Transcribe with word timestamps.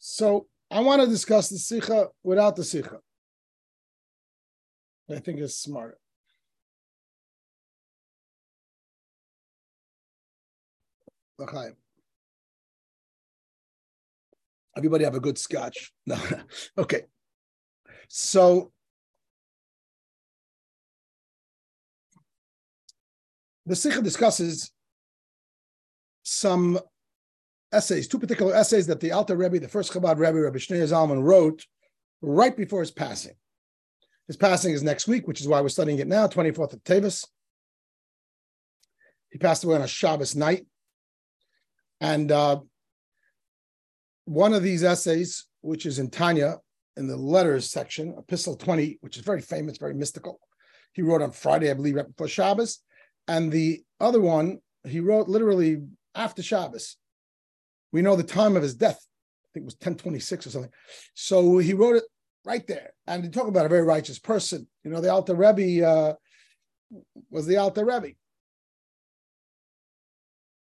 So 0.00 0.46
I 0.70 0.80
want 0.80 1.02
to 1.02 1.06
discuss 1.06 1.50
the 1.50 1.58
Sikha 1.58 2.08
without 2.24 2.56
the 2.56 2.64
Sikha. 2.64 2.98
I 5.10 5.18
think 5.18 5.38
it's 5.40 5.56
smarter. 5.56 5.98
L'chaim. 11.38 11.74
Everybody 14.76 15.04
have 15.04 15.14
a 15.14 15.20
good 15.20 15.38
scotch. 15.38 15.92
Okay. 16.78 17.02
So 18.08 18.72
the 23.66 23.76
Sikha 23.76 24.00
discusses 24.00 24.72
some 26.22 26.78
essays, 27.72 28.08
two 28.08 28.18
particular 28.18 28.54
essays 28.54 28.86
that 28.86 29.00
the 29.00 29.12
Alter 29.12 29.36
Rebbe, 29.36 29.58
the 29.58 29.68
first 29.68 29.92
Chabad 29.92 30.18
Rebbe, 30.18 30.40
Rebbe 30.40 30.58
Shneur 30.58 30.82
Zalman, 30.88 31.22
wrote 31.22 31.66
right 32.22 32.56
before 32.56 32.80
his 32.80 32.90
passing. 32.90 33.34
His 34.26 34.36
passing 34.36 34.72
is 34.72 34.82
next 34.82 35.08
week, 35.08 35.26
which 35.26 35.40
is 35.40 35.48
why 35.48 35.60
we're 35.60 35.68
studying 35.68 35.98
it 35.98 36.06
now, 36.06 36.26
24th 36.26 36.72
of 36.72 36.84
Teves. 36.84 37.26
He 39.30 39.38
passed 39.38 39.64
away 39.64 39.76
on 39.76 39.82
a 39.82 39.88
Shabbos 39.88 40.36
night. 40.36 40.66
And 42.00 42.30
uh, 42.30 42.60
one 44.24 44.54
of 44.54 44.62
these 44.62 44.84
essays, 44.84 45.46
which 45.60 45.86
is 45.86 45.98
in 45.98 46.10
Tanya, 46.10 46.58
in 46.96 47.06
the 47.06 47.16
letters 47.16 47.70
section, 47.70 48.14
Epistle 48.18 48.56
20, 48.56 48.98
which 49.00 49.16
is 49.16 49.24
very 49.24 49.40
famous, 49.40 49.78
very 49.78 49.94
mystical, 49.94 50.40
he 50.92 51.02
wrote 51.02 51.22
on 51.22 51.30
Friday, 51.30 51.70
I 51.70 51.74
believe, 51.74 51.94
right 51.94 52.06
before 52.06 52.28
Shabbos. 52.28 52.80
And 53.28 53.50
the 53.52 53.82
other 54.00 54.20
one, 54.20 54.58
he 54.84 55.00
wrote 55.00 55.28
literally 55.28 55.82
after 56.14 56.42
Shabbos. 56.42 56.96
We 57.92 58.02
know 58.02 58.16
the 58.16 58.22
time 58.22 58.56
of 58.56 58.62
his 58.62 58.74
death. 58.74 58.98
I 59.44 59.48
think 59.52 59.64
it 59.64 59.66
was 59.66 59.74
1026 59.74 60.46
or 60.46 60.50
something. 60.50 60.70
So 61.14 61.58
he 61.58 61.74
wrote 61.74 61.96
it 61.96 62.04
right 62.44 62.66
there. 62.66 62.92
And 63.06 63.24
he 63.24 63.30
talk 63.30 63.48
about 63.48 63.66
a 63.66 63.70
very 63.70 63.82
righteous 63.82 64.18
person. 64.18 64.68
You 64.84 64.90
know, 64.90 65.00
the 65.00 65.10
Alter 65.10 65.34
Rebbe 65.34 65.86
uh, 65.86 66.14
was 67.30 67.46
the 67.46 67.56
Alter 67.56 67.84
Rebbe. 67.84 68.14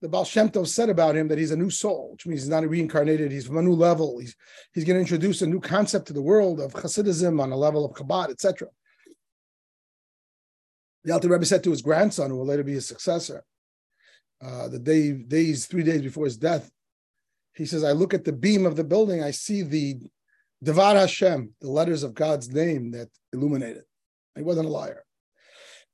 The 0.03 0.09
Baal 0.11 0.27
Shem 0.27 0.51
Tov 0.51 0.67
said 0.67 0.91
about 0.91 1.17
him 1.17 1.29
that 1.29 1.39
he's 1.39 1.51
a 1.51 1.57
new 1.57 1.71
soul, 1.71 2.11
which 2.13 2.27
means 2.27 2.43
he's 2.43 2.51
not 2.51 2.69
reincarnated. 2.69 3.33
He's 3.33 3.47
from 3.47 3.57
a 3.57 3.63
new 3.63 3.73
level. 3.73 4.19
He's 4.19 4.37
he's 4.75 4.85
going 4.85 4.97
to 4.97 5.01
introduce 5.01 5.41
a 5.41 5.47
new 5.47 5.61
concept 5.61 6.09
to 6.09 6.13
the 6.13 6.21
world 6.21 6.61
of 6.61 6.75
Hasidism 6.75 7.41
on 7.41 7.53
a 7.53 7.57
level 7.57 7.87
of 7.87 7.93
Chabad, 7.93 8.29
etc. 8.29 8.69
The 11.05 11.13
Alter 11.13 11.29
Rebbe 11.29 11.47
said 11.47 11.65
to 11.65 11.71
his 11.71 11.81
grandson, 11.81 12.31
who 12.31 12.37
will 12.37 12.47
later 12.47 12.63
be 12.63 12.75
his 12.75 12.87
successor, 12.87 13.45
uh, 14.45 14.69
the 14.69 14.79
day, 14.79 15.13
days, 15.13 15.65
three 15.67 15.83
days 15.83 16.03
before 16.03 16.27
his 16.27 16.37
death, 16.37 16.71
he 17.55 17.67
says, 17.67 17.85
I 17.85 17.93
look 17.93 18.15
at 18.15 18.25
the 18.25 18.33
beam 18.33 18.67
of 18.67 18.77
the 18.77 18.85
building, 18.85 19.23
I 19.23 19.31
see 19.31 19.63
the 19.63 20.01
Devar 20.63 20.97
Hashem, 20.97 21.55
the 21.61 21.71
letters 21.71 22.03
of 22.03 22.15
God's 22.15 22.51
name 22.53 22.91
that 22.93 23.09
illuminated. 23.33 23.79
it. 23.79 23.87
He 24.37 24.43
wasn't 24.43 24.67
a 24.67 24.71
liar. 24.71 25.05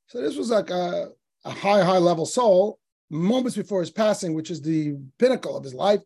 So 0.07 0.21
this 0.23 0.37
was 0.37 0.51
like 0.51 0.71
a, 0.71 1.09
a 1.45 1.51
high, 1.51 1.83
high 1.83 1.99
level 1.99 2.25
soul, 2.25 2.79
moments 3.11 3.57
before 3.57 3.81
his 3.81 3.91
passing, 3.91 4.35
which 4.35 4.51
is 4.51 4.63
the 4.63 4.97
pinnacle 5.19 5.57
of 5.57 5.65
his 5.65 5.75
life, 5.75 6.01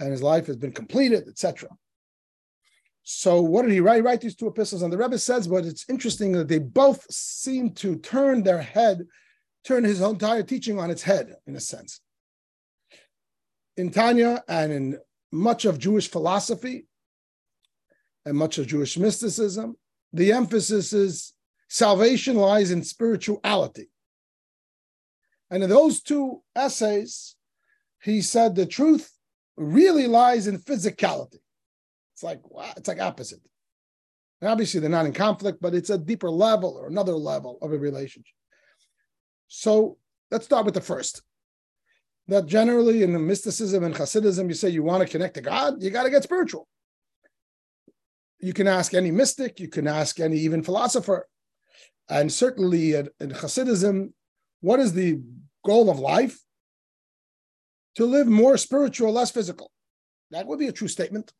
and 0.00 0.10
his 0.10 0.22
life 0.22 0.46
has 0.46 0.56
been 0.56 0.72
completed, 0.72 1.28
etc. 1.28 1.68
So 3.02 3.40
what 3.40 3.62
did 3.62 3.72
he 3.72 3.80
write? 3.80 3.96
He 3.96 4.02
Write 4.02 4.20
these 4.20 4.36
two 4.36 4.48
epistles, 4.48 4.82
and 4.82 4.92
the 4.92 4.98
Rebbe 4.98 5.18
says, 5.18 5.46
but 5.46 5.64
it's 5.64 5.88
interesting 5.88 6.32
that 6.32 6.48
they 6.48 6.58
both 6.58 7.06
seem 7.12 7.72
to 7.74 7.96
turn 7.96 8.42
their 8.42 8.62
head, 8.62 9.06
turn 9.64 9.84
his 9.84 10.00
entire 10.00 10.42
teaching 10.42 10.78
on 10.78 10.90
its 10.90 11.02
head, 11.02 11.34
in 11.46 11.54
a 11.54 11.60
sense 11.60 12.00
in 13.80 13.90
Tanya 13.90 14.44
and 14.46 14.72
in 14.72 14.98
much 15.32 15.64
of 15.64 15.78
Jewish 15.78 16.10
philosophy 16.10 16.86
and 18.26 18.36
much 18.36 18.58
of 18.58 18.66
Jewish 18.66 18.98
mysticism, 18.98 19.76
the 20.12 20.32
emphasis 20.32 20.92
is 20.92 21.32
salvation 21.68 22.36
lies 22.36 22.70
in 22.70 22.84
spirituality. 22.84 23.88
And 25.50 25.62
in 25.62 25.70
those 25.70 26.02
two 26.02 26.42
essays, 26.54 27.36
he 28.02 28.20
said 28.20 28.54
the 28.54 28.66
truth 28.66 29.10
really 29.56 30.06
lies 30.06 30.46
in 30.46 30.58
physicality. 30.58 31.40
It's 32.12 32.22
like 32.22 32.40
wow, 32.50 32.72
it's 32.76 32.88
like 32.88 33.00
opposite. 33.00 33.40
And 34.42 34.50
obviously, 34.50 34.80
they're 34.80 34.90
not 34.90 35.06
in 35.06 35.12
conflict, 35.12 35.60
but 35.60 35.74
it's 35.74 35.90
a 35.90 35.98
deeper 35.98 36.30
level 36.30 36.76
or 36.78 36.86
another 36.86 37.12
level 37.12 37.58
of 37.62 37.72
a 37.72 37.78
relationship. 37.78 38.34
So 39.48 39.96
let's 40.30 40.44
start 40.44 40.66
with 40.66 40.74
the 40.74 40.80
first 40.80 41.22
that 42.30 42.46
generally 42.46 43.02
in 43.02 43.12
the 43.12 43.18
mysticism 43.18 43.82
and 43.82 43.92
Hasidism, 43.92 44.46
you 44.46 44.54
say 44.54 44.68
you 44.68 44.84
want 44.84 45.02
to 45.02 45.08
connect 45.08 45.34
to 45.34 45.40
God, 45.40 45.82
you 45.82 45.90
got 45.90 46.04
to 46.04 46.10
get 46.10 46.22
spiritual. 46.22 46.68
You 48.38 48.52
can 48.52 48.68
ask 48.68 48.94
any 48.94 49.10
mystic, 49.10 49.58
you 49.58 49.66
can 49.66 49.88
ask 49.88 50.20
any 50.20 50.38
even 50.38 50.62
philosopher. 50.62 51.26
And 52.08 52.32
certainly 52.32 52.94
in, 52.94 53.08
in 53.18 53.30
Hasidism, 53.30 54.12
what 54.60 54.78
is 54.78 54.92
the 54.92 55.20
goal 55.64 55.90
of 55.90 55.98
life? 55.98 56.38
To 57.96 58.06
live 58.06 58.28
more 58.28 58.56
spiritual, 58.56 59.12
less 59.12 59.32
physical. 59.32 59.72
That 60.30 60.46
would 60.46 60.60
be 60.60 60.68
a 60.68 60.72
true 60.72 60.88
statement. 60.88 61.32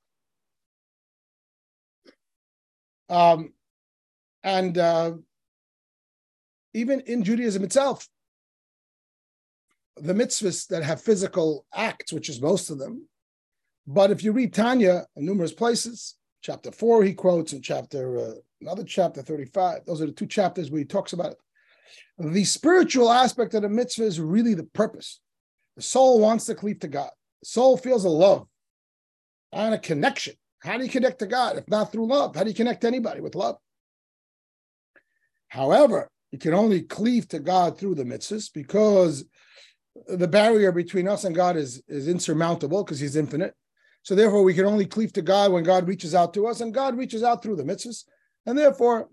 Um, 3.09 3.53
and 4.43 4.77
uh, 4.77 5.12
even 6.75 7.01
in 7.01 7.22
Judaism 7.22 7.62
itself, 7.62 8.09
the 10.03 10.15
mitzvahs 10.15 10.66
that 10.69 10.83
have 10.83 11.00
physical 11.00 11.66
acts, 11.75 12.12
which 12.12 12.28
is 12.28 12.41
most 12.41 12.71
of 12.71 12.78
them. 12.78 13.09
But 13.87 14.11
if 14.11 14.22
you 14.22 14.33
read 14.33 14.53
Tanya 14.53 15.06
in 15.16 15.27
numerous 15.27 15.53
places, 15.53 16.16
chapter 16.43 16.71
four 16.71 17.03
he 17.03 17.15
quotes, 17.15 17.53
and 17.53 17.62
chapter 17.62 18.19
uh, 18.19 18.34
another 18.60 18.84
chapter 18.84 19.22
thirty-five. 19.22 19.84
Those 19.87 20.00
are 20.03 20.06
the 20.06 20.12
two 20.12 20.27
chapters 20.27 20.71
where 20.71 20.81
he 20.81 20.84
talks 20.84 21.12
about 21.12 21.33
it. 21.33 21.39
The 22.19 22.44
spiritual 22.44 23.10
aspect 23.10 23.55
of 23.55 23.62
the 23.62 23.69
mitzvah 23.69 24.05
is 24.05 24.21
really 24.21 24.55
the 24.55 24.65
purpose. 24.65 25.21
The 25.77 25.83
soul 25.83 26.21
wants 26.21 26.44
to 26.47 26.55
cleave 26.55 26.81
to 26.81 26.89
God. 26.89 27.10
The 27.43 27.49
soul 27.49 27.77
feels 27.77 28.05
a 28.05 28.10
love 28.10 28.47
and 29.53 29.75
a 29.75 29.78
connection. 29.78 30.34
How 30.60 30.77
do 30.77 30.84
you 30.84 30.91
connect 30.91 31.21
to 31.21 31.27
God 31.27 31.56
if 31.56 31.66
not 31.69 31.91
through 31.91 32.06
love? 32.06 32.37
How 32.37 32.43
do 32.43 32.50
you 32.50 32.55
connect 32.55 32.83
to 32.83 32.87
anybody 32.87 33.21
with 33.21 33.34
love? 33.34 33.56
However, 35.49 36.10
you 36.31 36.39
can 36.39 36.55
only 36.55 36.83
cleave 36.83 37.27
to 37.28 37.41
God 37.41 37.78
through 37.78 37.97
the 37.97 38.05
mitzvahs 38.05 38.53
because 38.53 39.25
the 40.09 40.28
barrier 40.28 40.73
between 40.73 41.09
us 41.09 41.25
and 41.25 41.34
God 41.34 41.56
is, 41.56 41.83
is 41.89 42.09
insurmountable 42.09 42.84
because 42.84 43.01
He's 43.01 43.17
infinite. 43.17 43.55
So 44.03 44.15
therefore, 44.15 44.43
we 44.43 44.55
can 44.55 44.65
only 44.65 44.87
cleave 44.87 45.12
to 45.15 45.23
God 45.23 45.53
when 45.53 45.65
God 45.65 45.87
reaches 45.87 46.15
out 46.15 46.33
to 46.34 46.47
us, 46.47 46.61
and 46.61 46.73
God 46.73 46.97
reaches 46.97 47.23
out 47.23 47.43
through 47.43 47.56
the 47.56 47.65
mitzvahs. 47.65 48.05
And 48.47 48.56
therefore, 48.56 49.09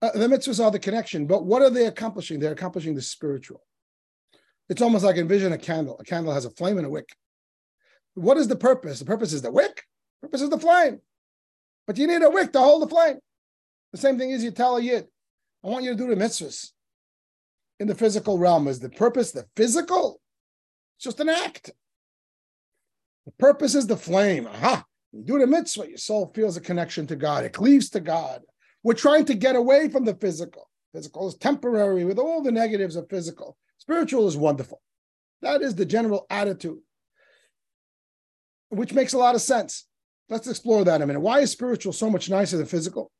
uh, 0.00 0.12
the 0.12 0.28
mitzvahs 0.28 0.64
are 0.64 0.70
the 0.70 0.78
connection. 0.78 1.26
But 1.26 1.44
what 1.44 1.62
are 1.62 1.70
they 1.70 1.86
accomplishing? 1.86 2.38
They're 2.38 2.52
accomplishing 2.52 2.94
the 2.94 3.02
spiritual. 3.02 3.62
It's 4.68 4.82
almost 4.82 5.04
like 5.04 5.16
envision 5.16 5.52
a 5.52 5.58
candle. 5.58 5.98
A 5.98 6.04
candle 6.04 6.32
has 6.32 6.44
a 6.44 6.50
flame 6.50 6.76
and 6.76 6.86
a 6.86 6.90
wick. 6.90 7.08
What 8.14 8.36
is 8.36 8.46
the 8.46 8.56
purpose? 8.56 8.98
The 9.00 9.04
purpose 9.04 9.32
is 9.32 9.42
the 9.42 9.50
wick. 9.50 9.82
The 10.20 10.28
purpose 10.28 10.42
is 10.42 10.50
the 10.50 10.58
flame. 10.58 11.00
But 11.86 11.98
you 11.98 12.06
need 12.06 12.22
a 12.22 12.30
wick 12.30 12.52
to 12.52 12.60
hold 12.60 12.82
the 12.82 12.88
flame. 12.88 13.16
The 13.92 13.98
same 13.98 14.18
thing 14.18 14.30
is 14.30 14.44
you 14.44 14.50
tell 14.50 14.76
a 14.76 14.82
yid, 14.82 15.08
I 15.64 15.68
want 15.68 15.84
you 15.84 15.90
to 15.90 15.96
do 15.96 16.14
the 16.14 16.22
mitzvahs 16.22 16.72
in 17.80 17.88
the 17.88 17.94
physical 17.94 18.38
realm. 18.38 18.68
Is 18.68 18.80
the 18.80 18.90
purpose 18.90 19.32
the 19.32 19.46
physical? 19.56 20.20
It's 20.96 21.04
just 21.04 21.20
an 21.20 21.28
act. 21.28 21.70
The 23.26 23.32
purpose 23.32 23.74
is 23.74 23.86
the 23.86 23.96
flame. 23.96 24.46
Aha. 24.46 24.84
You 25.12 25.22
do 25.22 25.38
the 25.38 25.46
mitzvah, 25.46 25.88
your 25.88 25.98
soul 25.98 26.30
feels 26.34 26.56
a 26.56 26.60
connection 26.60 27.06
to 27.06 27.16
God. 27.16 27.44
It 27.44 27.52
cleaves 27.52 27.88
to 27.90 28.00
God. 28.00 28.42
We're 28.82 28.94
trying 28.94 29.24
to 29.26 29.34
get 29.34 29.56
away 29.56 29.88
from 29.88 30.04
the 30.04 30.14
physical. 30.14 30.68
Physical 30.94 31.28
is 31.28 31.34
temporary 31.36 32.04
with 32.04 32.18
all 32.18 32.42
the 32.42 32.52
negatives 32.52 32.96
of 32.96 33.08
physical. 33.08 33.56
Spiritual 33.78 34.28
is 34.28 34.36
wonderful. 34.36 34.80
That 35.42 35.62
is 35.62 35.74
the 35.74 35.84
general 35.84 36.26
attitude, 36.30 36.80
which 38.70 38.92
makes 38.92 39.12
a 39.12 39.18
lot 39.18 39.34
of 39.34 39.40
sense. 39.40 39.86
Let's 40.28 40.48
explore 40.48 40.84
that 40.84 41.00
a 41.00 41.06
minute. 41.06 41.20
Why 41.20 41.40
is 41.40 41.50
spiritual 41.50 41.92
so 41.92 42.10
much 42.10 42.28
nicer 42.28 42.56
than 42.56 42.66
physical? 42.66 43.10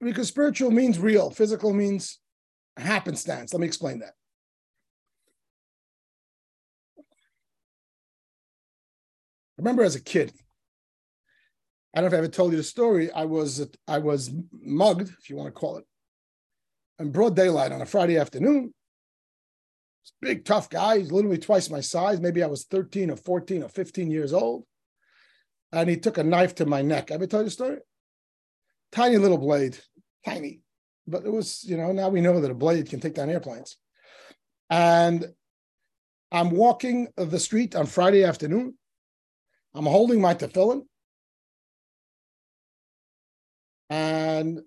Because 0.00 0.28
spiritual 0.28 0.70
means 0.70 0.98
real, 0.98 1.30
physical 1.30 1.72
means 1.72 2.18
happenstance. 2.76 3.52
Let 3.52 3.60
me 3.60 3.66
explain 3.66 4.00
that. 4.00 4.14
I 6.98 7.02
remember 9.58 9.82
as 9.82 9.96
a 9.96 10.00
kid, 10.00 10.32
I 11.94 12.00
don't 12.00 12.10
know 12.10 12.16
if 12.16 12.20
I 12.20 12.24
ever 12.24 12.28
told 12.28 12.52
you 12.52 12.58
the 12.58 12.64
story. 12.64 13.10
I 13.10 13.24
was 13.24 13.66
I 13.88 13.98
was 13.98 14.30
mugged, 14.52 15.10
if 15.18 15.28
you 15.28 15.36
want 15.36 15.48
to 15.48 15.58
call 15.58 15.78
it, 15.78 15.84
in 17.00 17.10
broad 17.10 17.34
daylight 17.34 17.72
on 17.72 17.82
a 17.82 17.86
Friday 17.86 18.18
afternoon. 18.18 18.72
Big, 20.22 20.44
tough 20.44 20.70
guy. 20.70 20.98
He's 20.98 21.12
literally 21.12 21.38
twice 21.38 21.68
my 21.68 21.80
size. 21.80 22.20
Maybe 22.20 22.42
I 22.42 22.46
was 22.46 22.64
13 22.64 23.10
or 23.10 23.16
14 23.16 23.64
or 23.64 23.68
15 23.68 24.10
years 24.10 24.32
old. 24.32 24.64
And 25.70 25.90
he 25.90 25.98
took 25.98 26.16
a 26.16 26.24
knife 26.24 26.54
to 26.56 26.66
my 26.66 26.80
neck. 26.80 27.10
Ever 27.10 27.26
tell 27.26 27.40
you 27.40 27.46
the 27.46 27.50
story? 27.50 27.78
tiny 28.92 29.18
little 29.18 29.38
blade, 29.38 29.78
tiny. 30.24 30.60
But 31.06 31.24
it 31.24 31.32
was, 31.32 31.64
you 31.64 31.76
know, 31.76 31.92
now 31.92 32.08
we 32.08 32.20
know 32.20 32.40
that 32.40 32.50
a 32.50 32.54
blade 32.54 32.90
can 32.90 33.00
take 33.00 33.14
down 33.14 33.30
airplanes. 33.30 33.76
And 34.70 35.26
I'm 36.30 36.50
walking 36.50 37.08
the 37.16 37.38
street 37.38 37.74
on 37.74 37.86
Friday 37.86 38.24
afternoon, 38.24 38.74
I'm 39.74 39.86
holding 39.86 40.20
my 40.20 40.34
tefillin, 40.34 40.82
and 43.88 44.60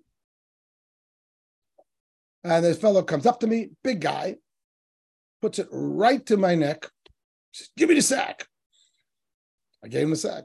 and 2.44 2.64
this 2.64 2.78
fellow 2.78 3.02
comes 3.02 3.26
up 3.26 3.38
to 3.40 3.46
me, 3.46 3.70
big 3.84 4.00
guy, 4.00 4.36
puts 5.40 5.60
it 5.60 5.68
right 5.70 6.24
to 6.26 6.36
my 6.36 6.56
neck, 6.56 6.90
says, 7.52 7.70
"Give 7.76 7.88
me 7.88 7.94
the 7.94 8.02
sack." 8.02 8.48
I 9.84 9.88
gave 9.88 10.04
him 10.04 10.10
the 10.10 10.16
sack. 10.16 10.44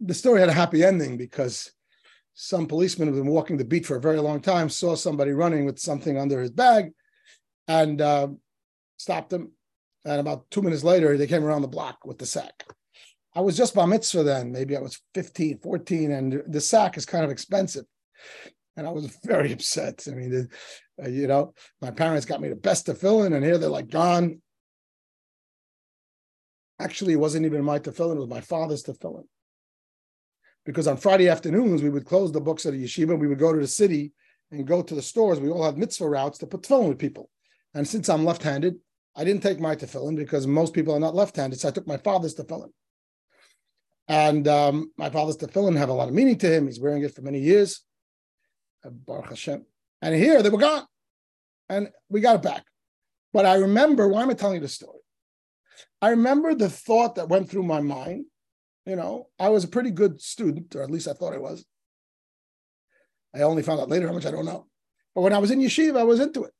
The 0.00 0.14
story 0.14 0.40
had 0.40 0.48
a 0.48 0.52
happy 0.52 0.82
ending 0.82 1.16
because 1.16 1.72
some 2.34 2.66
policeman 2.66 3.08
who 3.08 3.14
had 3.14 3.24
been 3.24 3.32
walking 3.32 3.56
the 3.56 3.64
beat 3.64 3.86
for 3.86 3.96
a 3.96 4.00
very 4.00 4.18
long 4.18 4.40
time 4.40 4.68
saw 4.68 4.94
somebody 4.94 5.32
running 5.32 5.64
with 5.64 5.78
something 5.78 6.18
under 6.18 6.40
his 6.40 6.50
bag 6.50 6.92
and 7.68 8.00
uh, 8.00 8.28
stopped 8.96 9.32
him. 9.32 9.52
And 10.04 10.20
about 10.20 10.50
two 10.50 10.62
minutes 10.62 10.82
later, 10.82 11.16
they 11.16 11.26
came 11.26 11.44
around 11.44 11.62
the 11.62 11.68
block 11.68 12.04
with 12.04 12.18
the 12.18 12.26
sack. 12.26 12.64
I 13.34 13.40
was 13.40 13.56
just 13.56 13.74
bar 13.74 13.86
mitzvah 13.86 14.24
then, 14.24 14.52
maybe 14.52 14.76
I 14.76 14.80
was 14.80 15.00
15, 15.14 15.58
14, 15.58 16.10
and 16.10 16.42
the 16.46 16.60
sack 16.60 16.96
is 16.96 17.06
kind 17.06 17.24
of 17.24 17.30
expensive. 17.30 17.84
And 18.76 18.86
I 18.86 18.90
was 18.90 19.16
very 19.24 19.52
upset. 19.52 20.06
I 20.08 20.14
mean, 20.14 20.48
uh, 21.02 21.08
you 21.08 21.26
know, 21.26 21.54
my 21.80 21.90
parents 21.90 22.26
got 22.26 22.40
me 22.40 22.48
the 22.48 22.56
best 22.56 22.86
tefillin, 22.86 23.34
and 23.34 23.44
here 23.44 23.58
they're 23.58 23.68
like 23.68 23.88
gone. 23.88 24.42
Actually, 26.78 27.12
it 27.12 27.20
wasn't 27.20 27.46
even 27.46 27.64
my 27.64 27.78
tefillin, 27.78 28.16
it 28.16 28.20
was 28.20 28.28
my 28.28 28.40
father's 28.40 28.82
tefillin. 28.82 29.24
Because 30.64 30.86
on 30.86 30.96
Friday 30.96 31.28
afternoons, 31.28 31.82
we 31.82 31.90
would 31.90 32.04
close 32.04 32.30
the 32.30 32.40
books 32.40 32.66
at 32.66 32.72
the 32.72 32.84
yeshiva, 32.84 33.18
we 33.18 33.26
would 33.26 33.38
go 33.38 33.52
to 33.52 33.58
the 33.58 33.66
city 33.66 34.12
and 34.50 34.66
go 34.66 34.82
to 34.82 34.94
the 34.94 35.02
stores. 35.02 35.40
We 35.40 35.50
all 35.50 35.64
had 35.64 35.78
mitzvah 35.78 36.08
routes 36.08 36.38
to 36.38 36.46
put 36.46 36.62
tefillin 36.62 36.88
with 36.88 36.98
people. 36.98 37.30
And 37.74 37.86
since 37.86 38.08
I'm 38.08 38.24
left 38.24 38.42
handed, 38.42 38.76
I 39.16 39.24
didn't 39.24 39.42
take 39.42 39.60
my 39.60 39.74
tefillin 39.74 40.16
because 40.16 40.46
most 40.46 40.74
people 40.74 40.94
are 40.94 41.00
not 41.00 41.14
left 41.14 41.36
handed. 41.36 41.58
So 41.58 41.68
I 41.68 41.72
took 41.72 41.86
my 41.86 41.96
father's 41.96 42.34
tefillin. 42.34 42.70
And 44.08 44.46
um, 44.48 44.92
my 44.96 45.10
father's 45.10 45.36
tefillin 45.36 45.76
have 45.76 45.88
a 45.88 45.94
lot 45.94 46.08
of 46.08 46.14
meaning 46.14 46.38
to 46.38 46.54
him. 46.54 46.66
He's 46.66 46.80
wearing 46.80 47.02
it 47.02 47.14
for 47.14 47.22
many 47.22 47.40
years. 47.40 47.82
Uh, 48.84 48.90
Baruch 48.90 49.30
Hashem. 49.30 49.64
And 50.00 50.14
here 50.14 50.42
they 50.42 50.50
were 50.50 50.58
gone. 50.58 50.84
And 51.68 51.88
we 52.08 52.20
got 52.20 52.36
it 52.36 52.42
back. 52.42 52.64
But 53.32 53.46
I 53.46 53.54
remember, 53.54 54.08
why 54.08 54.22
am 54.22 54.30
I 54.30 54.34
telling 54.34 54.56
you 54.56 54.60
this 54.60 54.74
story? 54.74 54.98
I 56.00 56.10
remember 56.10 56.54
the 56.54 56.68
thought 56.68 57.14
that 57.14 57.28
went 57.28 57.48
through 57.48 57.62
my 57.62 57.80
mind. 57.80 58.26
You 58.86 58.96
know, 58.96 59.28
I 59.38 59.48
was 59.48 59.64
a 59.64 59.68
pretty 59.68 59.90
good 59.90 60.20
student, 60.20 60.74
or 60.74 60.82
at 60.82 60.90
least 60.90 61.08
I 61.08 61.12
thought 61.12 61.34
I 61.34 61.38
was. 61.38 61.64
I 63.34 63.42
only 63.42 63.62
found 63.62 63.80
out 63.80 63.88
later 63.88 64.06
how 64.08 64.12
much 64.12 64.26
I 64.26 64.30
don't 64.30 64.44
know. 64.44 64.66
But 65.14 65.22
when 65.22 65.32
I 65.32 65.38
was 65.38 65.50
in 65.50 65.60
yeshiva, 65.60 65.98
I 65.98 66.04
was 66.04 66.20
into 66.20 66.44
it. 66.44 66.52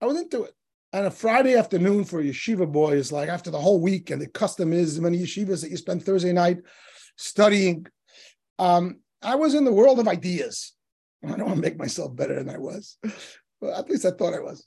I 0.00 0.06
was 0.06 0.18
into 0.18 0.44
it. 0.44 0.52
And 0.92 1.06
a 1.06 1.10
Friday 1.10 1.56
afternoon 1.56 2.04
for 2.04 2.20
a 2.20 2.24
yeshiva 2.24 2.70
boy 2.70 2.92
is 2.92 3.10
like 3.10 3.28
after 3.28 3.50
the 3.50 3.60
whole 3.60 3.80
week, 3.80 4.10
and 4.10 4.20
the 4.20 4.28
custom 4.28 4.72
is 4.72 5.00
many 5.00 5.18
yeshivas 5.18 5.62
that 5.62 5.70
you 5.70 5.76
spend 5.76 6.04
Thursday 6.04 6.32
night 6.32 6.58
studying. 7.16 7.86
Um, 8.58 9.00
I 9.22 9.36
was 9.36 9.54
in 9.54 9.64
the 9.64 9.72
world 9.72 9.98
of 9.98 10.08
ideas. 10.08 10.74
I 11.24 11.28
don't 11.28 11.46
want 11.46 11.56
to 11.56 11.62
make 11.62 11.78
myself 11.78 12.14
better 12.14 12.34
than 12.34 12.50
I 12.50 12.58
was. 12.58 12.98
Well, 13.60 13.74
at 13.74 13.88
least 13.88 14.04
I 14.04 14.10
thought 14.10 14.34
I 14.34 14.40
was. 14.40 14.66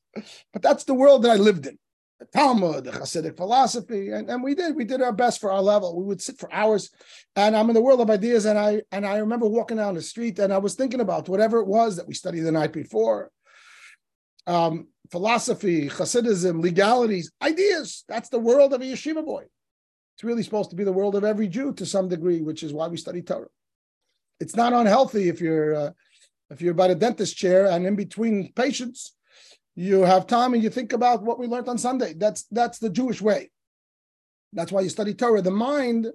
But 0.53 0.61
that's 0.61 0.85
the 0.85 0.93
world 0.93 1.23
that 1.23 1.31
I 1.31 1.35
lived 1.35 1.67
in. 1.67 1.77
The 2.19 2.25
Talmud, 2.27 2.85
the 2.85 2.91
Hasidic 2.91 3.35
philosophy, 3.35 4.11
and, 4.11 4.29
and 4.29 4.41
we 4.41 4.55
did 4.55 4.73
we 4.73 4.85
did 4.85 5.01
our 5.01 5.11
best 5.11 5.41
for 5.41 5.51
our 5.51 5.61
level. 5.61 5.97
We 5.97 6.05
would 6.05 6.21
sit 6.21 6.39
for 6.39 6.51
hours, 6.53 6.89
and 7.35 7.57
I'm 7.57 7.69
in 7.69 7.73
the 7.73 7.81
world 7.81 7.99
of 7.99 8.09
ideas. 8.09 8.45
And 8.45 8.57
I 8.57 8.83
and 8.93 9.05
I 9.05 9.17
remember 9.17 9.47
walking 9.47 9.77
down 9.77 9.95
the 9.95 10.01
street, 10.01 10.39
and 10.39 10.53
I 10.53 10.59
was 10.59 10.75
thinking 10.75 11.01
about 11.01 11.27
whatever 11.27 11.59
it 11.59 11.67
was 11.67 11.97
that 11.97 12.07
we 12.07 12.13
studied 12.13 12.41
the 12.41 12.53
night 12.53 12.71
before, 12.71 13.31
um, 14.47 14.87
philosophy, 15.11 15.89
Hasidism, 15.89 16.61
legalities, 16.61 17.31
ideas. 17.41 18.05
That's 18.07 18.29
the 18.29 18.39
world 18.39 18.73
of 18.73 18.81
a 18.81 18.85
yeshiva 18.85 19.25
boy. 19.25 19.43
It's 20.15 20.23
really 20.23 20.43
supposed 20.43 20.69
to 20.69 20.77
be 20.77 20.85
the 20.85 20.93
world 20.93 21.15
of 21.15 21.25
every 21.25 21.49
Jew 21.49 21.73
to 21.73 21.85
some 21.85 22.07
degree, 22.07 22.41
which 22.41 22.63
is 22.63 22.71
why 22.71 22.87
we 22.87 22.95
study 22.95 23.21
Torah. 23.21 23.47
It's 24.39 24.55
not 24.55 24.71
unhealthy 24.71 25.27
if 25.27 25.41
you're 25.41 25.75
uh, 25.75 25.91
if 26.49 26.61
you're 26.61 26.73
by 26.73 26.87
the 26.87 26.95
dentist 26.95 27.35
chair 27.35 27.65
and 27.65 27.85
in 27.85 27.95
between 27.95 28.53
patients, 28.53 29.14
you 29.75 30.01
have 30.03 30.25
time 30.25 30.53
and 30.53 30.63
you 30.63 30.69
think 30.69 30.93
about 30.93 31.23
what 31.23 31.37
we 31.37 31.47
learned 31.47 31.67
on 31.67 31.77
Sunday. 31.77 32.13
That's 32.13 32.43
that's 32.51 32.79
the 32.79 32.89
Jewish 32.89 33.21
way. 33.21 33.51
That's 34.53 34.71
why 34.71 34.81
you 34.81 34.89
study 34.89 35.13
Torah. 35.13 35.41
The 35.41 35.51
mind, 35.51 36.07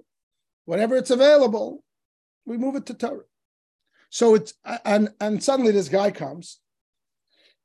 whenever 0.65 0.95
it's 0.95 1.11
available, 1.11 1.83
we 2.45 2.57
move 2.57 2.75
it 2.75 2.87
to 2.87 2.93
Torah. 2.95 3.23
So 4.09 4.35
it's 4.35 4.53
and 4.83 5.09
and 5.21 5.43
suddenly 5.43 5.71
this 5.71 5.89
guy 5.89 6.11
comes, 6.11 6.59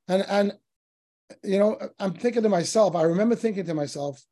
and 0.07 0.25
and 0.29 0.53
you 1.43 1.59
know 1.59 1.79
I'm 1.99 2.13
thinking 2.13 2.43
to 2.43 2.49
myself. 2.49 2.95
I 2.95 3.03
remember 3.03 3.35
thinking 3.35 3.65
to 3.65 3.75
myself, 3.75 4.23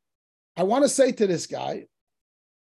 I 0.55 0.63
want 0.63 0.85
to 0.85 0.89
say 0.89 1.11
to 1.13 1.27
this 1.27 1.47
guy, 1.47 1.87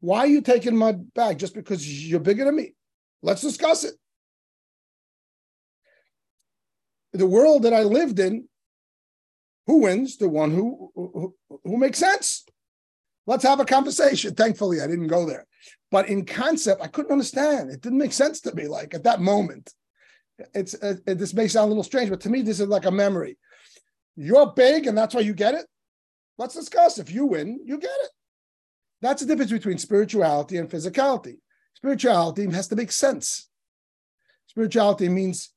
why 0.01 0.21
are 0.21 0.27
you 0.27 0.43
taking 0.43 0.77
my 0.77 0.93
bag 0.93 1.39
just 1.39 1.55
because 1.55 2.09
you're 2.09 2.21
bigger 2.21 2.45
than 2.45 2.57
me? 2.57 2.75
Let's 3.23 3.41
discuss 3.41 3.85
it. 3.85 3.95
The 7.15 7.27
world 7.27 7.65
that 7.65 7.73
I 7.73 7.83
lived 7.83 8.19
in, 8.19 8.49
who 9.67 9.79
wins? 9.79 10.17
The 10.17 10.29
one 10.29 10.51
who, 10.51 10.91
who, 10.95 11.35
who 11.65 11.77
makes 11.77 11.99
sense. 11.99 12.45
Let's 13.27 13.45
have 13.45 13.61
a 13.61 13.65
conversation. 13.65 14.35
Thankfully, 14.35 14.81
I 14.81 14.87
didn't 14.87 15.07
go 15.07 15.25
there. 15.27 15.47
But 15.91 16.09
in 16.09 16.25
concept, 16.25 16.83
I 16.83 16.89
couldn't 16.89 17.13
understand. 17.13 17.71
It 17.71 17.81
didn't 17.81 17.99
make 17.99 18.13
sense 18.13 18.41
to 18.43 18.55
me. 18.55 18.67
Like 18.67 18.95
at 18.95 19.05
that 19.05 19.21
moment, 19.21 19.73
it's 20.55 20.75
it, 20.75 21.01
it, 21.07 21.19
this 21.19 21.35
may 21.35 21.47
sound 21.47 21.67
a 21.67 21.69
little 21.69 21.85
strange, 21.85 22.11
but 22.11 22.21
to 22.23 22.31
me, 22.31 22.43
this 22.43 22.61
is 22.61 22.67
like 22.67 22.87
a 22.87 22.91
memory. 22.91 23.39
You're 24.17 24.53
big, 24.53 24.87
and 24.87 24.97
that's 24.99 25.15
why 25.15 25.21
you 25.21 25.35
get 25.35 25.55
it. 25.55 25.67
Let's 26.39 26.55
discuss. 26.55 26.99
If 26.99 27.13
you 27.13 27.27
win, 27.27 27.61
you 27.65 27.79
get 27.79 27.91
it. 28.03 28.11
That's 29.01 29.23
the 29.23 29.29
difference 29.29 29.53
between 29.53 29.79
spirituality 29.79 30.57
and 30.57 30.69
physicality. 30.69 31.37
Spirituality 31.75 32.51
has 32.51 32.69
to 32.69 32.77
make 32.77 32.93
sense. 32.93 33.49
Spirituality 34.47 35.09
means 35.09 35.53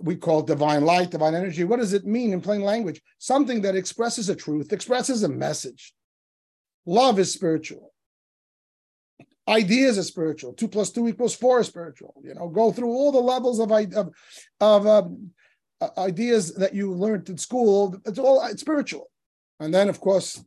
we 0.00 0.16
call 0.16 0.42
divine 0.42 0.84
light, 0.84 1.10
divine 1.10 1.34
energy. 1.34 1.64
What 1.64 1.78
does 1.78 1.92
it 1.92 2.06
mean 2.06 2.32
in 2.32 2.40
plain 2.40 2.62
language? 2.62 3.00
Something 3.18 3.62
that 3.62 3.76
expresses 3.76 4.28
a 4.28 4.34
truth, 4.34 4.72
expresses 4.72 5.22
a 5.22 5.28
message. 5.28 5.92
Love 6.86 7.18
is 7.18 7.32
spiritual. 7.32 7.92
Ideas 9.48 9.98
are 9.98 10.04
spiritual. 10.04 10.52
Two 10.54 10.68
plus 10.68 10.90
two 10.90 11.08
equals 11.08 11.34
four 11.34 11.60
is 11.60 11.66
spiritual. 11.66 12.14
You 12.22 12.34
know, 12.34 12.48
go 12.48 12.72
through 12.72 12.88
all 12.88 13.12
the 13.12 13.18
levels 13.18 13.58
of 13.58 13.70
of, 13.70 14.14
of 14.60 14.86
um, 14.86 15.30
uh, 15.80 15.88
ideas 15.98 16.54
that 16.54 16.74
you 16.74 16.92
learned 16.92 17.28
in 17.28 17.38
school. 17.38 17.96
It's 18.06 18.18
all 18.18 18.44
it's 18.46 18.60
spiritual. 18.60 19.10
And 19.58 19.74
then, 19.74 19.88
of 19.88 20.00
course, 20.00 20.42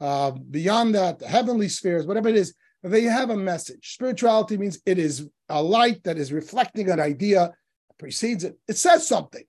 uh, 0.00 0.30
beyond 0.30 0.94
that, 0.94 1.18
the 1.18 1.28
heavenly 1.28 1.68
spheres, 1.68 2.06
whatever 2.06 2.28
it 2.28 2.36
is, 2.36 2.54
they 2.82 3.02
have 3.02 3.30
a 3.30 3.36
message. 3.36 3.94
Spirituality 3.94 4.56
means 4.56 4.80
it 4.86 4.98
is 4.98 5.28
a 5.48 5.62
light 5.62 6.02
that 6.04 6.16
is 6.16 6.32
reflecting 6.32 6.88
an 6.90 7.00
idea 7.00 7.52
precedes 8.00 8.42
it. 8.42 8.58
It 8.66 8.76
says 8.76 9.06
something. 9.06 9.44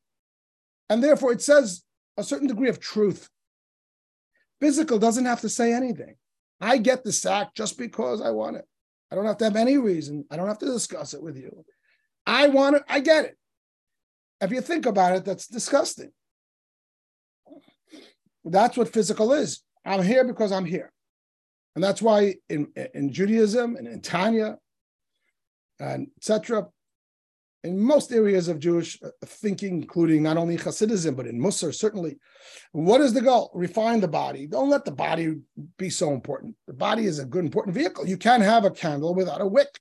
And 0.90 1.04
therefore, 1.04 1.32
it 1.32 1.42
says 1.42 1.84
a 2.18 2.24
certain 2.24 2.48
degree 2.48 2.70
of 2.70 2.80
truth. 2.80 3.30
Physical 4.60 5.00
doesn't 5.00 5.26
have 5.26 5.42
to 5.42 5.50
say 5.50 5.74
anything. 5.74 6.16
I 6.60 6.78
get 6.78 7.04
the 7.04 7.12
sack 7.12 7.56
just 7.56 7.80
because 7.80 8.22
I 8.22 8.30
want 8.30 8.58
it. 8.58 8.66
I 9.10 9.16
don't 9.16 9.26
have 9.26 9.38
to 9.38 9.46
have 9.46 9.56
any 9.56 9.78
reason. 9.78 10.26
I 10.30 10.36
don't 10.36 10.48
have 10.48 10.60
to 10.60 10.66
discuss 10.66 11.16
it 11.16 11.24
with 11.24 11.36
you. 11.36 11.66
I 12.28 12.50
want 12.50 12.76
it. 12.76 12.84
I 12.88 13.00
get 13.00 13.26
it. 13.26 13.38
If 14.42 14.52
you 14.52 14.62
think 14.62 14.86
about 14.86 15.16
it, 15.16 15.26
that's 15.26 15.48
disgusting. 15.48 16.12
That's 18.44 18.78
what 18.78 18.94
physical 18.94 19.34
is. 19.34 19.64
I'm 19.86 20.04
here 20.04 20.24
because 20.24 20.52
I'm 20.52 20.66
here. 20.66 20.92
And 21.76 21.84
that's 21.84 22.02
why 22.02 22.36
in, 22.50 22.68
in 22.94 23.14
Judaism 23.14 23.76
and 23.76 23.88
in 23.88 24.02
Tanya 24.02 24.58
and 25.80 26.08
etc., 26.18 26.68
in 27.64 27.80
most 27.80 28.12
areas 28.12 28.48
of 28.48 28.60
Jewish 28.60 29.00
uh, 29.04 29.10
thinking, 29.26 29.82
including 29.82 30.24
not 30.24 30.38
only 30.38 30.58
Hasidism, 30.58 31.16
but 31.16 31.28
in 31.28 31.40
Musar, 31.40 31.74
certainly, 31.74 32.18
what 32.72 33.02
is 33.02 33.14
the 33.14 33.22
goal? 33.22 33.52
Refine 33.54 34.00
the 34.00 34.08
body. 34.08 34.48
Don't 34.48 34.70
let 34.70 34.86
the 34.86 34.92
body 34.92 35.38
be 35.78 35.90
so 35.90 36.14
important. 36.14 36.56
The 36.68 36.74
body 36.74 37.06
is 37.06 37.20
a 37.20 37.26
good, 37.26 37.46
important 37.46 37.76
vehicle. 37.76 38.08
You 38.08 38.18
can't 38.18 38.44
have 38.44 38.66
a 38.66 38.72
candle 38.72 39.14
without 39.14 39.42
a 39.42 39.48
wick. 39.48 39.80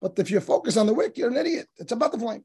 But 0.00 0.18
if 0.18 0.30
you 0.30 0.40
focus 0.40 0.76
on 0.76 0.86
the 0.86 0.94
wick, 0.94 1.16
you're 1.16 1.30
an 1.30 1.36
idiot. 1.36 1.68
It's 1.76 1.92
about 1.92 2.12
the 2.12 2.18
flame. 2.18 2.44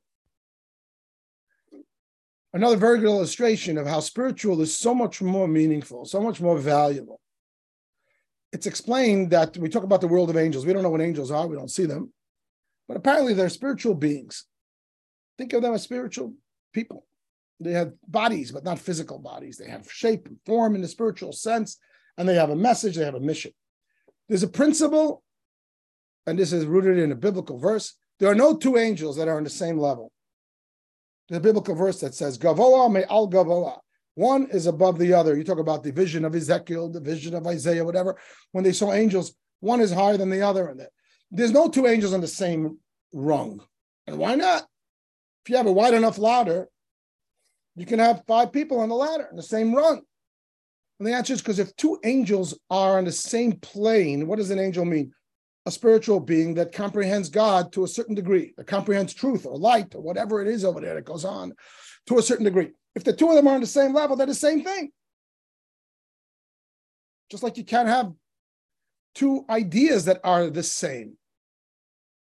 Another 2.54 2.78
very 2.78 3.00
good 3.00 3.08
illustration 3.08 3.78
of 3.78 3.88
how 3.88 4.00
spiritual 4.00 4.62
is 4.62 4.76
so 4.76 4.94
much 4.94 5.22
more 5.22 5.48
meaningful, 5.48 6.06
so 6.06 6.22
much 6.22 6.40
more 6.40 6.58
valuable 6.58 7.20
it's 8.54 8.66
explained 8.66 9.30
that 9.32 9.58
we 9.58 9.70
talk 9.70 9.84
about 9.84 10.02
the 10.02 10.08
world 10.08 10.30
of 10.30 10.38
angels. 10.38 10.66
We 10.66 10.74
don't 10.74 10.84
know 10.84 10.90
what 10.90 11.02
angels 11.02 11.32
are, 11.32 11.48
we 11.48 11.56
don't 11.56 11.72
see 11.72 11.86
them, 11.86 12.12
but 12.88 12.98
apparently 12.98 13.34
they're 13.34 13.50
spiritual 13.50 13.96
beings. 13.96 14.46
Think 15.38 15.54
of 15.54 15.62
them 15.62 15.74
as 15.74 15.84
spiritual 15.84 16.34
people. 16.74 17.06
They 17.60 17.72
have 17.72 17.94
bodies, 18.08 18.52
but 18.52 18.64
not 18.64 18.80
physical 18.80 19.20
bodies. 19.20 19.58
They 19.58 19.70
have 19.70 19.92
shape 19.92 20.28
and 20.28 20.38
form 20.46 20.76
in 20.76 20.82
the 20.82 20.88
spiritual 20.88 21.32
sense, 21.34 21.78
and 22.18 22.28
they 22.28 22.36
have 22.36 22.50
a 22.50 22.56
message, 22.56 22.96
they 22.96 23.06
have 23.06 23.16
a 23.16 23.20
mission. 23.20 23.52
There's 24.30 24.44
a 24.44 24.48
principle, 24.48 25.24
and 26.26 26.38
this 26.38 26.54
is 26.54 26.66
rooted 26.66 27.00
in 27.00 27.12
a 27.12 27.16
biblical 27.16 27.58
verse. 27.58 27.96
There 28.20 28.30
are 28.30 28.36
no 28.36 28.56
two 28.56 28.78
angels 28.78 29.18
that 29.18 29.28
are 29.28 29.38
on 29.38 29.44
the 29.44 29.50
same 29.50 29.78
level. 29.78 30.12
The 31.30 31.40
biblical 31.40 31.76
verse 31.76 32.00
that 32.02 32.14
says, 32.14 32.38
Gavoa 32.38 32.92
me 32.92 33.04
al 33.10 33.30
Gavoa. 33.30 33.80
One 34.16 34.48
is 34.52 34.66
above 34.66 34.98
the 34.98 35.14
other. 35.14 35.38
You 35.38 35.44
talk 35.44 35.60
about 35.60 35.84
the 35.84 35.92
vision 35.92 36.26
of 36.26 36.34
Ezekiel, 36.34 36.90
the 36.90 37.00
vision 37.00 37.36
of 37.36 37.46
Isaiah, 37.46 37.86
whatever. 37.86 38.18
When 38.52 38.64
they 38.64 38.72
saw 38.72 38.94
angels, 38.94 39.36
one 39.60 39.80
is 39.80 39.92
higher 39.92 40.18
than 40.18 40.30
the 40.30 40.42
other. 40.42 40.68
And 40.70 40.88
there's 41.32 41.52
no 41.52 41.68
two 41.68 41.88
angels 41.88 42.14
on 42.14 42.22
the 42.22 42.28
same 42.28 42.78
rung. 43.14 43.62
And 44.06 44.18
why 44.18 44.36
not? 44.36 44.64
If 45.44 45.50
you 45.50 45.58
have 45.58 45.68
a 45.68 45.72
wide 45.72 45.94
enough 45.94 46.18
ladder, 46.18 46.68
you 47.76 47.86
can 47.86 48.00
have 48.00 48.24
five 48.28 48.52
people 48.52 48.80
on 48.80 48.90
the 48.90 48.96
ladder 48.96 49.28
in 49.30 49.38
the 49.38 49.44
same 49.44 49.74
rung. 49.74 50.02
And 51.00 51.08
the 51.08 51.14
answer 51.14 51.34
is 51.34 51.42
because 51.42 51.60
if 51.60 51.76
two 51.76 52.00
angels 52.04 52.58
are 52.70 52.98
on 52.98 53.06
the 53.06 53.12
same 53.12 53.54
plane, 53.54 54.28
what 54.28 54.38
does 54.38 54.50
an 54.50 54.60
angel 54.60 54.84
mean? 54.84 55.14
A 55.66 55.72
spiritual 55.72 56.20
being 56.20 56.56
that 56.56 56.72
comprehends 56.72 57.30
God 57.30 57.72
to 57.74 57.84
a 57.84 57.88
certain 57.88 58.16
degree, 58.16 58.54
that 58.58 58.68
comprehends 58.68 59.14
truth 59.14 59.46
or 59.46 59.58
light 59.58 59.94
or 59.94 60.02
whatever 60.02 60.42
it 60.42 60.48
is 60.48 60.66
over 60.66 60.80
there 60.80 60.96
that 60.96 61.06
goes 61.06 61.26
on 61.26 61.54
to 62.08 62.18
a 62.18 62.24
certain 62.24 62.46
degree. 62.46 62.72
If 62.96 63.04
the 63.04 63.14
two 63.14 63.30
of 63.30 63.36
them 63.36 63.48
are 63.48 63.56
on 63.56 63.62
the 63.62 63.68
same 63.68 63.94
level, 63.94 64.16
they're 64.16 64.26
the 64.26 64.34
same 64.34 64.64
thing. 64.64 64.92
Just 67.30 67.44
like 67.44 67.58
you 67.58 67.66
can't 67.66 67.90
have 67.90 68.12
two 69.18 69.44
ideas 69.50 70.06
that 70.06 70.22
are 70.24 70.48
the 70.50 70.62
same. 70.62 71.18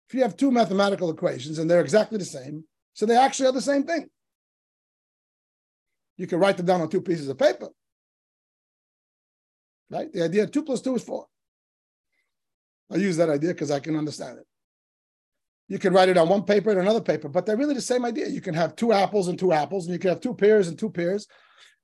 If 0.08 0.14
you 0.14 0.22
have 0.22 0.36
two 0.36 0.50
mathematical 0.50 1.08
equations 1.10 1.60
and 1.60 1.70
they're 1.70 1.80
exactly 1.80 2.18
the 2.18 2.24
same, 2.24 2.64
so 2.94 3.06
they 3.06 3.16
actually 3.16 3.48
are 3.48 3.52
the 3.52 3.62
same 3.62 3.84
thing. 3.84 4.08
You 6.16 6.26
can 6.26 6.40
write 6.40 6.56
them 6.56 6.66
down 6.66 6.80
on 6.80 6.90
two 6.90 7.00
pieces 7.00 7.28
of 7.28 7.38
paper. 7.38 7.68
Right? 9.88 10.12
The 10.12 10.24
idea 10.24 10.48
two 10.48 10.64
plus 10.64 10.80
two 10.80 10.96
is 10.96 11.04
four. 11.04 11.26
I 12.92 12.96
use 12.96 13.16
that 13.18 13.30
idea 13.30 13.50
because 13.50 13.70
I 13.70 13.78
can 13.78 13.94
understand 13.94 14.38
it. 14.38 14.46
You 15.68 15.78
can 15.78 15.92
write 15.92 16.08
it 16.08 16.18
on 16.18 16.28
one 16.28 16.42
paper 16.42 16.70
and 16.70 16.80
another 16.80 17.00
paper, 17.00 17.28
but 17.28 17.46
they're 17.46 17.56
really 17.56 17.74
the 17.74 17.80
same 17.80 18.04
idea. 18.04 18.26
You 18.26 18.40
can 18.40 18.54
have 18.54 18.74
two 18.74 18.92
apples 18.92 19.28
and 19.28 19.38
two 19.38 19.52
apples, 19.52 19.86
and 19.86 19.92
you 19.92 20.00
can 20.00 20.10
have 20.10 20.20
two 20.20 20.34
pears 20.34 20.66
and 20.66 20.76
two 20.76 20.90
pears. 20.90 21.28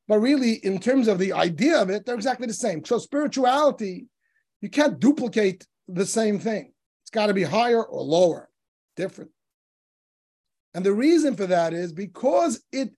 But 0.08 0.18
really, 0.18 0.54
in 0.64 0.80
terms 0.80 1.06
of 1.06 1.20
the 1.20 1.32
idea 1.32 1.80
of 1.80 1.90
it, 1.90 2.04
they're 2.04 2.16
exactly 2.16 2.48
the 2.48 2.52
same. 2.52 2.84
So 2.84 2.98
spirituality, 2.98 4.06
you 4.60 4.70
can't 4.70 5.00
duplicate 5.00 5.66
the 5.88 6.06
same 6.06 6.38
thing. 6.38 6.72
It's 7.02 7.10
got 7.10 7.26
to 7.26 7.34
be 7.34 7.42
higher 7.42 7.82
or 7.82 8.02
lower, 8.02 8.48
different. 8.96 9.30
And 10.74 10.84
the 10.84 10.92
reason 10.92 11.36
for 11.36 11.46
that 11.46 11.72
is 11.72 11.92
because 11.92 12.62
it, 12.72 12.90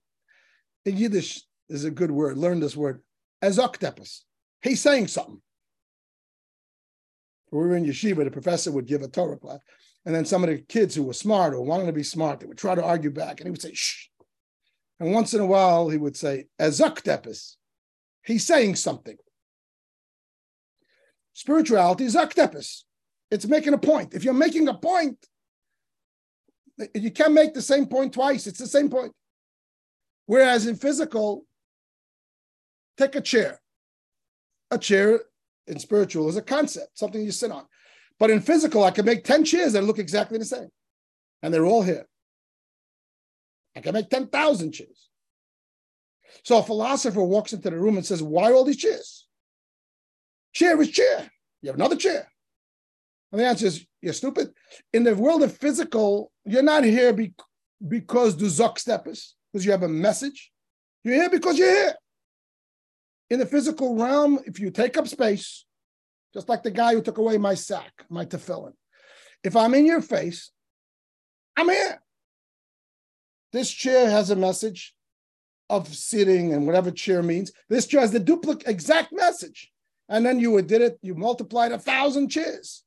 in 0.84 0.96
Yiddish, 0.96 1.42
is 1.68 1.84
a 1.84 1.90
good 1.90 2.10
word. 2.10 2.38
Learn 2.38 2.60
this 2.60 2.76
word. 2.76 3.02
Ezoktepis. 3.42 4.22
He's 4.62 4.80
saying 4.80 5.08
something. 5.08 5.40
We 7.50 7.58
were 7.58 7.76
in 7.76 7.86
yeshiva, 7.86 8.24
the 8.24 8.30
professor 8.30 8.72
would 8.72 8.86
give 8.86 9.02
a 9.02 9.08
Torah 9.08 9.38
class. 9.38 9.60
And 10.04 10.14
then 10.14 10.24
some 10.24 10.42
of 10.42 10.50
the 10.50 10.58
kids 10.58 10.94
who 10.94 11.04
were 11.04 11.12
smart 11.12 11.54
or 11.54 11.62
wanted 11.62 11.86
to 11.86 11.92
be 11.92 12.02
smart, 12.02 12.40
they 12.40 12.46
would 12.46 12.58
try 12.58 12.74
to 12.74 12.84
argue 12.84 13.10
back, 13.10 13.40
and 13.40 13.46
he 13.46 13.50
would 13.50 13.62
say, 13.62 13.74
shh. 13.74 14.08
And 15.00 15.12
once 15.12 15.34
in 15.34 15.40
a 15.40 15.46
while, 15.46 15.88
he 15.88 15.98
would 15.98 16.16
say, 16.16 16.46
Ezaktepis. 16.60 17.56
He's 18.24 18.46
saying 18.46 18.76
something. 18.76 19.16
Spirituality 21.38 22.04
is 22.04 22.16
aktepis. 22.16 22.82
It's 23.30 23.46
making 23.46 23.72
a 23.72 23.78
point. 23.78 24.12
If 24.12 24.24
you're 24.24 24.34
making 24.34 24.66
a 24.66 24.74
point, 24.74 25.24
you 26.92 27.12
can't 27.12 27.32
make 27.32 27.54
the 27.54 27.62
same 27.62 27.86
point 27.86 28.12
twice. 28.12 28.48
It's 28.48 28.58
the 28.58 28.66
same 28.66 28.90
point. 28.90 29.12
Whereas 30.26 30.66
in 30.66 30.74
physical, 30.74 31.44
take 32.96 33.14
a 33.14 33.20
chair. 33.20 33.60
A 34.72 34.78
chair 34.78 35.20
in 35.68 35.78
spiritual 35.78 36.28
is 36.28 36.36
a 36.36 36.42
concept, 36.42 36.98
something 36.98 37.22
you 37.22 37.30
sit 37.30 37.52
on. 37.52 37.66
But 38.18 38.30
in 38.30 38.40
physical, 38.40 38.82
I 38.82 38.90
can 38.90 39.04
make 39.04 39.22
10 39.22 39.44
chairs 39.44 39.74
that 39.74 39.84
look 39.84 40.00
exactly 40.00 40.38
the 40.38 40.44
same. 40.44 40.70
And 41.44 41.54
they're 41.54 41.66
all 41.66 41.82
here. 41.82 42.08
I 43.76 43.80
can 43.80 43.94
make 43.94 44.10
10,000 44.10 44.72
chairs. 44.72 45.08
So 46.42 46.58
a 46.58 46.64
philosopher 46.64 47.22
walks 47.22 47.52
into 47.52 47.70
the 47.70 47.78
room 47.78 47.96
and 47.96 48.04
says, 48.04 48.24
Why 48.24 48.52
all 48.52 48.64
these 48.64 48.76
chairs? 48.76 49.27
Chair 50.58 50.80
is 50.82 50.90
chair. 50.90 51.30
You 51.62 51.68
have 51.68 51.76
another 51.76 51.94
chair. 51.94 52.26
And 53.30 53.40
the 53.40 53.46
answer 53.46 53.66
is, 53.66 53.86
You're 54.02 54.12
stupid. 54.12 54.52
In 54.92 55.04
the 55.04 55.14
world 55.14 55.44
of 55.44 55.56
physical, 55.56 56.32
you're 56.44 56.64
not 56.64 56.82
here 56.82 57.12
be, 57.12 57.32
because 57.86 58.34
du 58.34 58.46
Zock 58.46 58.76
steppers, 58.76 59.36
because 59.52 59.64
you 59.64 59.70
have 59.70 59.84
a 59.84 59.88
message. 59.88 60.50
You're 61.04 61.14
here 61.14 61.30
because 61.30 61.58
you're 61.58 61.70
here. 61.70 61.94
In 63.30 63.38
the 63.38 63.46
physical 63.46 63.94
realm, 63.94 64.40
if 64.46 64.58
you 64.58 64.72
take 64.72 64.96
up 64.96 65.06
space, 65.06 65.64
just 66.34 66.48
like 66.48 66.64
the 66.64 66.72
guy 66.72 66.92
who 66.92 67.02
took 67.02 67.18
away 67.18 67.38
my 67.38 67.54
sack, 67.54 67.92
my 68.10 68.24
tefillin. 68.24 68.72
If 69.44 69.54
I'm 69.54 69.74
in 69.74 69.86
your 69.86 70.02
face, 70.02 70.50
I'm 71.56 71.68
here. 71.68 72.02
This 73.52 73.70
chair 73.70 74.10
has 74.10 74.30
a 74.30 74.36
message 74.36 74.92
of 75.70 75.86
sitting 75.86 76.52
and 76.52 76.66
whatever 76.66 76.90
chair 76.90 77.22
means. 77.22 77.52
This 77.68 77.86
chair 77.86 78.00
has 78.00 78.10
the 78.10 78.18
duplicate 78.18 78.66
exact 78.66 79.12
message. 79.12 79.70
And 80.08 80.24
then 80.24 80.40
you 80.40 80.60
did 80.62 80.80
it, 80.80 80.98
you 81.02 81.14
multiplied 81.14 81.72
a 81.72 81.78
thousand 81.78 82.28
chairs. 82.28 82.82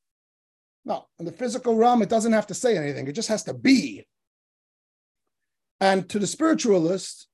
No, 0.84 1.06
in 1.20 1.26
the 1.26 1.32
physical 1.32 1.76
realm, 1.76 2.02
it 2.02 2.10
doesn't 2.10 2.34
have 2.34 2.48
to 2.48 2.54
say 2.56 2.78
anything, 2.78 3.08
it 3.08 3.14
just 3.14 3.30
has 3.30 3.44
to 3.44 3.54
be. 3.54 4.08
And 5.80 6.10
to 6.10 6.20
the 6.20 6.28
spiritualist, 6.28 7.28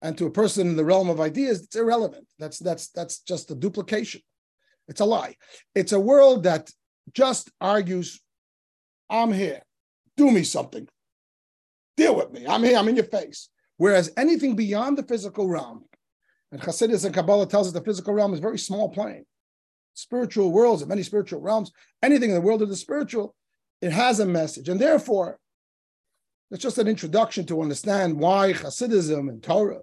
and 0.00 0.16
to 0.18 0.26
a 0.26 0.30
person 0.30 0.68
in 0.68 0.76
the 0.76 0.84
realm 0.84 1.10
of 1.10 1.20
ideas, 1.20 1.62
it's 1.62 1.76
irrelevant. 1.76 2.26
That's 2.38 2.58
that's 2.58 2.88
that's 2.90 3.20
just 3.20 3.50
a 3.50 3.54
duplication. 3.54 4.20
It's 4.86 5.00
a 5.00 5.04
lie. 5.04 5.34
It's 5.74 5.92
a 5.92 6.00
world 6.00 6.44
that 6.44 6.70
just 7.12 7.50
argues, 7.60 8.20
I'm 9.10 9.32
here. 9.32 9.62
Do 10.16 10.30
me 10.30 10.44
something. 10.44 10.88
Deal 11.96 12.14
with 12.14 12.30
me. 12.32 12.46
I'm 12.46 12.62
here. 12.62 12.78
I'm 12.78 12.88
in 12.88 12.96
your 12.96 13.04
face. 13.04 13.48
Whereas 13.76 14.12
anything 14.16 14.56
beyond 14.56 14.96
the 14.96 15.02
physical 15.02 15.48
realm, 15.48 15.84
and 16.52 16.60
Hasidus 16.60 17.04
and 17.04 17.14
Kabbalah 17.14 17.46
tells 17.46 17.66
us 17.66 17.72
the 17.72 17.80
physical 17.80 18.14
realm 18.14 18.32
is 18.32 18.40
very 18.40 18.58
small 18.58 18.88
plane. 18.88 19.24
Spiritual 19.94 20.52
worlds 20.52 20.82
and 20.82 20.88
many 20.88 21.02
spiritual 21.02 21.40
realms, 21.40 21.72
anything 22.02 22.30
in 22.30 22.34
the 22.34 22.40
world 22.40 22.62
of 22.62 22.68
the 22.68 22.76
spiritual, 22.76 23.34
it 23.82 23.92
has 23.92 24.20
a 24.20 24.26
message. 24.26 24.68
And 24.68 24.80
therefore, 24.80 25.38
it's 26.50 26.62
just 26.62 26.78
an 26.78 26.88
introduction 26.88 27.44
to 27.46 27.60
understand 27.60 28.18
why 28.18 28.52
Hasidism 28.52 29.28
and 29.28 29.42
Torah 29.42 29.80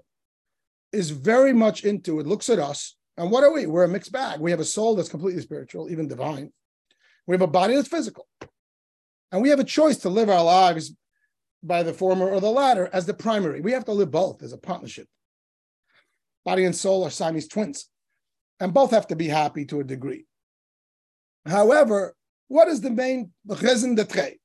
is 0.91 1.11
very 1.11 1.53
much 1.53 1.83
into 1.83 2.19
it, 2.19 2.25
looks 2.25 2.49
at 2.49 2.59
us, 2.59 2.95
and 3.17 3.31
what 3.31 3.43
are 3.43 3.51
we? 3.51 3.65
We're 3.65 3.83
a 3.83 3.89
mixed 3.89 4.11
bag. 4.11 4.39
We 4.39 4.51
have 4.51 4.59
a 4.59 4.65
soul 4.65 4.95
that's 4.95 5.09
completely 5.09 5.41
spiritual, 5.41 5.89
even 5.89 6.07
divine. 6.07 6.51
We 7.27 7.33
have 7.33 7.41
a 7.41 7.47
body 7.47 7.75
that's 7.75 7.87
physical. 7.87 8.27
And 9.31 9.41
we 9.41 9.49
have 9.49 9.59
a 9.59 9.65
choice 9.65 9.97
to 9.97 10.09
live 10.09 10.29
our 10.29 10.43
lives 10.43 10.93
by 11.63 11.83
the 11.83 11.93
former 11.93 12.29
or 12.29 12.39
the 12.39 12.49
latter 12.49 12.89
as 12.93 13.05
the 13.05 13.13
primary. 13.13 13.61
We 13.61 13.71
have 13.71 13.85
to 13.85 13.91
live 13.91 14.11
both 14.11 14.43
as 14.43 14.53
a 14.53 14.57
partnership. 14.57 15.07
Body 16.45 16.65
and 16.65 16.75
soul 16.75 17.03
are 17.03 17.09
Siamese 17.09 17.47
twins, 17.47 17.89
and 18.59 18.73
both 18.73 18.91
have 18.91 19.07
to 19.07 19.15
be 19.15 19.27
happy 19.27 19.65
to 19.65 19.79
a 19.79 19.83
degree. 19.83 20.25
However, 21.45 22.15
what 22.47 22.67
is 22.67 22.81
the 22.81 22.91
main 22.91 23.31
raison 23.47 23.95
d'etre? 23.95 24.37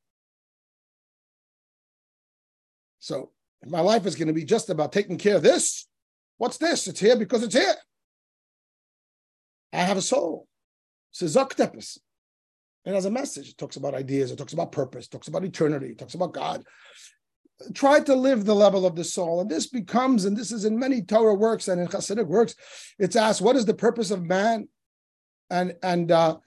So, 2.99 3.31
if 3.63 3.71
my 3.71 3.81
life 3.81 4.07
is 4.07 4.15
going 4.15 4.29
to 4.29 4.35
be 4.35 4.45
just 4.45 4.71
about 4.71 4.93
taking 4.93 5.19
care 5.19 5.37
of 5.37 5.43
this, 5.43 5.87
what's 6.39 6.57
this? 6.57 6.87
It's 6.87 7.01
here 7.01 7.17
because 7.17 7.43
it's 7.43 7.55
here. 7.55 7.75
I 9.73 9.79
have 9.79 9.99
a 9.99 10.03
soul. 10.03 10.47
Sizoktepis. 11.15 11.99
It 12.85 12.95
has 12.95 13.05
a 13.05 13.11
message. 13.11 13.51
It 13.51 13.59
talks 13.59 13.77
about 13.77 13.95
ideas. 13.95 14.31
It 14.31 14.37
talks 14.37 14.55
about 14.55 14.73
purpose. 14.73 15.07
It 15.07 15.11
talks 15.11 15.29
about 15.29 15.45
eternity. 15.45 15.89
It 15.89 15.99
talks 15.99 16.15
about 16.15 16.33
God. 16.33 16.65
Try 17.75 18.01
to 18.01 18.15
live 18.15 18.45
the 18.45 18.55
level 18.55 18.87
of 18.87 18.97
the 18.97 19.05
soul. 19.05 19.41
And 19.41 19.51
this 19.51 19.67
becomes, 19.67 20.25
and 20.25 20.37
this 20.37 20.51
is 20.51 20.65
in 20.65 20.79
many 20.79 21.03
Torah 21.03 21.35
works 21.35 21.69
and 21.69 21.81
in 21.81 21.89
Hasidic 21.89 22.27
works, 22.27 22.55
it's 22.99 23.17
asked, 23.17 23.43
what 23.43 23.57
is 23.57 23.67
the 23.67 23.75
purpose 23.75 24.11
of 24.11 24.25
man? 24.25 24.69
And 25.51 25.75
and 25.83 26.11
uh, 26.11 26.39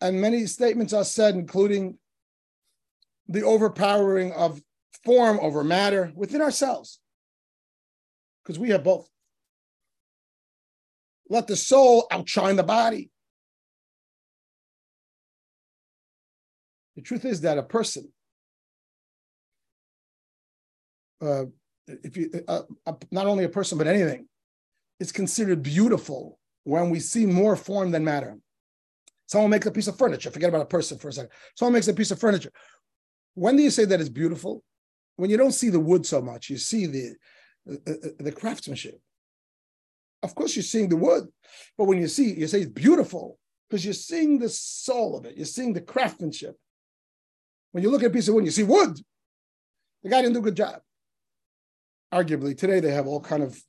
and 0.00 0.20
many 0.20 0.46
statements 0.46 0.92
are 0.92 1.04
said, 1.04 1.34
including 1.34 1.98
the 3.28 3.42
overpowering 3.42 4.32
of 4.32 4.60
form 5.04 5.38
over 5.40 5.62
matter 5.64 6.12
within 6.14 6.42
ourselves. 6.42 6.98
Because 8.42 8.58
we 8.58 8.70
have 8.70 8.84
both. 8.84 9.08
Let 11.30 11.46
the 11.46 11.56
soul 11.56 12.06
outshine 12.10 12.56
the 12.56 12.62
body. 12.62 13.10
The 16.96 17.02
truth 17.02 17.24
is 17.24 17.42
that 17.42 17.58
a 17.58 17.62
person, 17.62 18.12
uh, 21.20 21.44
if 21.86 22.16
you 22.16 22.30
uh, 22.46 22.62
uh, 22.86 22.92
not 23.10 23.26
only 23.26 23.44
a 23.44 23.48
person 23.48 23.78
but 23.78 23.86
anything, 23.86 24.26
is 25.00 25.12
considered 25.12 25.62
beautiful 25.62 26.38
when 26.64 26.90
we 26.90 27.00
see 27.00 27.26
more 27.26 27.56
form 27.56 27.90
than 27.90 28.04
matter. 28.04 28.36
Someone 29.26 29.50
makes 29.50 29.66
a 29.66 29.70
piece 29.70 29.88
of 29.88 29.98
furniture. 29.98 30.30
Forget 30.30 30.48
about 30.48 30.62
a 30.62 30.66
person 30.66 30.98
for 30.98 31.08
a 31.08 31.12
second. 31.12 31.30
Someone 31.54 31.74
makes 31.74 31.88
a 31.88 31.94
piece 31.94 32.10
of 32.10 32.18
furniture. 32.18 32.50
When 33.34 33.56
do 33.56 33.62
you 33.62 33.70
say 33.70 33.84
that 33.84 34.00
it's 34.00 34.08
beautiful? 34.08 34.62
When 35.16 35.30
you 35.30 35.36
don't 35.36 35.52
see 35.52 35.68
the 35.68 35.80
wood 35.80 36.06
so 36.06 36.20
much, 36.20 36.50
you 36.50 36.58
see 36.58 36.86
the 36.86 37.14
the, 37.66 38.14
the 38.18 38.32
craftsmanship. 38.32 38.98
Of 40.22 40.34
course, 40.34 40.56
you're 40.56 40.62
seeing 40.62 40.88
the 40.88 40.96
wood, 40.96 41.28
but 41.76 41.84
when 41.84 42.00
you 42.00 42.08
see, 42.08 42.32
you 42.32 42.46
say 42.48 42.62
it's 42.62 42.70
beautiful 42.70 43.38
because 43.68 43.84
you're 43.84 43.94
seeing 43.94 44.38
the 44.38 44.48
soul 44.48 45.16
of 45.16 45.26
it. 45.26 45.36
You're 45.36 45.46
seeing 45.46 45.74
the 45.74 45.80
craftsmanship. 45.80 46.56
When 47.72 47.84
you 47.84 47.90
look 47.90 48.02
at 48.02 48.10
a 48.10 48.12
piece 48.12 48.28
of 48.28 48.34
wood, 48.34 48.44
you 48.44 48.50
see 48.50 48.62
wood. 48.62 48.98
The 50.02 50.08
guy 50.08 50.22
didn't 50.22 50.34
do 50.34 50.40
a 50.40 50.42
good 50.42 50.56
job. 50.56 50.80
Arguably, 52.12 52.56
today 52.56 52.80
they 52.80 52.92
have 52.92 53.06
all 53.06 53.20
kind 53.20 53.42
of 53.42 53.60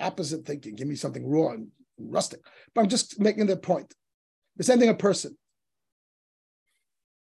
opposite 0.00 0.44
thinking. 0.44 0.74
Give 0.74 0.86
me 0.86 0.94
something 0.94 1.26
raw 1.26 1.50
and 1.50 1.68
rustic. 1.98 2.40
But 2.74 2.82
I'm 2.82 2.88
just 2.88 3.20
making 3.20 3.46
the 3.46 3.56
point. 3.56 3.92
The 4.56 4.64
same 4.64 4.82
a 4.82 4.94
person. 4.94 5.36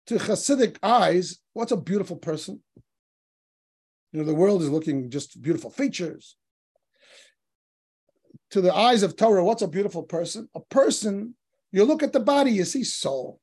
To 0.07 0.15
Hasidic 0.15 0.77
eyes, 0.83 1.39
what's 1.53 1.71
a 1.71 1.77
beautiful 1.77 2.17
person? 2.17 2.61
You 4.11 4.19
know, 4.19 4.25
the 4.25 4.35
world 4.35 4.61
is 4.61 4.69
looking 4.69 5.09
just 5.09 5.41
beautiful 5.41 5.71
features. 5.71 6.35
To 8.51 8.61
the 8.61 8.73
eyes 8.73 9.03
of 9.03 9.15
Torah, 9.15 9.43
what's 9.43 9.63
a 9.63 9.67
beautiful 9.67 10.03
person? 10.03 10.47
A 10.53 10.59
person, 10.59 11.35
you 11.71 11.83
look 11.83 12.03
at 12.03 12.13
the 12.13 12.19
body, 12.19 12.51
you 12.51 12.65
see 12.65 12.83
soul. 12.83 13.39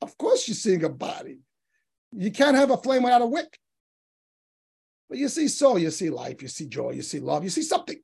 Of 0.00 0.16
course, 0.16 0.48
you're 0.48 0.54
seeing 0.54 0.84
a 0.84 0.88
body. 0.88 1.40
You 2.12 2.30
can't 2.30 2.56
have 2.56 2.70
a 2.70 2.76
flame 2.76 3.02
without 3.02 3.22
a 3.22 3.26
wick. 3.26 3.58
But 5.08 5.18
you 5.18 5.28
see 5.28 5.48
soul, 5.48 5.78
you 5.78 5.90
see 5.90 6.10
life, 6.10 6.42
you 6.42 6.48
see 6.48 6.66
joy, 6.66 6.90
you 6.90 7.02
see 7.02 7.20
love, 7.20 7.44
you 7.44 7.50
see 7.50 7.62
something. 7.62 7.98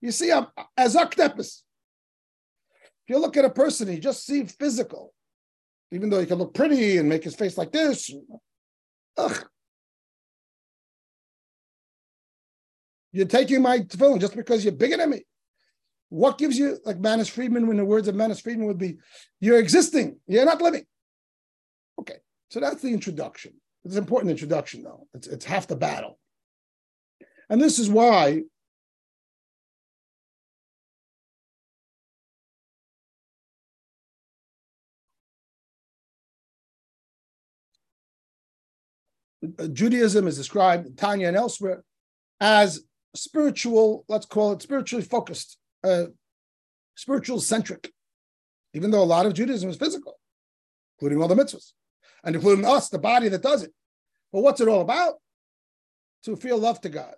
You 0.00 0.12
see 0.12 0.30
a, 0.30 0.46
as 0.76 0.94
If 0.94 1.62
you 3.08 3.18
look 3.18 3.36
at 3.36 3.44
a 3.44 3.50
person, 3.50 3.90
you 3.90 3.98
just 3.98 4.24
see 4.24 4.44
physical, 4.44 5.12
even 5.90 6.10
though 6.10 6.20
he 6.20 6.26
can 6.26 6.38
look 6.38 6.54
pretty 6.54 6.98
and 6.98 7.08
make 7.08 7.24
his 7.24 7.34
face 7.34 7.58
like 7.58 7.72
this. 7.72 8.10
Ugh. 9.16 9.44
You're 13.12 13.26
taking 13.26 13.62
my 13.62 13.78
tefillin 13.78 14.20
just 14.20 14.36
because 14.36 14.64
you're 14.64 14.74
bigger 14.74 14.98
than 14.98 15.10
me. 15.10 15.24
What 16.10 16.38
gives 16.38 16.58
you, 16.58 16.78
like 16.84 17.00
Manis 17.00 17.28
Friedman, 17.28 17.66
when 17.66 17.78
the 17.78 17.84
words 17.84 18.06
of 18.06 18.14
Manis 18.14 18.40
Friedman 18.40 18.66
would 18.66 18.78
be, 18.78 18.98
you're 19.40 19.58
existing, 19.58 20.20
you're 20.28 20.44
not 20.44 20.62
living. 20.62 20.84
Okay, 21.98 22.18
so 22.50 22.60
that's 22.60 22.82
the 22.82 22.92
introduction. 22.92 23.54
It's 23.84 23.96
an 23.96 24.02
important 24.02 24.30
introduction, 24.30 24.82
though. 24.82 25.08
It's, 25.14 25.26
it's 25.26 25.44
half 25.44 25.66
the 25.66 25.76
battle. 25.76 26.18
And 27.48 27.60
this 27.60 27.78
is 27.78 27.88
why 27.88 28.42
Judaism 39.72 40.26
is 40.26 40.36
described 40.36 40.86
in 40.86 40.96
Tanya 40.96 41.28
and 41.28 41.36
elsewhere 41.36 41.84
as 42.40 42.82
spiritual, 43.14 44.04
let's 44.08 44.26
call 44.26 44.52
it 44.52 44.62
spiritually 44.62 45.04
focused, 45.04 45.58
uh, 45.84 46.06
spiritual 46.96 47.40
centric, 47.40 47.92
even 48.74 48.90
though 48.90 49.02
a 49.02 49.04
lot 49.04 49.26
of 49.26 49.34
Judaism 49.34 49.70
is 49.70 49.76
physical, 49.76 50.18
including 50.98 51.22
all 51.22 51.28
the 51.28 51.34
mitzvahs, 51.34 51.72
and 52.24 52.34
including 52.34 52.64
us, 52.64 52.88
the 52.88 52.98
body 52.98 53.28
that 53.28 53.42
does 53.42 53.62
it. 53.62 53.72
But 54.32 54.42
what's 54.42 54.60
it 54.60 54.68
all 54.68 54.80
about? 54.80 55.14
To 56.24 56.36
feel 56.36 56.58
love 56.58 56.80
to 56.80 56.88
God, 56.88 57.14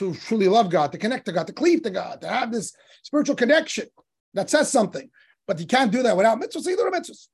to 0.00 0.14
truly 0.14 0.48
love 0.48 0.70
God, 0.70 0.92
to 0.92 0.98
connect 0.98 1.26
to 1.26 1.32
God, 1.32 1.46
to 1.46 1.52
cleave 1.52 1.82
to 1.82 1.90
God, 1.90 2.22
to 2.22 2.28
have 2.28 2.50
this 2.50 2.72
spiritual 3.02 3.36
connection 3.36 3.86
that 4.32 4.48
says 4.48 4.72
something. 4.72 5.10
But 5.46 5.60
you 5.60 5.66
can't 5.66 5.92
do 5.92 6.02
that 6.02 6.16
without 6.16 6.40
mitzvahs, 6.40 6.66
either 6.66 6.90
mitzvahs. 6.90 7.28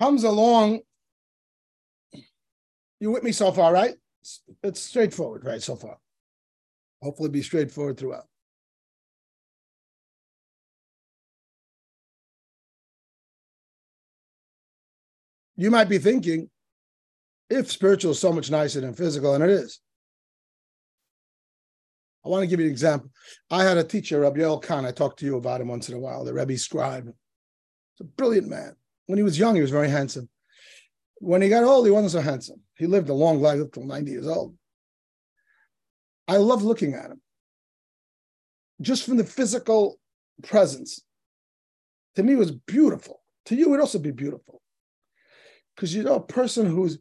Comes 0.00 0.24
along. 0.24 0.80
You 3.00 3.10
with 3.10 3.22
me 3.22 3.32
so 3.32 3.52
far, 3.52 3.72
right? 3.72 3.94
It's, 4.22 4.42
it's 4.62 4.80
straightforward, 4.80 5.44
right? 5.44 5.62
So 5.62 5.76
far. 5.76 5.98
Hopefully, 7.02 7.28
be 7.28 7.42
straightforward 7.42 7.98
throughout. 7.98 8.24
You 15.56 15.70
might 15.70 15.88
be 15.88 15.98
thinking, 15.98 16.50
if 17.48 17.70
spiritual 17.70 18.10
is 18.10 18.18
so 18.18 18.32
much 18.32 18.50
nicer 18.50 18.80
than 18.80 18.94
physical, 18.94 19.34
and 19.34 19.44
it 19.44 19.50
is. 19.50 19.80
I 22.24 22.28
want 22.28 22.42
to 22.42 22.46
give 22.46 22.58
you 22.58 22.66
an 22.66 22.72
example. 22.72 23.10
I 23.50 23.62
had 23.62 23.78
a 23.78 23.84
teacher, 23.84 24.20
Rabbi 24.20 24.40
Yoel 24.40 24.60
Kahn. 24.60 24.84
I 24.84 24.90
talked 24.90 25.20
to 25.20 25.24
you 25.24 25.36
about 25.36 25.60
him 25.60 25.68
once 25.68 25.88
in 25.88 25.94
a 25.94 25.98
while, 25.98 26.24
the 26.24 26.34
Rebbe 26.34 26.58
scribe. 26.58 27.06
He's 27.06 28.00
a 28.00 28.04
brilliant 28.04 28.48
man. 28.48 28.74
When 29.06 29.18
he 29.18 29.22
was 29.22 29.38
young, 29.38 29.54
he 29.54 29.62
was 29.62 29.70
very 29.70 29.88
handsome. 29.88 30.28
When 31.18 31.42
he 31.42 31.48
got 31.48 31.64
old, 31.64 31.86
he 31.86 31.92
wasn't 31.92 32.12
so 32.12 32.20
handsome. 32.20 32.60
He 32.74 32.86
lived 32.86 33.08
a 33.08 33.14
long 33.14 33.40
life 33.40 33.60
up 33.60 33.72
till 33.72 33.84
90 33.84 34.10
years 34.10 34.26
old. 34.26 34.54
I 36.28 36.36
loved 36.36 36.64
looking 36.64 36.94
at 36.94 37.10
him. 37.10 37.20
Just 38.80 39.04
from 39.04 39.16
the 39.16 39.24
physical 39.24 39.98
presence. 40.42 41.00
To 42.16 42.22
me, 42.22 42.34
it 42.34 42.38
was 42.38 42.50
beautiful. 42.50 43.22
To 43.46 43.54
you, 43.54 43.66
it 43.66 43.70
would 43.70 43.80
also 43.80 43.98
be 43.98 44.10
beautiful. 44.10 44.60
Because 45.74 45.94
you 45.94 46.02
know, 46.02 46.16
a 46.16 46.20
person 46.20 46.66
who's 46.66 46.98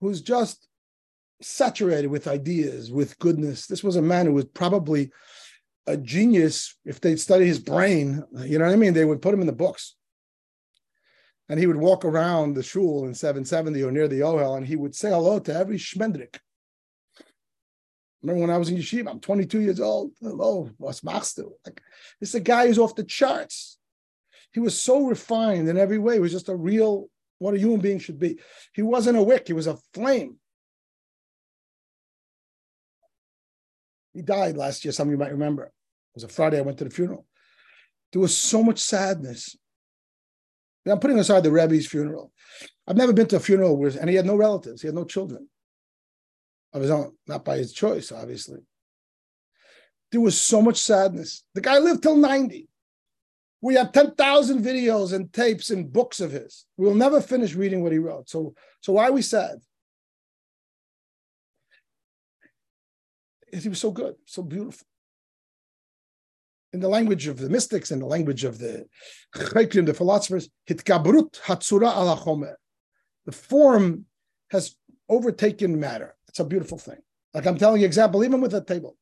who's 0.00 0.20
just 0.20 0.68
saturated 1.42 2.08
with 2.08 2.28
ideas, 2.28 2.90
with 2.90 3.18
goodness. 3.18 3.66
This 3.66 3.82
was 3.82 3.96
a 3.96 4.02
man 4.02 4.26
who 4.26 4.32
was 4.32 4.44
probably 4.46 5.10
a 5.86 5.96
genius 5.96 6.76
if 6.84 7.00
they'd 7.00 7.20
study 7.20 7.46
his 7.46 7.58
brain. 7.58 8.22
You 8.38 8.58
know 8.58 8.66
what 8.66 8.72
I 8.72 8.76
mean? 8.76 8.94
They 8.94 9.04
would 9.04 9.22
put 9.22 9.34
him 9.34 9.40
in 9.40 9.46
the 9.46 9.52
books 9.52 9.96
and 11.48 11.60
he 11.60 11.66
would 11.66 11.76
walk 11.76 12.04
around 12.04 12.54
the 12.54 12.62
shul 12.62 13.06
in 13.06 13.14
770 13.14 13.82
or 13.82 13.90
near 13.90 14.08
the 14.08 14.20
Ohel, 14.20 14.56
and 14.56 14.66
he 14.66 14.76
would 14.76 14.94
say 14.94 15.10
hello 15.10 15.38
to 15.40 15.54
every 15.54 15.76
shmendrik. 15.76 16.38
Remember 18.22 18.40
when 18.40 18.50
I 18.50 18.56
was 18.56 18.70
in 18.70 18.76
yeshiva? 18.76 19.10
I'm 19.10 19.20
22 19.20 19.60
years 19.60 19.80
old. 19.80 20.12
Hello, 20.20 20.70
what's 20.78 21.02
machst 21.02 21.38
Like 21.66 21.82
this 22.20 22.30
is 22.30 22.34
a 22.36 22.40
guy 22.40 22.66
who's 22.66 22.78
off 22.78 22.94
the 22.94 23.04
charts. 23.04 23.76
He 24.52 24.60
was 24.60 24.78
so 24.78 25.06
refined 25.06 25.68
in 25.68 25.76
every 25.76 25.98
way. 25.98 26.14
He 26.14 26.20
was 26.20 26.32
just 26.32 26.48
a 26.48 26.56
real 26.56 27.08
what 27.38 27.54
a 27.54 27.58
human 27.58 27.80
being 27.80 27.98
should 27.98 28.18
be. 28.18 28.38
He 28.72 28.80
wasn't 28.80 29.18
a 29.18 29.22
wick. 29.22 29.46
He 29.46 29.52
was 29.52 29.66
a 29.66 29.76
flame. 29.92 30.36
He 34.14 34.22
died 34.22 34.56
last 34.56 34.84
year. 34.84 34.92
Some 34.92 35.08
of 35.08 35.12
you 35.12 35.18
might 35.18 35.32
remember. 35.32 35.64
It 35.64 35.72
was 36.14 36.24
a 36.24 36.28
Friday. 36.28 36.58
I 36.58 36.62
went 36.62 36.78
to 36.78 36.84
the 36.84 36.90
funeral. 36.90 37.26
There 38.12 38.22
was 38.22 38.38
so 38.38 38.62
much 38.62 38.78
sadness 38.78 39.56
I'm 40.92 41.00
putting 41.00 41.18
aside 41.18 41.42
the 41.42 41.50
Rebbe's 41.50 41.86
funeral. 41.86 42.32
I've 42.86 42.96
never 42.96 43.12
been 43.12 43.26
to 43.28 43.36
a 43.36 43.40
funeral 43.40 43.76
where, 43.76 43.90
and 43.98 44.10
he 44.10 44.16
had 44.16 44.26
no 44.26 44.36
relatives, 44.36 44.82
he 44.82 44.88
had 44.88 44.94
no 44.94 45.04
children 45.04 45.48
of 46.72 46.82
his 46.82 46.90
own, 46.90 47.12
not 47.26 47.44
by 47.44 47.56
his 47.56 47.72
choice, 47.72 48.12
obviously. 48.12 48.60
There 50.12 50.20
was 50.20 50.40
so 50.40 50.60
much 50.60 50.76
sadness. 50.76 51.44
The 51.54 51.60
guy 51.60 51.78
lived 51.78 52.02
till 52.02 52.16
90. 52.16 52.68
We 53.60 53.74
have 53.74 53.92
10,000 53.92 54.62
videos 54.62 55.14
and 55.14 55.32
tapes 55.32 55.70
and 55.70 55.90
books 55.90 56.20
of 56.20 56.30
his. 56.30 56.66
We'll 56.76 56.94
never 56.94 57.20
finish 57.20 57.54
reading 57.54 57.82
what 57.82 57.92
he 57.92 57.98
wrote. 57.98 58.28
So, 58.28 58.54
so 58.82 58.92
why 58.92 59.08
are 59.08 59.12
we 59.12 59.22
sad? 59.22 59.56
He 63.50 63.68
was 63.68 63.78
so 63.78 63.90
good, 63.90 64.16
so 64.26 64.42
beautiful 64.42 64.86
in 66.74 66.80
the 66.80 66.88
language 66.88 67.28
of 67.28 67.38
the 67.38 67.48
mystics, 67.48 67.92
in 67.92 68.00
the 68.00 68.06
language 68.06 68.42
of 68.42 68.58
the 68.58 68.84
chaykim, 69.36 69.86
the 69.86 69.94
philosophers, 69.94 70.50
hitkabrut 70.68 71.40
hatsura 71.42 71.96
ala. 71.96 72.56
The 73.26 73.32
form 73.32 74.06
has 74.50 74.74
overtaken 75.08 75.78
matter. 75.78 76.16
It's 76.28 76.40
a 76.40 76.44
beautiful 76.44 76.76
thing. 76.76 76.98
Like 77.32 77.46
I'm 77.46 77.58
telling 77.58 77.80
you, 77.80 77.86
example, 77.86 78.24
even 78.24 78.40
with 78.40 78.54
a 78.54 78.60
table. 78.60 78.96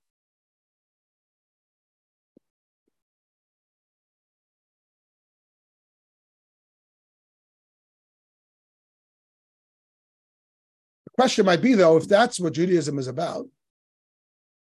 The 11.06 11.10
question 11.14 11.46
might 11.46 11.62
be, 11.62 11.72
though, 11.72 11.96
if 11.96 12.06
that's 12.06 12.38
what 12.38 12.52
Judaism 12.52 12.98
is 12.98 13.06
about, 13.06 13.46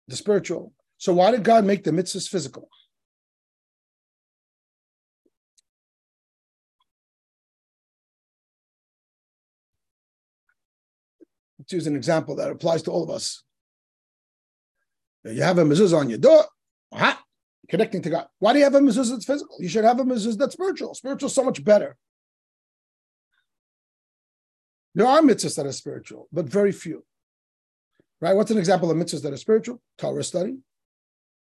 the 0.07 0.15
spiritual. 0.15 0.73
So 0.99 1.13
why 1.13 1.31
did 1.31 1.43
God 1.43 1.65
make 1.65 1.83
the 1.83 1.89
mitzvahs 1.89 2.29
physical? 2.29 2.69
Use 11.71 11.87
an 11.87 11.95
example 11.95 12.35
that 12.35 12.49
applies 12.49 12.83
to 12.83 12.91
all 12.91 13.03
of 13.03 13.09
us. 13.09 13.43
You 15.23 15.43
have 15.43 15.57
a 15.57 15.63
mezuzah 15.63 15.97
on 15.97 16.09
your 16.09 16.17
door, 16.17 16.45
connecting 17.69 18.01
to 18.01 18.09
God. 18.09 18.27
Why 18.39 18.53
do 18.53 18.59
you 18.59 18.65
have 18.65 18.75
a 18.75 18.79
mezuzah 18.79 19.11
that's 19.11 19.25
physical? 19.25 19.57
You 19.59 19.69
should 19.69 19.85
have 19.85 19.99
a 19.99 20.03
mezuzah 20.03 20.37
that's 20.37 20.53
spiritual. 20.53 20.95
Spiritual 20.95 21.27
is 21.27 21.35
so 21.35 21.43
much 21.43 21.63
better. 21.63 21.95
There 24.93 25.07
are 25.07 25.21
mitzvahs 25.21 25.55
that 25.55 25.65
are 25.65 25.71
spiritual, 25.71 26.27
but 26.33 26.45
very 26.45 26.71
few. 26.71 27.05
Right? 28.19 28.35
What's 28.35 28.51
an 28.51 28.57
example 28.57 28.91
of 28.91 28.97
mitzvahs 28.97 29.21
that 29.23 29.33
are 29.33 29.37
spiritual? 29.37 29.81
Torah 29.97 30.23
study, 30.23 30.57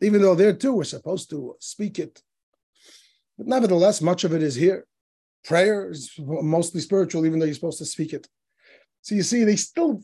Even 0.02 0.22
though 0.22 0.36
there 0.36 0.54
too 0.54 0.74
we're 0.74 0.84
supposed 0.84 1.30
to 1.32 1.56
speak 1.60 2.00
it. 2.00 2.22
But 3.38 3.48
nevertheless, 3.48 4.02
much 4.02 4.24
of 4.24 4.34
it 4.34 4.44
is 4.44 4.56
here. 4.56 4.86
Prayer 5.44 5.90
is 5.90 6.14
mostly 6.20 6.80
spiritual, 6.80 7.26
even 7.26 7.40
though 7.40 7.46
you're 7.46 7.56
supposed 7.56 7.80
to 7.80 7.86
speak 7.86 8.14
it. 8.14 8.28
So 9.04 9.16
you 9.16 9.24
see, 9.24 9.44
they 9.44 9.58
still 9.58 10.02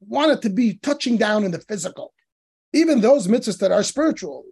want 0.00 0.30
it 0.30 0.42
to 0.42 0.50
be 0.50 0.74
touching 0.74 1.16
down 1.16 1.42
in 1.42 1.50
the 1.50 1.58
physical. 1.58 2.12
Even 2.72 3.00
those 3.00 3.26
mitzvahs 3.26 3.58
that 3.58 3.72
are 3.72 3.82
spiritual, 3.82 4.44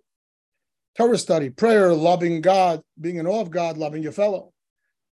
Torah 0.96 1.18
study, 1.18 1.50
prayer, 1.50 1.94
loving 1.94 2.40
God, 2.40 2.82
being 3.00 3.16
in 3.16 3.26
awe 3.26 3.40
of 3.40 3.50
God, 3.50 3.78
loving 3.78 4.02
your 4.02 4.12
fellow. 4.12 4.52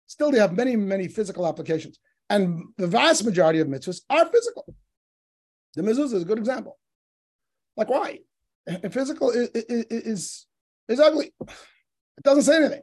Still, 0.07 0.31
they 0.31 0.39
have 0.39 0.53
many, 0.53 0.75
many 0.75 1.07
physical 1.07 1.45
applications. 1.45 1.99
And 2.29 2.63
the 2.77 2.87
vast 2.87 3.23
majority 3.25 3.59
of 3.59 3.67
mitzvahs 3.67 4.01
are 4.09 4.25
physical. 4.29 4.73
The 5.75 5.81
mezuzah 5.81 6.15
is 6.15 6.23
a 6.23 6.25
good 6.25 6.39
example. 6.39 6.77
Like, 7.75 7.89
why? 7.89 8.19
Physical 8.89 9.31
is, 9.31 9.49
is, 9.53 10.45
is 10.87 10.99
ugly. 10.99 11.33
It 11.41 12.23
doesn't 12.23 12.43
say 12.43 12.55
anything. 12.55 12.81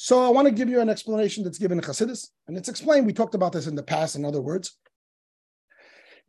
So 0.00 0.24
I 0.24 0.28
want 0.28 0.46
to 0.46 0.54
give 0.54 0.68
you 0.68 0.80
an 0.80 0.88
explanation 0.88 1.42
that's 1.42 1.58
given 1.58 1.76
in 1.76 1.82
Chassidus, 1.82 2.28
and 2.46 2.56
it's 2.56 2.68
explained. 2.68 3.04
We 3.04 3.12
talked 3.12 3.34
about 3.34 3.50
this 3.50 3.66
in 3.66 3.74
the 3.74 3.82
past, 3.82 4.14
in 4.14 4.24
other 4.24 4.40
words. 4.40 4.76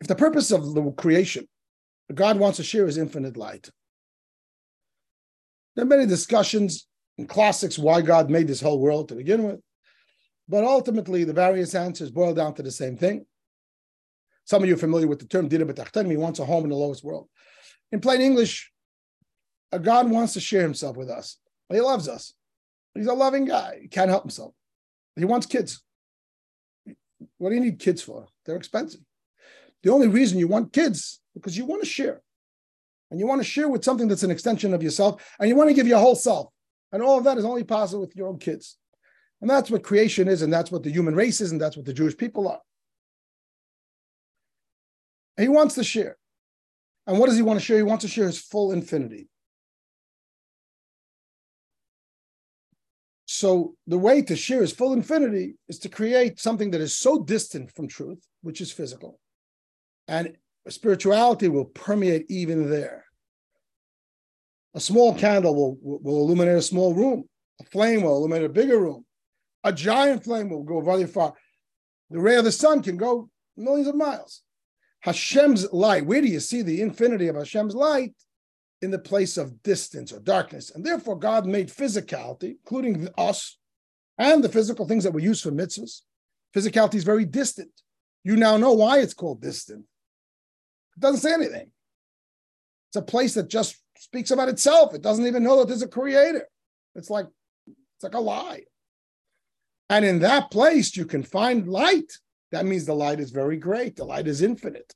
If 0.01 0.07
the 0.07 0.15
purpose 0.15 0.49
of 0.49 0.73
the 0.73 0.91
creation, 0.93 1.47
God 2.11 2.39
wants 2.39 2.57
to 2.57 2.63
share 2.63 2.87
his 2.87 2.97
infinite 2.97 3.37
light, 3.37 3.69
there 5.75 5.85
are 5.85 5.87
many 5.87 6.07
discussions 6.07 6.87
in 7.19 7.27
classics 7.27 7.77
why 7.77 8.01
God 8.01 8.31
made 8.31 8.47
this 8.47 8.59
whole 8.59 8.79
world 8.79 9.07
to 9.09 9.15
begin 9.15 9.43
with. 9.43 9.59
But 10.47 10.63
ultimately, 10.63 11.23
the 11.23 11.33
various 11.33 11.75
answers 11.75 12.09
boil 12.09 12.33
down 12.33 12.55
to 12.55 12.63
the 12.63 12.71
same 12.71 12.97
thing. 12.97 13.27
Some 14.45 14.63
of 14.63 14.67
you 14.67 14.73
are 14.73 14.79
familiar 14.79 15.05
with 15.05 15.19
the 15.19 15.27
term 15.27 15.47
Dira. 15.47 15.71
He 16.07 16.17
wants 16.17 16.39
a 16.39 16.45
home 16.45 16.63
in 16.63 16.71
the 16.71 16.75
lowest 16.75 17.03
world. 17.03 17.29
In 17.91 17.99
plain 17.99 18.19
English, 18.19 18.71
a 19.71 19.77
God 19.77 20.09
wants 20.09 20.33
to 20.33 20.39
share 20.39 20.63
himself 20.63 20.97
with 20.97 21.11
us. 21.11 21.37
He 21.71 21.79
loves 21.79 22.07
us. 22.07 22.33
He's 22.95 23.07
a 23.07 23.13
loving 23.13 23.45
guy. 23.45 23.79
He 23.81 23.87
can't 23.87 24.09
help 24.09 24.23
himself. 24.23 24.53
He 25.15 25.25
wants 25.25 25.45
kids. 25.45 25.83
What 27.37 27.49
do 27.49 27.55
you 27.55 27.61
need 27.61 27.79
kids 27.79 28.01
for? 28.01 28.27
They're 28.45 28.55
expensive. 28.55 29.01
The 29.83 29.91
only 29.91 30.07
reason 30.07 30.39
you 30.39 30.47
want 30.47 30.73
kids 30.73 31.19
because 31.33 31.57
you 31.57 31.65
want 31.65 31.81
to 31.81 31.87
share. 31.87 32.21
And 33.11 33.19
you 33.19 33.27
want 33.27 33.41
to 33.41 33.47
share 33.47 33.67
with 33.67 33.83
something 33.83 34.07
that's 34.07 34.23
an 34.23 34.31
extension 34.31 34.73
of 34.73 34.83
yourself, 34.83 35.35
and 35.39 35.49
you 35.49 35.55
want 35.55 35.69
to 35.69 35.73
give 35.73 35.87
your 35.87 35.99
whole 35.99 36.15
self. 36.15 36.49
And 36.91 37.01
all 37.01 37.17
of 37.17 37.23
that 37.23 37.37
is 37.37 37.45
only 37.45 37.63
possible 37.63 38.01
with 38.01 38.15
your 38.15 38.27
own 38.27 38.37
kids. 38.37 38.77
And 39.41 39.49
that's 39.49 39.71
what 39.71 39.83
creation 39.83 40.27
is, 40.27 40.41
and 40.41 40.53
that's 40.53 40.71
what 40.71 40.83
the 40.83 40.91
human 40.91 41.15
race 41.15 41.41
is, 41.41 41.51
and 41.51 41.59
that's 41.59 41.75
what 41.75 41.85
the 41.85 41.93
Jewish 41.93 42.15
people 42.15 42.47
are. 42.47 42.61
He 45.37 45.47
wants 45.47 45.75
to 45.75 45.83
share. 45.83 46.17
And 47.07 47.17
what 47.17 47.27
does 47.27 47.37
he 47.37 47.41
want 47.41 47.59
to 47.59 47.65
share? 47.65 47.77
He 47.77 47.83
wants 47.83 48.03
to 48.03 48.09
share 48.09 48.27
his 48.27 48.39
full 48.39 48.71
infinity. 48.71 49.27
So 53.31 53.75
the 53.85 53.99
way 53.99 54.23
to 54.23 54.35
share 54.35 54.61
his 54.61 54.71
full 54.71 54.91
infinity 54.91 55.53
is 55.67 55.77
to 55.79 55.87
create 55.87 56.39
something 56.39 56.71
that 56.71 56.81
is 56.81 56.95
so 56.95 57.21
distant 57.21 57.71
from 57.75 57.87
truth, 57.87 58.17
which 58.41 58.59
is 58.59 58.71
physical, 58.71 59.19
and 60.07 60.35
spirituality 60.67 61.47
will 61.47 61.65
permeate 61.65 62.25
even 62.27 62.71
there. 62.71 63.05
A 64.73 64.79
small 64.79 65.13
candle 65.13 65.53
will, 65.53 65.77
will 65.79 66.23
illuminate 66.23 66.57
a 66.57 66.61
small 66.63 66.95
room. 66.95 67.25
A 67.61 67.65
flame 67.65 68.01
will 68.01 68.17
illuminate 68.17 68.45
a 68.45 68.49
bigger 68.49 68.79
room. 68.79 69.05
A 69.63 69.71
giant 69.71 70.23
flame 70.23 70.49
will 70.49 70.63
go 70.63 70.81
very 70.81 71.05
far. 71.05 71.35
The 72.09 72.19
ray 72.19 72.37
of 72.37 72.45
the 72.45 72.51
sun 72.51 72.81
can 72.81 72.97
go 72.97 73.29
millions 73.55 73.87
of 73.87 73.93
miles. 73.93 74.41
Hashem's 75.01 75.71
light, 75.71 76.03
where 76.03 76.21
do 76.21 76.27
you 76.27 76.39
see 76.39 76.63
the 76.63 76.81
infinity 76.81 77.27
of 77.27 77.35
Hashem's 77.35 77.75
light? 77.75 78.15
In 78.81 78.91
the 78.91 78.99
place 78.99 79.37
of 79.37 79.61
distance 79.61 80.13
or 80.13 80.19
darkness. 80.19 80.71
And 80.73 80.85
therefore, 80.85 81.17
God 81.17 81.45
made 81.45 81.67
physicality, 81.67 82.57
including 82.63 83.09
us 83.17 83.57
and 84.17 84.43
the 84.43 84.49
physical 84.49 84.87
things 84.87 85.03
that 85.03 85.13
we 85.13 85.23
use 85.23 85.41
for 85.41 85.51
mitzvahs. 85.51 86.01
Physicality 86.55 86.95
is 86.95 87.03
very 87.03 87.25
distant. 87.25 87.71
You 88.23 88.35
now 88.35 88.57
know 88.57 88.73
why 88.73 88.99
it's 88.99 89.13
called 89.13 89.41
distant. 89.41 89.85
It 90.95 90.99
doesn't 90.99 91.21
say 91.21 91.33
anything. 91.33 91.71
It's 92.89 92.97
a 92.97 93.01
place 93.01 93.33
that 93.35 93.49
just 93.49 93.77
speaks 93.97 94.31
about 94.31 94.49
itself. 94.49 94.93
It 94.93 95.01
doesn't 95.01 95.27
even 95.27 95.43
know 95.43 95.59
that 95.59 95.67
there's 95.67 95.81
a 95.81 95.87
creator. 95.87 96.47
It's 96.95 97.09
like 97.09 97.27
it's 97.67 98.03
like 98.03 98.13
a 98.13 98.19
lie. 98.19 98.63
And 99.89 100.05
in 100.05 100.19
that 100.19 100.51
place, 100.51 100.95
you 100.95 101.05
can 101.05 101.23
find 101.23 101.67
light. 101.67 102.11
That 102.51 102.65
means 102.65 102.85
the 102.85 102.93
light 102.93 103.19
is 103.19 103.31
very 103.31 103.57
great. 103.57 103.95
The 103.95 104.05
light 104.05 104.27
is 104.27 104.41
infinite. 104.41 104.93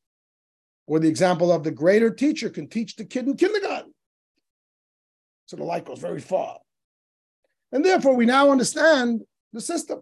Or 0.86 1.00
the 1.00 1.08
example 1.08 1.52
of 1.52 1.64
the 1.64 1.72
greater 1.72 2.10
teacher 2.10 2.50
can 2.50 2.68
teach 2.68 2.96
the 2.96 3.06
kid 3.06 3.28
in 3.28 3.38
kindergarten. 3.38 3.94
So 5.46 5.56
the 5.56 5.64
light 5.64 5.86
goes 5.86 6.00
very 6.00 6.20
far. 6.20 6.60
And 7.72 7.84
therefore, 7.84 8.16
we 8.16 8.26
now 8.26 8.52
understand 8.52 9.22
the 9.52 9.62
system. 9.62 10.02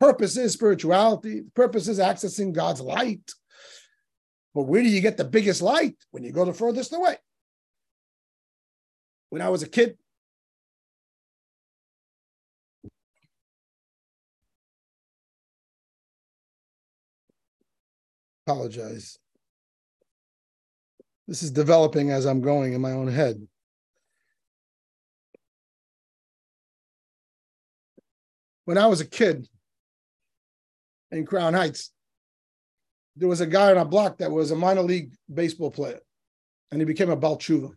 Purpose 0.00 0.36
is 0.36 0.52
spirituality. 0.52 1.40
The 1.40 1.50
purpose 1.50 1.88
is 1.88 1.98
accessing 1.98 2.52
God's 2.52 2.80
light. 2.80 3.30
But 4.54 4.62
where 4.62 4.82
do 4.82 4.88
you 4.88 5.00
get 5.00 5.16
the 5.16 5.24
biggest 5.24 5.60
light? 5.60 5.96
When 6.10 6.24
you 6.24 6.32
go 6.32 6.44
the 6.44 6.52
furthest 6.52 6.92
away. 6.94 7.16
When 9.30 9.42
I 9.42 9.50
was 9.50 9.62
a 9.62 9.68
kid, 9.68 9.98
apologize. 18.48 19.18
This 21.26 21.42
is 21.42 21.50
developing 21.50 22.10
as 22.10 22.24
I'm 22.24 22.40
going 22.40 22.72
in 22.72 22.80
my 22.80 22.92
own 22.92 23.08
head. 23.08 23.46
When 28.64 28.78
I 28.78 28.86
was 28.86 29.02
a 29.02 29.06
kid 29.06 29.46
in 31.10 31.26
Crown 31.26 31.52
Heights, 31.52 31.92
there 33.16 33.28
was 33.28 33.42
a 33.42 33.46
guy 33.46 33.70
on 33.70 33.76
a 33.76 33.84
block 33.84 34.18
that 34.18 34.30
was 34.30 34.50
a 34.50 34.56
minor 34.56 34.82
league 34.82 35.12
baseball 35.32 35.70
player, 35.70 36.00
and 36.70 36.80
he 36.80 36.86
became 36.86 37.10
a 37.10 37.16
Baal 37.16 37.36
Teshuva. 37.36 37.72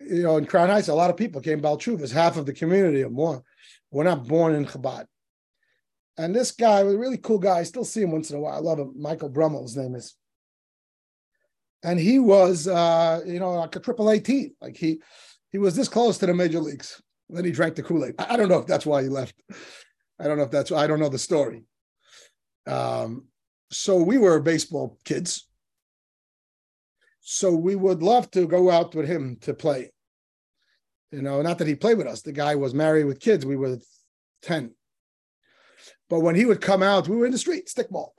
You 0.00 0.22
know, 0.22 0.36
in 0.36 0.46
Crown 0.46 0.68
Heights, 0.68 0.88
a 0.88 0.94
lot 0.94 1.10
of 1.10 1.16
people 1.16 1.40
came 1.40 1.60
Baal 1.60 1.78
Teshuvas, 1.78 2.12
half 2.12 2.36
of 2.36 2.46
the 2.46 2.52
community 2.52 3.02
or 3.02 3.10
more 3.10 3.42
were 3.90 4.04
not 4.04 4.26
born 4.28 4.54
in 4.54 4.66
Chabad. 4.66 5.06
And 6.18 6.34
this 6.34 6.50
guy 6.50 6.82
was 6.82 6.94
a 6.94 6.98
really 6.98 7.16
cool 7.16 7.38
guy. 7.38 7.58
I 7.58 7.62
still 7.62 7.84
see 7.84 8.02
him 8.02 8.10
once 8.10 8.30
in 8.30 8.36
a 8.36 8.40
while. 8.40 8.56
I 8.56 8.58
love 8.58 8.80
him. 8.80 8.92
Michael 8.96 9.28
Brummel, 9.28 9.62
his 9.62 9.76
name 9.76 9.94
is. 9.94 10.16
And 11.84 11.98
he 11.98 12.18
was, 12.18 12.66
uh, 12.66 13.20
you 13.24 13.38
know, 13.38 13.52
like 13.52 13.76
a 13.76 13.80
triple 13.80 14.10
A 14.10 14.18
team. 14.18 14.50
Like 14.60 14.76
he, 14.76 15.00
he 15.52 15.58
was 15.58 15.76
this 15.76 15.86
close 15.88 16.18
to 16.18 16.26
the 16.26 16.34
major 16.34 16.58
leagues. 16.58 17.00
Then 17.30 17.44
he 17.44 17.52
drank 17.52 17.76
the 17.76 17.84
Kool 17.84 18.04
Aid. 18.04 18.16
I, 18.18 18.36
don't 18.36 18.48
know 18.48 18.58
if 18.58 18.66
that's 18.66 18.84
why 18.84 19.02
he 19.02 19.08
left. 19.08 19.40
I 20.18 20.24
don't 20.24 20.38
know 20.38 20.44
if 20.44 20.50
that's. 20.50 20.72
I 20.72 20.88
don't 20.88 20.98
know 20.98 21.08
the 21.08 21.18
story. 21.18 21.62
Um, 22.66 23.26
so 23.70 24.02
we 24.02 24.18
were 24.18 24.40
baseball 24.40 24.98
kids. 25.04 25.46
So 27.20 27.54
we 27.54 27.76
would 27.76 28.02
love 28.02 28.30
to 28.32 28.46
go 28.46 28.70
out 28.70 28.94
with 28.94 29.06
him 29.06 29.36
to 29.42 29.54
play. 29.54 29.92
You 31.12 31.22
know, 31.22 31.42
not 31.42 31.58
that 31.58 31.68
he 31.68 31.74
played 31.74 31.98
with 31.98 32.06
us. 32.06 32.22
The 32.22 32.32
guy 32.32 32.56
was 32.56 32.74
married 32.74 33.04
with 33.04 33.20
kids. 33.20 33.46
We 33.46 33.56
were 33.56 33.78
10. 34.42 34.72
But 36.08 36.20
when 36.20 36.34
he 36.34 36.44
would 36.44 36.60
come 36.60 36.82
out, 36.82 37.08
we 37.08 37.16
were 37.16 37.26
in 37.26 37.32
the 37.32 37.38
street, 37.38 37.66
stickball. 37.66 38.10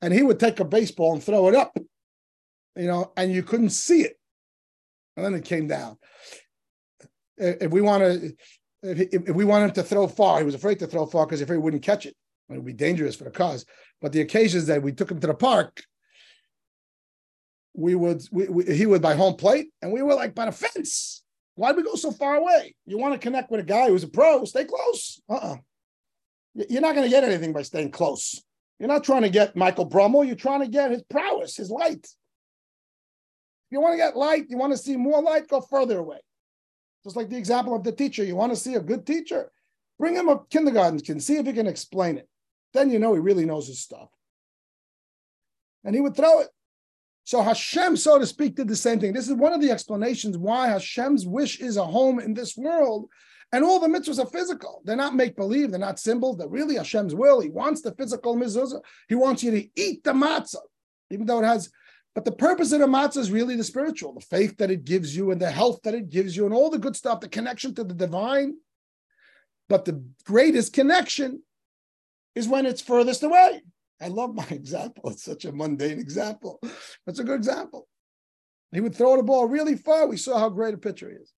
And 0.00 0.12
he 0.12 0.22
would 0.22 0.40
take 0.40 0.60
a 0.60 0.64
baseball 0.64 1.14
and 1.14 1.22
throw 1.22 1.48
it 1.48 1.54
up, 1.54 1.76
you 2.76 2.86
know, 2.86 3.12
and 3.16 3.32
you 3.32 3.42
couldn't 3.42 3.70
see 3.70 4.02
it. 4.02 4.18
And 5.16 5.24
then 5.24 5.34
it 5.34 5.44
came 5.44 5.66
down. 5.66 5.96
If 7.36 7.70
we 7.70 7.80
want 7.80 8.02
to, 8.02 8.34
if 8.82 9.34
we 9.34 9.44
want 9.44 9.64
him 9.64 9.70
to 9.72 9.82
throw 9.82 10.06
far, 10.08 10.38
he 10.38 10.44
was 10.44 10.54
afraid 10.54 10.78
to 10.80 10.86
throw 10.86 11.06
far 11.06 11.26
because 11.26 11.40
if 11.40 11.48
he 11.48 11.56
wouldn't 11.56 11.82
catch 11.82 12.06
it, 12.06 12.14
it 12.50 12.54
would 12.54 12.64
be 12.64 12.72
dangerous 12.72 13.16
for 13.16 13.24
the 13.24 13.30
cars. 13.30 13.64
But 14.00 14.12
the 14.12 14.20
occasions 14.20 14.66
that 14.66 14.82
we 14.82 14.92
took 14.92 15.10
him 15.10 15.20
to 15.20 15.26
the 15.26 15.34
park, 15.34 15.82
we 17.74 17.94
would 17.94 18.22
we, 18.30 18.48
we, 18.48 18.76
he 18.76 18.86
would 18.86 19.02
by 19.02 19.14
home 19.14 19.36
plate, 19.36 19.68
and 19.80 19.92
we 19.92 20.02
were 20.02 20.14
like 20.14 20.34
by 20.34 20.46
the 20.46 20.52
fence. 20.52 21.22
Why'd 21.56 21.76
we 21.76 21.82
go 21.82 21.94
so 21.94 22.10
far 22.10 22.36
away? 22.36 22.74
You 22.86 22.98
want 22.98 23.14
to 23.14 23.18
connect 23.18 23.50
with 23.50 23.60
a 23.60 23.64
guy 23.64 23.88
who's 23.88 24.04
a 24.04 24.08
pro? 24.08 24.44
Stay 24.44 24.64
close. 24.64 25.20
Uh-uh. 25.28 25.56
You're 26.54 26.80
not 26.80 26.94
going 26.94 27.06
to 27.06 27.10
get 27.10 27.24
anything 27.24 27.52
by 27.52 27.62
staying 27.62 27.90
close. 27.90 28.42
You're 28.78 28.88
not 28.88 29.04
trying 29.04 29.22
to 29.22 29.30
get 29.30 29.56
Michael 29.56 29.84
Brummel. 29.84 30.24
You're 30.24 30.36
trying 30.36 30.60
to 30.60 30.68
get 30.68 30.90
his 30.90 31.02
prowess, 31.04 31.56
his 31.56 31.70
light. 31.70 32.04
If 32.04 33.72
you 33.72 33.80
want 33.80 33.94
to 33.94 33.98
get 33.98 34.16
light, 34.16 34.46
you 34.48 34.56
want 34.56 34.72
to 34.72 34.78
see 34.78 34.96
more 34.96 35.22
light, 35.22 35.48
go 35.48 35.60
further 35.60 35.98
away. 35.98 36.18
Just 37.02 37.16
like 37.16 37.28
the 37.28 37.36
example 37.36 37.74
of 37.74 37.82
the 37.82 37.92
teacher. 37.92 38.24
You 38.24 38.36
want 38.36 38.52
to 38.52 38.56
see 38.56 38.74
a 38.74 38.80
good 38.80 39.06
teacher, 39.06 39.50
bring 39.98 40.14
him 40.14 40.28
a 40.28 40.40
kindergarten 40.50 41.00
kid, 41.00 41.22
see 41.22 41.36
if 41.36 41.46
he 41.46 41.52
can 41.52 41.66
explain 41.66 42.18
it. 42.18 42.28
Then 42.72 42.90
you 42.90 42.98
know 42.98 43.14
he 43.14 43.20
really 43.20 43.46
knows 43.46 43.66
his 43.66 43.80
stuff. 43.80 44.08
And 45.84 45.94
he 45.94 46.00
would 46.00 46.16
throw 46.16 46.40
it. 46.40 46.48
So 47.24 47.42
Hashem, 47.42 47.96
so 47.96 48.18
to 48.18 48.26
speak, 48.26 48.54
did 48.54 48.68
the 48.68 48.76
same 48.76 49.00
thing. 49.00 49.12
This 49.12 49.28
is 49.28 49.34
one 49.34 49.52
of 49.52 49.60
the 49.60 49.70
explanations 49.70 50.36
why 50.36 50.68
Hashem's 50.68 51.26
wish 51.26 51.58
is 51.60 51.76
a 51.76 51.84
home 51.84 52.20
in 52.20 52.34
this 52.34 52.56
world 52.56 53.08
and 53.52 53.64
all 53.64 53.78
the 53.78 53.88
mitzvahs 53.88 54.18
are 54.18 54.30
physical. 54.30 54.82
They're 54.84 54.96
not 54.96 55.14
make 55.14 55.36
believe. 55.36 55.70
They're 55.70 55.80
not 55.80 55.98
symbols. 55.98 56.36
They're 56.36 56.48
really 56.48 56.76
Hashem's 56.76 57.14
will. 57.14 57.40
He 57.40 57.50
wants 57.50 57.82
the 57.82 57.92
physical 57.92 58.36
mezuzah. 58.36 58.80
He 59.08 59.14
wants 59.14 59.42
you 59.42 59.50
to 59.52 59.68
eat 59.76 60.04
the 60.04 60.12
matzah, 60.12 60.56
even 61.10 61.26
though 61.26 61.40
it 61.40 61.46
has 61.46 61.70
But 62.14 62.24
the 62.24 62.32
purpose 62.32 62.72
of 62.72 62.80
the 62.80 62.86
matzah 62.86 63.18
is 63.18 63.30
really 63.30 63.56
the 63.56 63.64
spiritual, 63.64 64.14
the 64.14 64.20
faith 64.20 64.56
that 64.58 64.70
it 64.70 64.84
gives 64.84 65.16
you 65.16 65.30
and 65.30 65.40
the 65.40 65.50
health 65.50 65.80
that 65.84 65.94
it 65.94 66.10
gives 66.10 66.36
you 66.36 66.46
and 66.46 66.54
all 66.54 66.70
the 66.70 66.78
good 66.78 66.96
stuff, 66.96 67.20
the 67.20 67.28
connection 67.28 67.74
to 67.74 67.84
the 67.84 67.94
divine. 67.94 68.54
But 69.68 69.84
the 69.84 70.04
greatest 70.24 70.72
connection 70.72 71.42
is 72.34 72.48
when 72.48 72.66
it's 72.66 72.82
furthest 72.82 73.22
away. 73.22 73.62
I 74.00 74.08
love 74.08 74.34
my 74.34 74.46
example. 74.50 75.10
It's 75.10 75.24
such 75.24 75.44
a 75.44 75.52
mundane 75.52 75.98
example. 75.98 76.60
That's 77.06 77.18
a 77.20 77.24
good 77.24 77.36
example. 77.36 77.88
He 78.72 78.80
would 78.80 78.94
throw 78.94 79.16
the 79.16 79.22
ball 79.22 79.46
really 79.46 79.76
far. 79.76 80.08
We 80.08 80.16
saw 80.16 80.38
how 80.38 80.48
great 80.48 80.74
a 80.74 80.78
pitcher 80.78 81.08
he 81.08 81.16
is. 81.16 81.32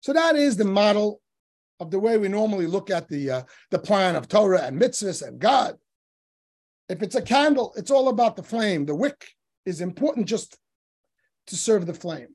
So 0.00 0.12
that 0.12 0.36
is 0.36 0.56
the 0.56 0.64
model 0.64 1.20
of 1.80 1.90
the 1.90 1.98
way 1.98 2.18
we 2.18 2.28
normally 2.28 2.66
look 2.66 2.90
at 2.90 3.08
the 3.08 3.30
uh, 3.30 3.42
the 3.70 3.78
plan 3.78 4.16
of 4.16 4.28
Torah 4.28 4.62
and 4.62 4.80
mitzvahs 4.80 5.26
and 5.26 5.38
God. 5.38 5.76
If 6.88 7.02
it's 7.02 7.14
a 7.14 7.22
candle, 7.22 7.74
it's 7.76 7.90
all 7.90 8.08
about 8.08 8.36
the 8.36 8.42
flame. 8.42 8.86
The 8.86 8.94
wick 8.94 9.28
is 9.66 9.80
important 9.80 10.26
just 10.26 10.56
to 11.48 11.56
serve 11.56 11.86
the 11.86 11.94
flame. 11.94 12.28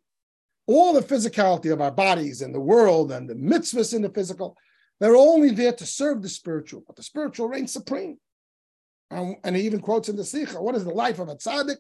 All 0.67 0.93
the 0.93 1.01
physicality 1.01 1.73
of 1.73 1.81
our 1.81 1.91
bodies 1.91 2.41
and 2.41 2.53
the 2.53 2.59
world 2.59 3.11
and 3.11 3.29
the 3.29 3.35
mitzvahs 3.35 3.93
in 3.93 4.01
the 4.01 4.09
physical, 4.09 4.55
they're 4.99 5.15
only 5.15 5.51
there 5.51 5.73
to 5.73 5.85
serve 5.85 6.21
the 6.21 6.29
spiritual, 6.29 6.83
but 6.85 6.95
the 6.95 7.03
spiritual 7.03 7.49
reigns 7.49 7.73
supreme. 7.73 8.17
Um, 9.11 9.35
and 9.43 9.55
he 9.55 9.63
even 9.63 9.79
quotes 9.79 10.09
in 10.09 10.15
the 10.15 10.23
Sikha, 10.23 10.61
what 10.61 10.75
is 10.75 10.85
the 10.85 10.91
life 10.91 11.19
of 11.19 11.29
a 11.29 11.35
tzaddik? 11.35 11.77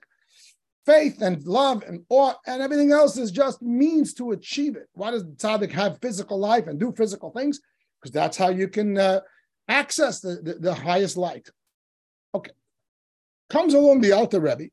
Faith 0.85 1.21
and 1.21 1.41
love 1.45 1.83
and 1.87 2.03
awe 2.09 2.33
and 2.45 2.61
everything 2.61 2.91
else 2.91 3.17
is 3.17 3.31
just 3.31 3.61
means 3.61 4.13
to 4.15 4.31
achieve 4.31 4.75
it. 4.75 4.89
Why 4.93 5.11
does 5.11 5.23
the 5.23 5.31
tzaddik 5.31 5.71
have 5.71 5.99
physical 6.01 6.37
life 6.37 6.67
and 6.67 6.79
do 6.79 6.91
physical 6.91 7.31
things? 7.31 7.61
Because 8.01 8.11
that's 8.11 8.35
how 8.35 8.49
you 8.49 8.67
can 8.67 8.97
uh, 8.97 9.21
access 9.69 10.19
the, 10.19 10.41
the, 10.43 10.53
the 10.55 10.73
highest 10.73 11.15
light. 11.15 11.49
Okay. 12.35 12.51
Comes 13.49 13.73
along 13.73 14.01
the 14.01 14.11
Alter 14.11 14.41
Rebbe. 14.41 14.69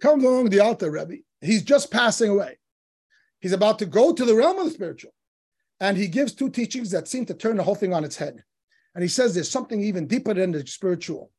Comes 0.00 0.24
along 0.24 0.50
the 0.50 0.60
Alter 0.60 0.90
Rebbe. 0.90 1.22
He's 1.40 1.62
just 1.62 1.92
passing 1.92 2.30
away. 2.30 2.58
He's 3.40 3.52
about 3.52 3.78
to 3.80 3.86
go 3.86 4.12
to 4.12 4.24
the 4.24 4.34
realm 4.34 4.58
of 4.58 4.64
the 4.64 4.70
spiritual. 4.70 5.12
And 5.80 5.96
he 5.96 6.08
gives 6.08 6.32
two 6.32 6.48
teachings 6.48 6.90
that 6.92 7.08
seem 7.08 7.26
to 7.26 7.34
turn 7.34 7.56
the 7.56 7.62
whole 7.62 7.74
thing 7.74 7.92
on 7.92 8.04
its 8.04 8.16
head. 8.16 8.42
And 8.94 9.02
he 9.02 9.08
says 9.08 9.34
there's 9.34 9.50
something 9.50 9.82
even 9.82 10.06
deeper 10.06 10.34
than 10.34 10.52
the 10.52 10.66
spiritual. 10.66 11.30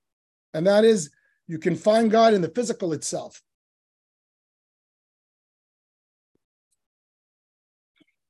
And 0.53 0.67
that 0.67 0.83
is 0.85 1.09
you 1.47 1.59
can 1.59 1.75
find 1.75 2.09
God 2.09 2.33
in 2.33 2.41
the 2.41 2.49
physical 2.49 2.93
itself. 2.93 3.41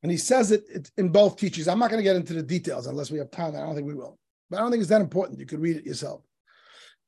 And 0.02 0.12
he 0.12 0.18
says 0.18 0.52
it, 0.52 0.92
in 0.98 1.10
both 1.10 1.38
teachings. 1.38 1.68
I'm 1.68 1.80
not 1.80 1.90
going 1.90 2.00
to 2.00 2.04
get 2.04 2.18
into 2.18 2.34
the 2.34 2.44
details 2.44 2.88
unless 2.88 3.10
we 3.10 3.20
have 3.20 3.32
time. 3.32 3.56
I 3.56 3.60
don't 3.60 3.74
think 3.74 3.88
we 3.88 3.94
will. 3.94 4.20
But 4.50 4.58
I 4.58 4.60
don't 4.62 4.72
think 4.72 4.82
it's 4.82 4.90
that 4.90 5.02
important. 5.02 5.40
You 5.40 5.46
could 5.46 5.62
read 5.62 5.78
it 5.78 5.86
yourself. 5.86 6.22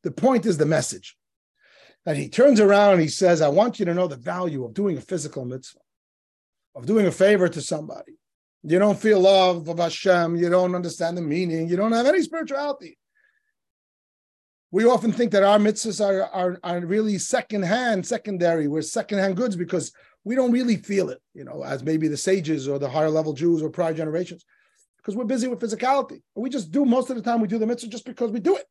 The 0.04 0.12
point 0.12 0.46
is 0.46 0.58
the 0.58 0.66
message. 0.66 1.18
And 2.06 2.18
he 2.18 2.30
turns 2.30 2.60
around 2.60 2.94
and 2.94 3.02
he 3.02 3.08
says, 3.08 3.42
I 3.42 3.50
want 3.50 3.80
you 3.80 3.86
to 3.86 3.94
know 3.94 4.08
the 4.08 4.16
value 4.16 4.64
of 4.64 4.74
doing 4.74 4.98
a 4.98 5.02
physical 5.02 5.44
mitzvah, 5.44 5.80
of 6.76 6.86
doing 6.86 7.08
a 7.08 7.12
favor 7.12 7.50
to 7.50 7.62
somebody. 7.62 8.14
You 8.64 8.80
don't 8.80 9.00
feel 9.00 9.20
love 9.20 9.68
of 9.68 9.80
Hashem. 9.80 10.38
You 10.38 10.50
don't 10.50 10.74
understand 10.74 11.18
the 11.18 11.22
meaning. 11.22 11.68
You 11.68 11.76
don't 11.76 11.92
have 11.92 12.06
any 12.06 12.22
spirituality. 12.22 12.98
We 14.76 14.84
often 14.84 15.14
think 15.14 15.32
that 15.32 15.42
our 15.42 15.58
mitzvahs 15.58 16.06
are, 16.06 16.24
are, 16.24 16.60
are 16.62 16.86
really 16.86 17.18
secondhand, 17.18 18.06
secondary. 18.06 18.68
We're 18.68 18.82
secondhand 18.82 19.38
goods 19.38 19.56
because 19.56 19.94
we 20.26 20.36
don't 20.36 20.52
really 20.52 20.76
feel 20.76 21.10
it, 21.12 21.22
you 21.34 21.46
know, 21.46 21.64
as 21.64 21.82
maybe 21.82 22.10
the 22.10 22.18
sages 22.18 22.68
or 22.68 22.78
the 22.78 22.90
higher 22.90 23.10
level 23.10 23.32
Jews 23.32 23.62
or 23.62 23.70
prior 23.70 23.94
generations, 23.94 24.44
because 24.98 25.16
we're 25.16 25.24
busy 25.24 25.48
with 25.48 25.62
physicality. 25.62 26.24
We 26.36 26.50
just 26.50 26.72
do 26.72 26.84
most 26.84 27.10
of 27.10 27.16
the 27.16 27.22
time, 27.22 27.40
we 27.40 27.48
do 27.48 27.58
the 27.58 27.66
mitzvah 27.66 27.88
just 27.88 28.04
because 28.04 28.32
we 28.32 28.42
do 28.42 28.58
it. 28.58 28.66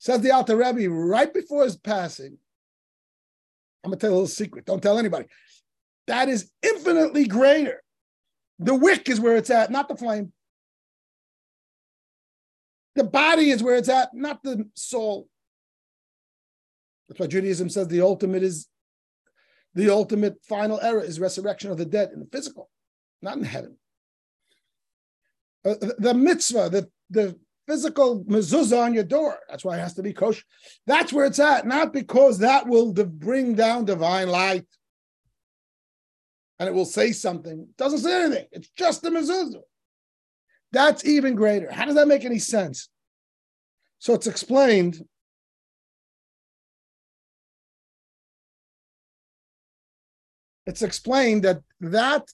Says 0.00 0.20
the 0.20 0.32
Alter 0.32 0.58
Rebbe 0.58 0.86
right 0.90 1.32
before 1.32 1.64
his 1.64 1.78
passing. 1.78 2.36
I'm 3.84 3.90
to 3.90 3.96
tell 3.96 4.10
you 4.10 4.16
a 4.16 4.18
little 4.18 4.28
secret. 4.28 4.66
Don't 4.66 4.82
tell 4.82 4.98
anybody. 4.98 5.28
That 6.08 6.28
is 6.28 6.50
infinitely 6.62 7.26
greater 7.26 7.82
the 8.58 8.74
wick 8.74 9.08
is 9.08 9.18
where 9.18 9.36
it's 9.36 9.50
at, 9.50 9.70
not 9.70 9.88
the 9.88 9.96
flame. 9.96 10.33
The 12.94 13.04
body 13.04 13.50
is 13.50 13.62
where 13.62 13.76
it's 13.76 13.88
at, 13.88 14.14
not 14.14 14.42
the 14.42 14.68
soul. 14.74 15.28
That's 17.08 17.20
why 17.20 17.26
Judaism 17.26 17.68
says 17.68 17.88
the 17.88 18.00
ultimate 18.00 18.42
is 18.42 18.68
the 19.74 19.90
ultimate 19.90 20.36
final 20.44 20.80
era 20.80 21.00
is 21.00 21.18
resurrection 21.18 21.70
of 21.70 21.78
the 21.78 21.84
dead 21.84 22.10
in 22.12 22.20
the 22.20 22.28
physical, 22.30 22.70
not 23.20 23.36
in 23.36 23.44
heaven. 23.44 23.76
Uh, 25.64 25.74
the, 25.80 25.94
the 25.98 26.14
mitzvah, 26.14 26.68
the, 26.70 26.88
the 27.10 27.36
physical 27.66 28.24
mezuzah 28.24 28.84
on 28.84 28.94
your 28.94 29.04
door, 29.04 29.38
that's 29.48 29.64
why 29.64 29.76
it 29.76 29.80
has 29.80 29.94
to 29.94 30.02
be 30.02 30.12
kosher. 30.12 30.44
That's 30.86 31.12
where 31.12 31.26
it's 31.26 31.40
at, 31.40 31.66
not 31.66 31.92
because 31.92 32.38
that 32.38 32.68
will 32.68 32.92
bring 32.92 33.54
down 33.54 33.84
divine 33.84 34.28
light 34.28 34.66
and 36.58 36.68
it 36.68 36.72
will 36.72 36.84
say 36.84 37.10
something. 37.10 37.60
It 37.60 37.76
doesn't 37.76 37.98
say 37.98 38.24
anything. 38.24 38.46
It's 38.52 38.68
just 38.76 39.02
the 39.02 39.10
mezuzah. 39.10 39.62
That's 40.74 41.04
even 41.04 41.34
greater. 41.34 41.70
How 41.70 41.86
does 41.86 41.94
that 41.94 42.08
make 42.08 42.24
any 42.24 42.38
sense? 42.38 42.88
So 43.98 44.12
it's 44.12 44.26
explained. 44.26 45.00
It's 50.66 50.82
explained 50.82 51.44
that 51.44 51.60
that 51.80 52.28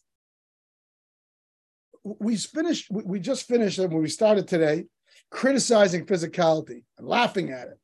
we 2.02 2.36
finished. 2.36 2.90
We 2.90 3.20
just 3.20 3.46
finished 3.46 3.78
when 3.78 3.94
we 3.94 4.08
started 4.08 4.48
today, 4.48 4.86
criticizing 5.30 6.06
physicality 6.06 6.82
and 6.98 7.06
laughing 7.06 7.50
at 7.50 7.68
it. 7.68 7.78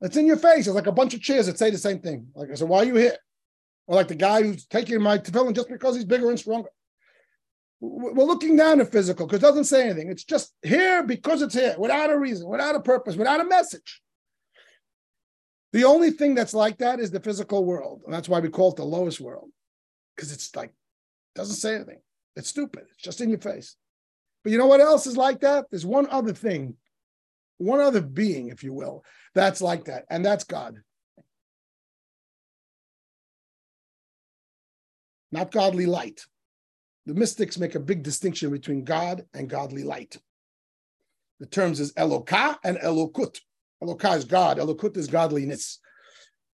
It's 0.00 0.16
in 0.16 0.26
your 0.26 0.36
face. 0.36 0.66
It's 0.66 0.74
like 0.74 0.86
a 0.86 0.92
bunch 0.92 1.14
of 1.14 1.22
chairs 1.22 1.46
that 1.46 1.58
say 1.58 1.70
the 1.70 1.78
same 1.78 2.00
thing. 2.00 2.26
Like 2.34 2.50
I 2.50 2.54
said, 2.54 2.68
why 2.68 2.78
are 2.78 2.84
you 2.84 2.96
here? 2.96 3.16
or 3.86 3.96
like 3.96 4.08
the 4.08 4.14
guy 4.14 4.42
who's 4.42 4.66
taking 4.66 5.00
my 5.00 5.18
tefillin 5.18 5.54
just 5.54 5.68
because 5.68 5.94
he's 5.94 6.04
bigger 6.04 6.30
and 6.30 6.38
stronger. 6.38 6.70
We're 7.86 8.24
looking 8.24 8.56
down 8.56 8.80
at 8.80 8.92
physical 8.92 9.26
because 9.26 9.38
it 9.38 9.42
doesn't 9.42 9.64
say 9.64 9.84
anything. 9.84 10.10
It's 10.10 10.24
just 10.24 10.54
here 10.62 11.02
because 11.02 11.42
it's 11.42 11.54
here, 11.54 11.74
without 11.78 12.10
a 12.10 12.18
reason, 12.18 12.48
without 12.48 12.74
a 12.74 12.80
purpose, 12.80 13.16
without 13.16 13.40
a 13.40 13.44
message. 13.44 14.00
The 15.72 15.84
only 15.84 16.10
thing 16.10 16.34
that's 16.34 16.54
like 16.54 16.78
that 16.78 17.00
is 17.00 17.10
the 17.10 17.20
physical 17.20 17.64
world. 17.64 18.02
And 18.04 18.14
that's 18.14 18.28
why 18.28 18.40
we 18.40 18.48
call 18.48 18.70
it 18.70 18.76
the 18.76 18.84
lowest 18.84 19.20
world. 19.20 19.50
Because 20.14 20.32
it's 20.32 20.54
like, 20.54 20.72
doesn't 21.34 21.56
say 21.56 21.74
anything. 21.74 22.00
It's 22.36 22.48
stupid. 22.48 22.84
It's 22.92 23.02
just 23.02 23.20
in 23.20 23.28
your 23.28 23.38
face. 23.38 23.76
But 24.42 24.52
you 24.52 24.58
know 24.58 24.66
what 24.66 24.80
else 24.80 25.06
is 25.06 25.16
like 25.16 25.40
that? 25.40 25.66
There's 25.70 25.86
one 25.86 26.06
other 26.10 26.32
thing, 26.32 26.76
one 27.58 27.80
other 27.80 28.00
being, 28.00 28.48
if 28.48 28.62
you 28.62 28.72
will, 28.72 29.04
that's 29.34 29.60
like 29.60 29.84
that, 29.86 30.04
and 30.10 30.24
that's 30.24 30.44
God. 30.44 30.76
not 35.34 35.50
godly 35.50 35.84
light. 35.84 36.24
The 37.06 37.14
mystics 37.14 37.58
make 37.58 37.74
a 37.74 37.80
big 37.80 38.02
distinction 38.02 38.50
between 38.50 38.84
God 38.84 39.24
and 39.34 39.48
godly 39.48 39.84
light. 39.84 40.18
The 41.40 41.46
terms 41.46 41.80
is 41.80 41.92
Elokah 41.94 42.56
and 42.64 42.78
Elokut. 42.78 43.38
Elokah 43.82 44.16
is 44.16 44.24
God, 44.24 44.58
Elokut 44.58 44.96
is 44.96 45.08
godliness. 45.08 45.80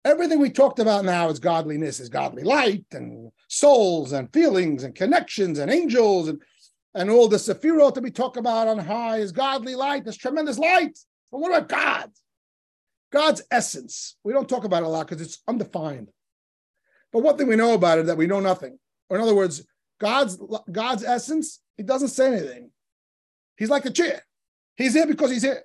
Everything 0.03 0.39
we 0.39 0.51
talked 0.51 0.77
about 0.77 1.03
now 1.03 1.29
is 1.29 1.39
godliness, 1.39 1.99
is 1.99 2.09
godly 2.09 2.43
light 2.43 2.85
and 2.91 3.31
souls 3.47 4.11
and 4.11 4.31
feelings 4.31 4.83
and 4.83 4.93
connections 4.93 5.57
and 5.57 5.71
angels 5.71 6.27
and, 6.27 6.39
and 6.93 7.09
all 7.09 7.27
the 7.27 7.37
sephirot 7.37 7.95
that 7.95 8.03
we 8.03 8.11
talk 8.11 8.37
about 8.37 8.67
on 8.67 8.77
high 8.77 9.17
is 9.17 9.31
godly 9.31 9.73
light, 9.73 10.05
this 10.05 10.17
tremendous 10.17 10.59
light. 10.59 10.95
But 11.31 11.39
what 11.39 11.57
about 11.57 11.69
God? 11.69 12.11
God's 13.11 13.41
essence. 13.49 14.17
We 14.23 14.33
don't 14.33 14.47
talk 14.47 14.63
about 14.63 14.83
it 14.83 14.85
a 14.85 14.89
lot 14.89 15.07
because 15.07 15.25
it's 15.25 15.41
undefined. 15.47 16.11
But 17.11 17.23
one 17.23 17.37
thing 17.37 17.47
we 17.47 17.55
know 17.55 17.73
about 17.73 17.97
it 17.97 18.05
that 18.05 18.17
we 18.17 18.27
know 18.27 18.41
nothing. 18.41 18.77
Or 19.09 19.17
in 19.17 19.23
other 19.23 19.33
words, 19.33 19.65
God's 19.99 20.37
God's 20.71 21.03
essence, 21.03 21.61
he 21.77 21.83
doesn't 21.83 22.09
say 22.09 22.27
anything. 22.27 22.71
He's 23.57 23.69
like 23.69 23.85
a 23.85 23.91
chair. 23.91 24.21
He's 24.75 24.93
here 24.93 25.07
because 25.07 25.31
he's 25.31 25.43
here. 25.43 25.63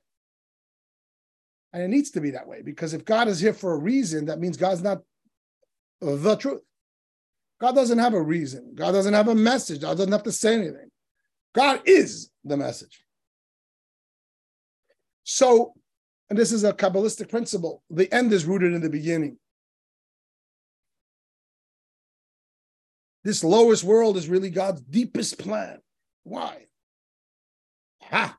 And 1.72 1.82
it 1.82 1.88
needs 1.88 2.10
to 2.12 2.20
be 2.20 2.30
that 2.32 2.48
way 2.48 2.62
because 2.62 2.94
if 2.94 3.04
God 3.04 3.28
is 3.28 3.40
here 3.40 3.54
for 3.54 3.72
a 3.72 3.78
reason, 3.78 4.26
that 4.26 4.40
means 4.40 4.56
God's 4.56 4.82
not 4.82 5.02
the 6.00 6.36
truth. 6.36 6.62
God 7.60 7.74
doesn't 7.74 7.98
have 7.98 8.14
a 8.14 8.22
reason. 8.22 8.72
God 8.74 8.92
doesn't 8.92 9.14
have 9.14 9.28
a 9.28 9.34
message. 9.34 9.82
God 9.82 9.98
doesn't 9.98 10.12
have 10.12 10.22
to 10.24 10.32
say 10.32 10.54
anything. 10.54 10.90
God 11.54 11.82
is 11.84 12.30
the 12.44 12.56
message. 12.56 13.04
So, 15.24 15.74
and 16.28 16.38
this 16.38 16.52
is 16.52 16.64
a 16.64 16.72
Kabbalistic 16.72 17.28
principle 17.28 17.82
the 17.90 18.12
end 18.12 18.32
is 18.32 18.46
rooted 18.46 18.72
in 18.72 18.80
the 18.80 18.90
beginning. 18.90 19.36
This 23.22 23.44
lowest 23.44 23.84
world 23.84 24.16
is 24.16 24.28
really 24.28 24.50
God's 24.50 24.80
deepest 24.80 25.38
plan. 25.38 25.78
Why? 26.24 26.66
Ha! 28.02 28.36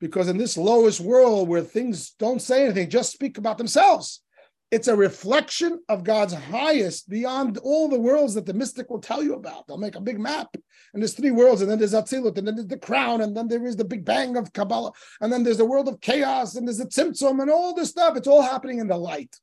Because 0.00 0.28
in 0.28 0.38
this 0.38 0.56
lowest 0.56 1.00
world 1.00 1.48
where 1.48 1.62
things 1.62 2.10
don't 2.18 2.42
say 2.42 2.64
anything, 2.64 2.90
just 2.90 3.12
speak 3.12 3.38
about 3.38 3.58
themselves, 3.58 4.22
It's 4.70 4.88
a 4.88 4.96
reflection 4.96 5.80
of 5.88 6.04
God's 6.04 6.34
highest 6.34 7.08
beyond 7.08 7.56
all 7.58 7.88
the 7.88 7.98
worlds 7.98 8.34
that 8.34 8.44
the 8.44 8.52
mystic 8.52 8.90
will 8.90 9.00
tell 9.00 9.22
you 9.22 9.34
about. 9.34 9.66
They'll 9.66 9.78
make 9.78 9.96
a 9.96 10.00
big 10.00 10.20
map, 10.20 10.48
and 10.92 11.02
there's 11.02 11.14
three 11.14 11.30
worlds, 11.30 11.62
and 11.62 11.70
then 11.70 11.78
there's 11.78 11.94
Atzilut, 11.94 12.36
and 12.36 12.46
then 12.46 12.54
there's 12.54 12.66
the 12.66 12.76
crown, 12.76 13.22
and 13.22 13.34
then 13.34 13.48
there 13.48 13.66
is 13.66 13.76
the 13.76 13.84
Big 13.86 14.04
Bang 14.04 14.36
of 14.36 14.52
Kabbalah, 14.52 14.92
and 15.22 15.32
then 15.32 15.42
there's 15.42 15.56
the 15.56 15.64
world 15.64 15.88
of 15.88 16.02
chaos, 16.02 16.54
and 16.54 16.68
there's 16.68 16.78
the 16.78 16.84
Tzimtzum, 16.84 17.40
and 17.40 17.50
all 17.50 17.74
this 17.74 17.90
stuff. 17.90 18.14
It's 18.16 18.28
all 18.28 18.42
happening 18.42 18.78
in 18.78 18.88
the 18.88 18.96
light. 18.96 19.34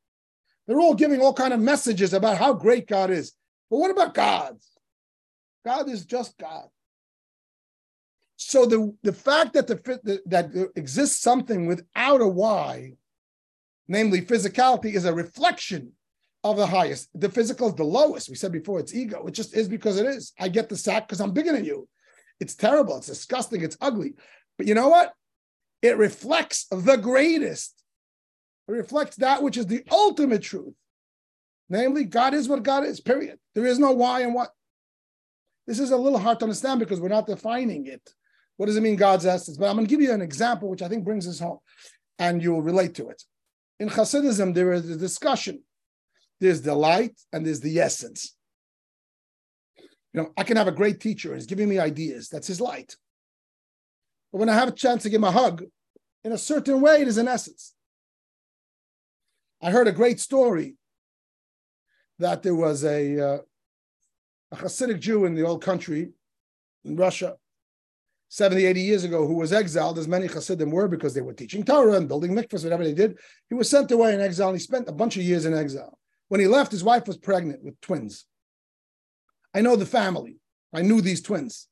They're 0.67 0.79
all 0.79 0.93
giving 0.93 1.21
all 1.21 1.33
kind 1.33 1.53
of 1.53 1.59
messages 1.59 2.13
about 2.13 2.37
how 2.37 2.53
great 2.53 2.87
God 2.87 3.09
is. 3.09 3.33
But 3.69 3.77
what 3.77 3.91
about 3.91 4.13
God? 4.13 4.57
God 5.63 5.89
is 5.89 6.05
just 6.05 6.37
God. 6.37 6.67
So 8.37 8.65
the, 8.65 8.93
the 9.01 9.13
fact 9.13 9.53
that 9.53 9.67
the 9.67 10.21
that 10.25 10.53
there 10.53 10.69
exists 10.75 11.21
something 11.21 11.65
without 11.65 12.21
a 12.21 12.27
why, 12.27 12.93
namely 13.87 14.21
physicality, 14.21 14.93
is 14.93 15.05
a 15.05 15.13
reflection 15.13 15.93
of 16.43 16.57
the 16.57 16.67
highest. 16.67 17.09
The 17.19 17.29
physical 17.29 17.69
is 17.69 17.75
the 17.75 17.83
lowest. 17.83 18.29
We 18.29 18.35
said 18.35 18.51
before 18.51 18.79
it's 18.79 18.93
ego. 18.93 19.25
It 19.25 19.31
just 19.31 19.55
is 19.55 19.67
because 19.67 19.97
it 19.97 20.05
is. 20.05 20.33
I 20.39 20.49
get 20.49 20.69
the 20.69 20.77
sack 20.77 21.07
because 21.07 21.21
I'm 21.21 21.31
bigger 21.31 21.53
than 21.53 21.65
you. 21.65 21.87
It's 22.39 22.55
terrible. 22.55 22.97
It's 22.97 23.07
disgusting. 23.07 23.63
It's 23.63 23.77
ugly. 23.81 24.13
But 24.57 24.67
you 24.67 24.75
know 24.75 24.89
what? 24.89 25.13
It 25.81 25.97
reflects 25.97 26.67
the 26.69 26.97
greatest. 26.97 27.81
It 28.67 28.73
reflects 28.73 29.15
that 29.17 29.41
which 29.41 29.57
is 29.57 29.67
the 29.67 29.83
ultimate 29.89 30.41
truth. 30.41 30.73
Namely, 31.69 32.03
God 32.03 32.33
is 32.33 32.47
what 32.47 32.63
God 32.63 32.85
is, 32.85 32.99
period. 32.99 33.39
There 33.53 33.65
is 33.65 33.79
no 33.79 33.91
why 33.91 34.21
and 34.21 34.33
what. 34.33 34.51
This 35.67 35.79
is 35.79 35.91
a 35.91 35.97
little 35.97 36.19
hard 36.19 36.39
to 36.39 36.45
understand 36.45 36.79
because 36.79 36.99
we're 36.99 37.07
not 37.09 37.25
defining 37.25 37.87
it. 37.87 38.07
What 38.57 38.67
does 38.67 38.77
it 38.77 38.83
mean, 38.83 38.95
God's 38.95 39.25
essence? 39.25 39.57
But 39.57 39.69
I'm 39.69 39.75
going 39.75 39.87
to 39.87 39.89
give 39.89 40.01
you 40.01 40.13
an 40.13 40.21
example 40.21 40.69
which 40.69 40.83
I 40.83 40.87
think 40.87 41.03
brings 41.03 41.25
this 41.25 41.39
home 41.39 41.59
and 42.19 42.41
you 42.41 42.53
will 42.53 42.61
relate 42.61 42.95
to 42.95 43.09
it. 43.09 43.23
In 43.79 43.89
Hasidism, 43.89 44.53
there 44.53 44.71
is 44.73 44.89
a 44.89 44.95
discussion. 44.95 45.63
There's 46.39 46.61
the 46.61 46.75
light 46.75 47.19
and 47.33 47.45
there's 47.45 47.61
the 47.61 47.79
essence. 47.79 48.35
You 50.13 50.21
know, 50.21 50.33
I 50.37 50.43
can 50.43 50.55
have 50.55 50.67
a 50.67 50.71
great 50.71 51.01
teacher 51.01 51.33
he's 51.33 51.45
giving 51.45 51.67
me 51.67 51.79
ideas. 51.79 52.29
That's 52.29 52.47
his 52.47 52.61
light. 52.61 52.95
But 54.31 54.39
when 54.39 54.49
I 54.49 54.53
have 54.53 54.69
a 54.69 54.71
chance 54.71 55.03
to 55.03 55.09
give 55.09 55.19
him 55.19 55.25
a 55.25 55.31
hug, 55.31 55.63
in 56.23 56.31
a 56.31 56.37
certain 56.37 56.79
way, 56.79 57.01
it 57.01 57.07
is 57.07 57.17
an 57.17 57.27
essence. 57.27 57.73
I 59.61 59.71
heard 59.71 59.87
a 59.87 59.91
great 59.91 60.19
story 60.19 60.75
that 62.19 62.43
there 62.43 62.55
was 62.55 62.83
a, 62.83 63.19
uh, 63.19 63.37
a 64.51 64.55
Hasidic 64.55 64.99
Jew 64.99 65.25
in 65.25 65.35
the 65.35 65.45
old 65.45 65.61
country 65.61 66.09
in 66.83 66.95
Russia 66.95 67.35
70, 68.29 68.65
80 68.65 68.81
years 68.81 69.03
ago 69.03 69.25
who 69.25 69.35
was 69.35 69.53
exiled, 69.53 69.97
as 69.97 70.07
many 70.07 70.27
Hasidim 70.27 70.71
were 70.71 70.87
because 70.87 71.13
they 71.13 71.21
were 71.21 71.33
teaching 71.33 71.63
Torah 71.63 71.93
and 71.93 72.07
building 72.07 72.33
mikvahs, 72.33 72.63
whatever 72.63 72.83
they 72.83 72.93
did. 72.93 73.17
He 73.49 73.55
was 73.55 73.69
sent 73.69 73.91
away 73.91 74.13
in 74.13 74.21
exile 74.21 74.49
and 74.49 74.57
he 74.57 74.63
spent 74.63 74.89
a 74.89 74.93
bunch 74.93 75.15
of 75.15 75.23
years 75.23 75.45
in 75.45 75.53
exile. 75.53 75.97
When 76.27 76.41
he 76.41 76.47
left, 76.47 76.71
his 76.71 76.83
wife 76.83 77.07
was 77.07 77.17
pregnant 77.17 77.63
with 77.63 77.79
twins. 77.81 78.25
I 79.53 79.61
know 79.61 79.75
the 79.75 79.85
family. 79.85 80.37
I 80.73 80.81
knew 80.81 81.01
these 81.01 81.21
twins. 81.21 81.67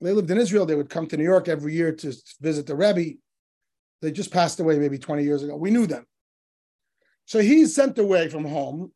They 0.00 0.12
lived 0.12 0.30
in 0.30 0.38
Israel. 0.38 0.66
They 0.66 0.74
would 0.74 0.90
come 0.90 1.06
to 1.06 1.16
New 1.16 1.24
York 1.24 1.48
every 1.48 1.74
year 1.74 1.92
to 1.92 2.12
visit 2.40 2.66
the 2.66 2.76
Rebbe. 2.76 3.18
They 4.02 4.12
just 4.12 4.30
passed 4.30 4.60
away 4.60 4.78
maybe 4.78 4.98
20 4.98 5.24
years 5.24 5.42
ago. 5.42 5.56
We 5.56 5.70
knew 5.70 5.86
them. 5.86 6.06
So 7.28 7.40
he's 7.40 7.74
sent 7.74 7.98
away 7.98 8.30
from 8.30 8.46
home 8.46 8.90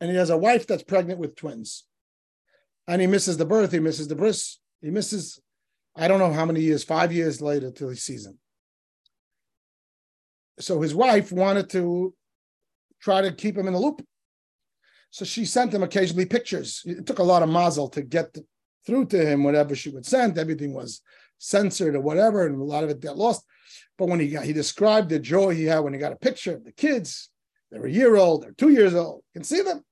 and 0.00 0.08
he 0.12 0.16
has 0.16 0.30
a 0.30 0.38
wife 0.38 0.68
that's 0.68 0.84
pregnant 0.84 1.18
with 1.18 1.34
twins. 1.34 1.86
And 2.86 3.00
he 3.00 3.08
misses 3.08 3.36
the 3.36 3.44
birth, 3.44 3.72
he 3.72 3.80
misses 3.80 4.06
the 4.06 4.14
bris, 4.14 4.60
he 4.80 4.90
misses, 4.90 5.40
I 5.96 6.06
don't 6.06 6.20
know 6.20 6.32
how 6.32 6.46
many 6.46 6.60
years, 6.60 6.84
five 6.84 7.12
years 7.12 7.42
later 7.42 7.72
till 7.72 7.88
he 7.88 7.96
sees 7.96 8.24
him. 8.24 8.38
So 10.60 10.80
his 10.80 10.94
wife 10.94 11.32
wanted 11.32 11.68
to 11.70 12.14
try 13.02 13.22
to 13.22 13.32
keep 13.32 13.58
him 13.58 13.66
in 13.66 13.72
the 13.72 13.80
loop. 13.80 14.06
So 15.10 15.24
she 15.24 15.44
sent 15.44 15.74
him 15.74 15.82
occasionally 15.82 16.26
pictures. 16.26 16.82
It 16.84 17.06
took 17.06 17.18
a 17.18 17.24
lot 17.24 17.42
of 17.42 17.48
mazel 17.48 17.88
to 17.88 18.02
get 18.02 18.38
through 18.86 19.06
to 19.06 19.26
him 19.26 19.42
whatever 19.42 19.74
she 19.74 19.90
would 19.90 20.06
send. 20.06 20.38
Everything 20.38 20.74
was 20.74 21.00
censored 21.38 21.96
or 21.96 22.02
whatever, 22.02 22.46
and 22.46 22.60
a 22.60 22.64
lot 22.64 22.84
of 22.84 22.90
it 22.90 23.00
got 23.00 23.18
lost. 23.18 23.44
But 23.96 24.06
when 24.06 24.20
he 24.20 24.28
got, 24.28 24.44
he 24.44 24.52
described 24.52 25.08
the 25.08 25.18
joy 25.18 25.56
he 25.56 25.64
had 25.64 25.80
when 25.80 25.92
he 25.92 25.98
got 25.98 26.12
a 26.12 26.16
picture 26.16 26.54
of 26.54 26.64
the 26.64 26.70
kids. 26.70 27.30
They're 27.70 27.86
a 27.86 27.90
year 27.90 28.16
old, 28.16 28.42
they're 28.42 28.52
two 28.52 28.70
years 28.70 28.94
old. 28.94 29.22
You 29.34 29.40
can 29.40 29.44
see 29.44 29.62
them. 29.62 29.84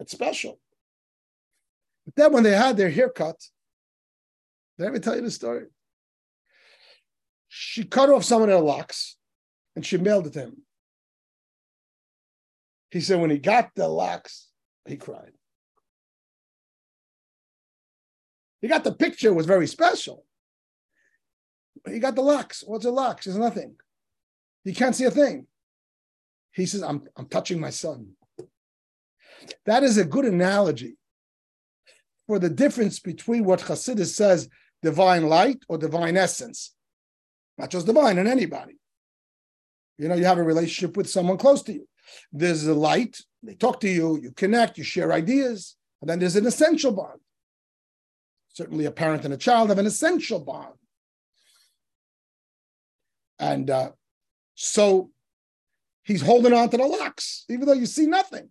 It's 0.00 0.12
special. 0.12 0.58
But 2.04 2.14
then 2.16 2.32
when 2.32 2.42
they 2.42 2.56
had 2.56 2.76
their 2.76 2.90
haircut, 2.90 3.36
did 4.78 4.84
I 4.84 4.88
ever 4.88 4.98
tell 4.98 5.14
you 5.14 5.22
the 5.22 5.30
story? 5.30 5.66
She 7.48 7.84
cut 7.84 8.10
off 8.10 8.24
some 8.24 8.42
of 8.42 8.48
their 8.48 8.60
locks 8.60 9.16
and 9.76 9.84
she 9.84 9.98
mailed 9.98 10.26
it 10.26 10.32
to 10.34 10.40
him. 10.40 10.62
He 12.90 13.00
said 13.00 13.20
when 13.20 13.30
he 13.30 13.38
got 13.38 13.70
the 13.76 13.86
locks, 13.88 14.48
he 14.86 14.96
cried. 14.96 15.32
He 18.60 18.68
got 18.68 18.84
the 18.84 18.92
picture, 18.92 19.32
was 19.32 19.46
very 19.46 19.66
special. 19.66 20.24
He 21.88 21.98
got 21.98 22.14
the 22.14 22.22
locks. 22.22 22.62
What's 22.66 22.84
a 22.84 22.90
locks? 22.90 23.24
There's 23.24 23.38
nothing. 23.38 23.76
He 24.64 24.74
can't 24.74 24.94
see 24.94 25.04
a 25.04 25.10
thing. 25.10 25.46
He 26.52 26.66
says, 26.66 26.82
I'm, 26.82 27.02
I'm 27.16 27.26
touching 27.26 27.60
my 27.60 27.70
son. 27.70 28.10
That 29.66 29.82
is 29.82 29.98
a 29.98 30.04
good 30.04 30.24
analogy 30.24 30.96
for 32.26 32.38
the 32.38 32.50
difference 32.50 33.00
between 33.00 33.44
what 33.44 33.60
Hasidus 33.60 34.14
says, 34.14 34.48
divine 34.82 35.28
light 35.28 35.62
or 35.68 35.78
divine 35.78 36.16
essence. 36.16 36.74
Not 37.58 37.70
just 37.70 37.86
divine 37.86 38.18
in 38.18 38.26
anybody. 38.26 38.78
You 39.98 40.08
know, 40.08 40.14
you 40.14 40.24
have 40.24 40.38
a 40.38 40.42
relationship 40.42 40.96
with 40.96 41.10
someone 41.10 41.36
close 41.36 41.62
to 41.64 41.72
you. 41.72 41.86
There's 42.32 42.66
a 42.66 42.74
light, 42.74 43.20
they 43.42 43.54
talk 43.54 43.80
to 43.80 43.88
you, 43.88 44.18
you 44.22 44.32
connect, 44.32 44.78
you 44.78 44.84
share 44.84 45.12
ideas, 45.12 45.76
and 46.00 46.08
then 46.08 46.18
there's 46.18 46.36
an 46.36 46.46
essential 46.46 46.92
bond. 46.92 47.20
Certainly, 48.48 48.86
a 48.86 48.90
parent 48.90 49.24
and 49.24 49.34
a 49.34 49.36
child 49.36 49.68
have 49.68 49.78
an 49.78 49.86
essential 49.86 50.40
bond. 50.40 50.74
And 53.38 53.70
uh, 53.70 53.90
so 54.54 55.10
he's 56.10 56.22
holding 56.22 56.52
on 56.52 56.68
to 56.68 56.76
the 56.76 56.84
locks, 56.84 57.44
even 57.48 57.66
though 57.66 57.72
you 57.72 57.86
see 57.86 58.06
nothing. 58.06 58.48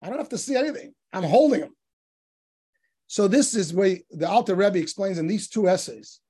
I 0.00 0.08
don't 0.08 0.18
have 0.18 0.28
to 0.28 0.38
see 0.38 0.54
anything. 0.54 0.94
I'm 1.12 1.24
holding 1.24 1.60
them. 1.60 1.74
So 3.06 3.26
this 3.26 3.54
is 3.54 3.74
where 3.74 3.98
the 4.10 4.28
Alter 4.28 4.54
Rebbe 4.54 4.78
explains 4.78 5.18
in 5.18 5.26
these 5.26 5.48
two 5.48 5.68
essays, 5.68 6.20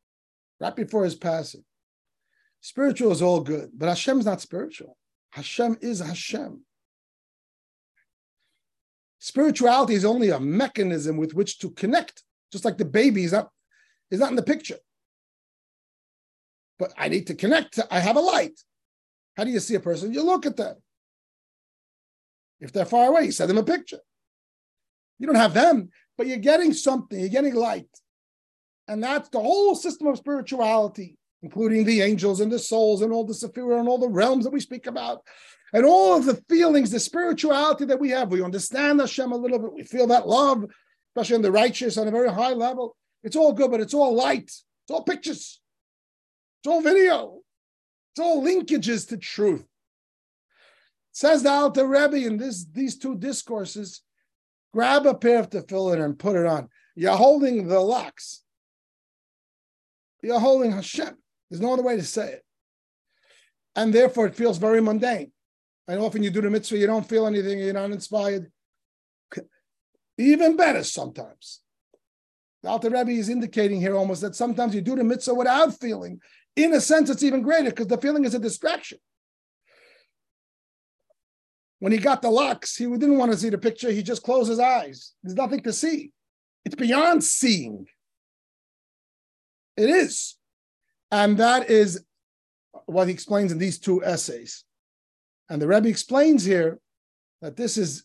right 0.58 0.74
before 0.74 1.04
his 1.04 1.14
passing. 1.14 1.64
Spiritual 2.60 3.12
is 3.12 3.20
all 3.20 3.40
good, 3.40 3.70
but 3.74 3.88
Hashem 3.88 4.18
is 4.18 4.26
not 4.26 4.40
spiritual. 4.40 4.96
Hashem 5.30 5.76
is 5.82 6.00
Hashem. 6.00 6.62
Spirituality 9.18 9.94
is 9.94 10.04
only 10.04 10.30
a 10.30 10.40
mechanism 10.40 11.16
with 11.16 11.34
which 11.34 11.58
to 11.58 11.70
connect, 11.70 12.22
just 12.50 12.64
like 12.64 12.78
the 12.78 12.84
baby 12.84 13.24
is 13.24 13.32
not, 13.32 13.50
is 14.10 14.20
not 14.20 14.30
in 14.30 14.36
the 14.36 14.42
picture. 14.42 14.78
But 16.78 16.92
I 16.96 17.08
need 17.08 17.26
to 17.26 17.34
connect. 17.34 17.80
I 17.90 18.00
have 18.00 18.16
a 18.16 18.20
light. 18.20 18.58
How 19.36 19.44
do 19.44 19.50
you 19.50 19.60
see 19.60 19.74
a 19.74 19.80
person? 19.80 20.12
You 20.12 20.22
look 20.22 20.46
at 20.46 20.56
them. 20.56 20.76
If 22.60 22.72
they're 22.72 22.84
far 22.84 23.08
away, 23.08 23.24
you 23.24 23.32
send 23.32 23.50
them 23.50 23.58
a 23.58 23.64
picture. 23.64 24.00
You 25.18 25.26
don't 25.26 25.36
have 25.36 25.54
them, 25.54 25.90
but 26.16 26.26
you're 26.26 26.38
getting 26.38 26.72
something, 26.72 27.18
you're 27.18 27.28
getting 27.28 27.54
light. 27.54 27.88
And 28.88 29.02
that's 29.02 29.28
the 29.28 29.40
whole 29.40 29.74
system 29.74 30.06
of 30.08 30.18
spirituality, 30.18 31.16
including 31.42 31.84
the 31.84 32.02
angels 32.02 32.40
and 32.40 32.50
the 32.50 32.58
souls 32.58 33.02
and 33.02 33.12
all 33.12 33.24
the 33.24 33.32
Sephirah 33.32 33.80
and 33.80 33.88
all 33.88 33.98
the 33.98 34.08
realms 34.08 34.44
that 34.44 34.52
we 34.52 34.60
speak 34.60 34.86
about. 34.86 35.22
And 35.72 35.84
all 35.84 36.16
of 36.16 36.24
the 36.24 36.40
feelings, 36.48 36.90
the 36.90 37.00
spirituality 37.00 37.84
that 37.86 37.98
we 37.98 38.10
have. 38.10 38.30
We 38.30 38.42
understand 38.42 39.00
Hashem 39.00 39.32
a 39.32 39.36
little 39.36 39.58
bit. 39.58 39.72
We 39.72 39.82
feel 39.82 40.06
that 40.08 40.28
love, 40.28 40.64
especially 41.10 41.36
in 41.36 41.42
the 41.42 41.50
righteous 41.50 41.98
on 41.98 42.06
a 42.06 42.12
very 42.12 42.30
high 42.30 42.52
level. 42.52 42.96
It's 43.24 43.36
all 43.36 43.52
good, 43.52 43.70
but 43.70 43.80
it's 43.80 43.94
all 43.94 44.14
light. 44.14 44.44
It's 44.44 44.90
all 44.90 45.02
pictures. 45.02 45.60
It's 46.60 46.70
all 46.70 46.80
video. 46.80 47.40
It's 48.14 48.20
all 48.20 48.44
linkages 48.44 49.08
to 49.08 49.16
truth. 49.16 49.66
Says 51.10 51.42
the 51.42 51.50
Alter 51.50 51.84
Rebbe 51.84 52.16
in 52.16 52.36
this, 52.36 52.64
these 52.64 52.96
two 52.96 53.16
discourses, 53.16 54.02
grab 54.72 55.04
a 55.04 55.14
pair 55.14 55.40
of 55.40 55.50
tefillin 55.50 56.04
and 56.04 56.16
put 56.16 56.36
it 56.36 56.46
on. 56.46 56.68
You're 56.94 57.16
holding 57.16 57.66
the 57.66 57.80
locks. 57.80 58.42
You're 60.22 60.38
holding 60.38 60.70
Hashem. 60.70 61.16
There's 61.50 61.60
no 61.60 61.72
other 61.72 61.82
way 61.82 61.96
to 61.96 62.04
say 62.04 62.34
it. 62.34 62.44
And 63.74 63.92
therefore, 63.92 64.26
it 64.26 64.36
feels 64.36 64.58
very 64.58 64.80
mundane. 64.80 65.32
And 65.88 65.98
often 65.98 66.22
you 66.22 66.30
do 66.30 66.40
the 66.40 66.50
mitzvah, 66.50 66.78
you 66.78 66.86
don't 66.86 67.08
feel 67.08 67.26
anything, 67.26 67.58
you're 67.58 67.72
not 67.72 67.90
inspired. 67.90 68.50
Even 70.18 70.56
better 70.56 70.84
sometimes. 70.84 71.63
The 72.64 72.70
Alter 72.70 72.88
Rebbe 72.88 73.10
is 73.10 73.28
indicating 73.28 73.78
here 73.78 73.94
almost 73.94 74.22
that 74.22 74.34
sometimes 74.34 74.74
you 74.74 74.80
do 74.80 74.96
the 74.96 75.04
mitzvah 75.04 75.34
without 75.34 75.78
feeling, 75.78 76.18
in 76.56 76.72
a 76.72 76.80
sense, 76.80 77.10
it's 77.10 77.22
even 77.22 77.42
greater 77.42 77.68
because 77.68 77.88
the 77.88 77.98
feeling 77.98 78.24
is 78.24 78.34
a 78.34 78.38
distraction. 78.38 78.96
When 81.80 81.92
he 81.92 81.98
got 81.98 82.22
the 82.22 82.30
locks, 82.30 82.74
he 82.74 82.86
didn't 82.86 83.18
want 83.18 83.32
to 83.32 83.36
see 83.36 83.50
the 83.50 83.58
picture. 83.58 83.90
He 83.90 84.02
just 84.02 84.22
closed 84.22 84.48
his 84.48 84.60
eyes. 84.60 85.12
There's 85.22 85.36
nothing 85.36 85.60
to 85.60 85.74
see. 85.74 86.12
It's 86.64 86.74
beyond 86.74 87.22
seeing. 87.22 87.86
It 89.76 89.90
is. 89.90 90.36
And 91.10 91.36
that 91.36 91.68
is 91.68 92.02
what 92.86 93.08
he 93.08 93.12
explains 93.12 93.52
in 93.52 93.58
these 93.58 93.78
two 93.78 94.02
essays. 94.02 94.64
And 95.50 95.60
the 95.60 95.68
Rebbe 95.68 95.88
explains 95.88 96.44
here 96.44 96.78
that 97.42 97.56
this 97.58 97.76
is. 97.76 98.04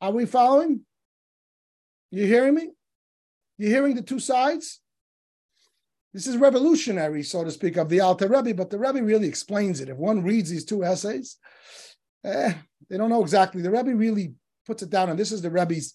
Are 0.00 0.12
we 0.12 0.24
following? 0.24 0.84
You 2.10 2.26
hearing 2.26 2.54
me? 2.54 2.70
You 3.58 3.68
hearing 3.68 3.94
the 3.94 4.02
two 4.02 4.20
sides? 4.20 4.80
This 6.14 6.26
is 6.26 6.36
revolutionary, 6.36 7.22
so 7.22 7.44
to 7.44 7.50
speak, 7.50 7.76
of 7.76 7.88
the 7.88 8.00
Alter 8.00 8.28
Rebbe, 8.28 8.54
but 8.54 8.70
the 8.70 8.78
Rebbe 8.78 9.02
really 9.02 9.28
explains 9.28 9.80
it. 9.80 9.88
If 9.88 9.98
one 9.98 10.22
reads 10.22 10.48
these 10.48 10.64
two 10.64 10.82
essays, 10.82 11.36
eh, 12.24 12.54
they 12.88 12.96
don't 12.96 13.10
know 13.10 13.22
exactly. 13.22 13.60
The 13.60 13.70
Rebbe 13.70 13.94
really 13.94 14.32
puts 14.66 14.82
it 14.82 14.90
down, 14.90 15.10
and 15.10 15.18
this 15.18 15.32
is 15.32 15.42
the 15.42 15.50
Rebbe's 15.50 15.94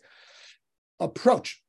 approach. 0.99 1.61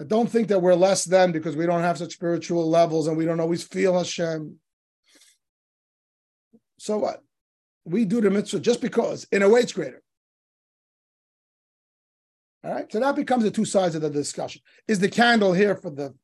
I 0.00 0.04
don't 0.04 0.28
think 0.28 0.48
that 0.48 0.60
we're 0.60 0.74
less 0.74 1.04
than 1.04 1.30
because 1.30 1.56
we 1.56 1.66
don't 1.66 1.82
have 1.82 1.98
such 1.98 2.14
spiritual 2.14 2.68
levels 2.68 3.06
and 3.06 3.16
we 3.16 3.24
don't 3.24 3.40
always 3.40 3.62
feel 3.62 3.96
Hashem. 3.96 4.56
So 6.78 6.98
what? 6.98 7.22
We 7.84 8.04
do 8.04 8.20
the 8.20 8.30
mitzvah 8.30 8.60
just 8.60 8.80
because 8.80 9.26
in 9.30 9.42
a 9.42 9.48
way 9.48 9.60
it's 9.60 9.72
greater. 9.72 10.02
All 12.64 12.72
right, 12.72 12.90
so 12.90 12.98
that 12.98 13.14
becomes 13.14 13.44
the 13.44 13.50
two 13.50 13.66
sides 13.66 13.94
of 13.94 14.00
the 14.00 14.08
discussion. 14.08 14.62
Is 14.88 14.98
the 14.98 15.08
candle 15.08 15.52
here 15.52 15.76
for 15.76 15.90
the 15.90 16.14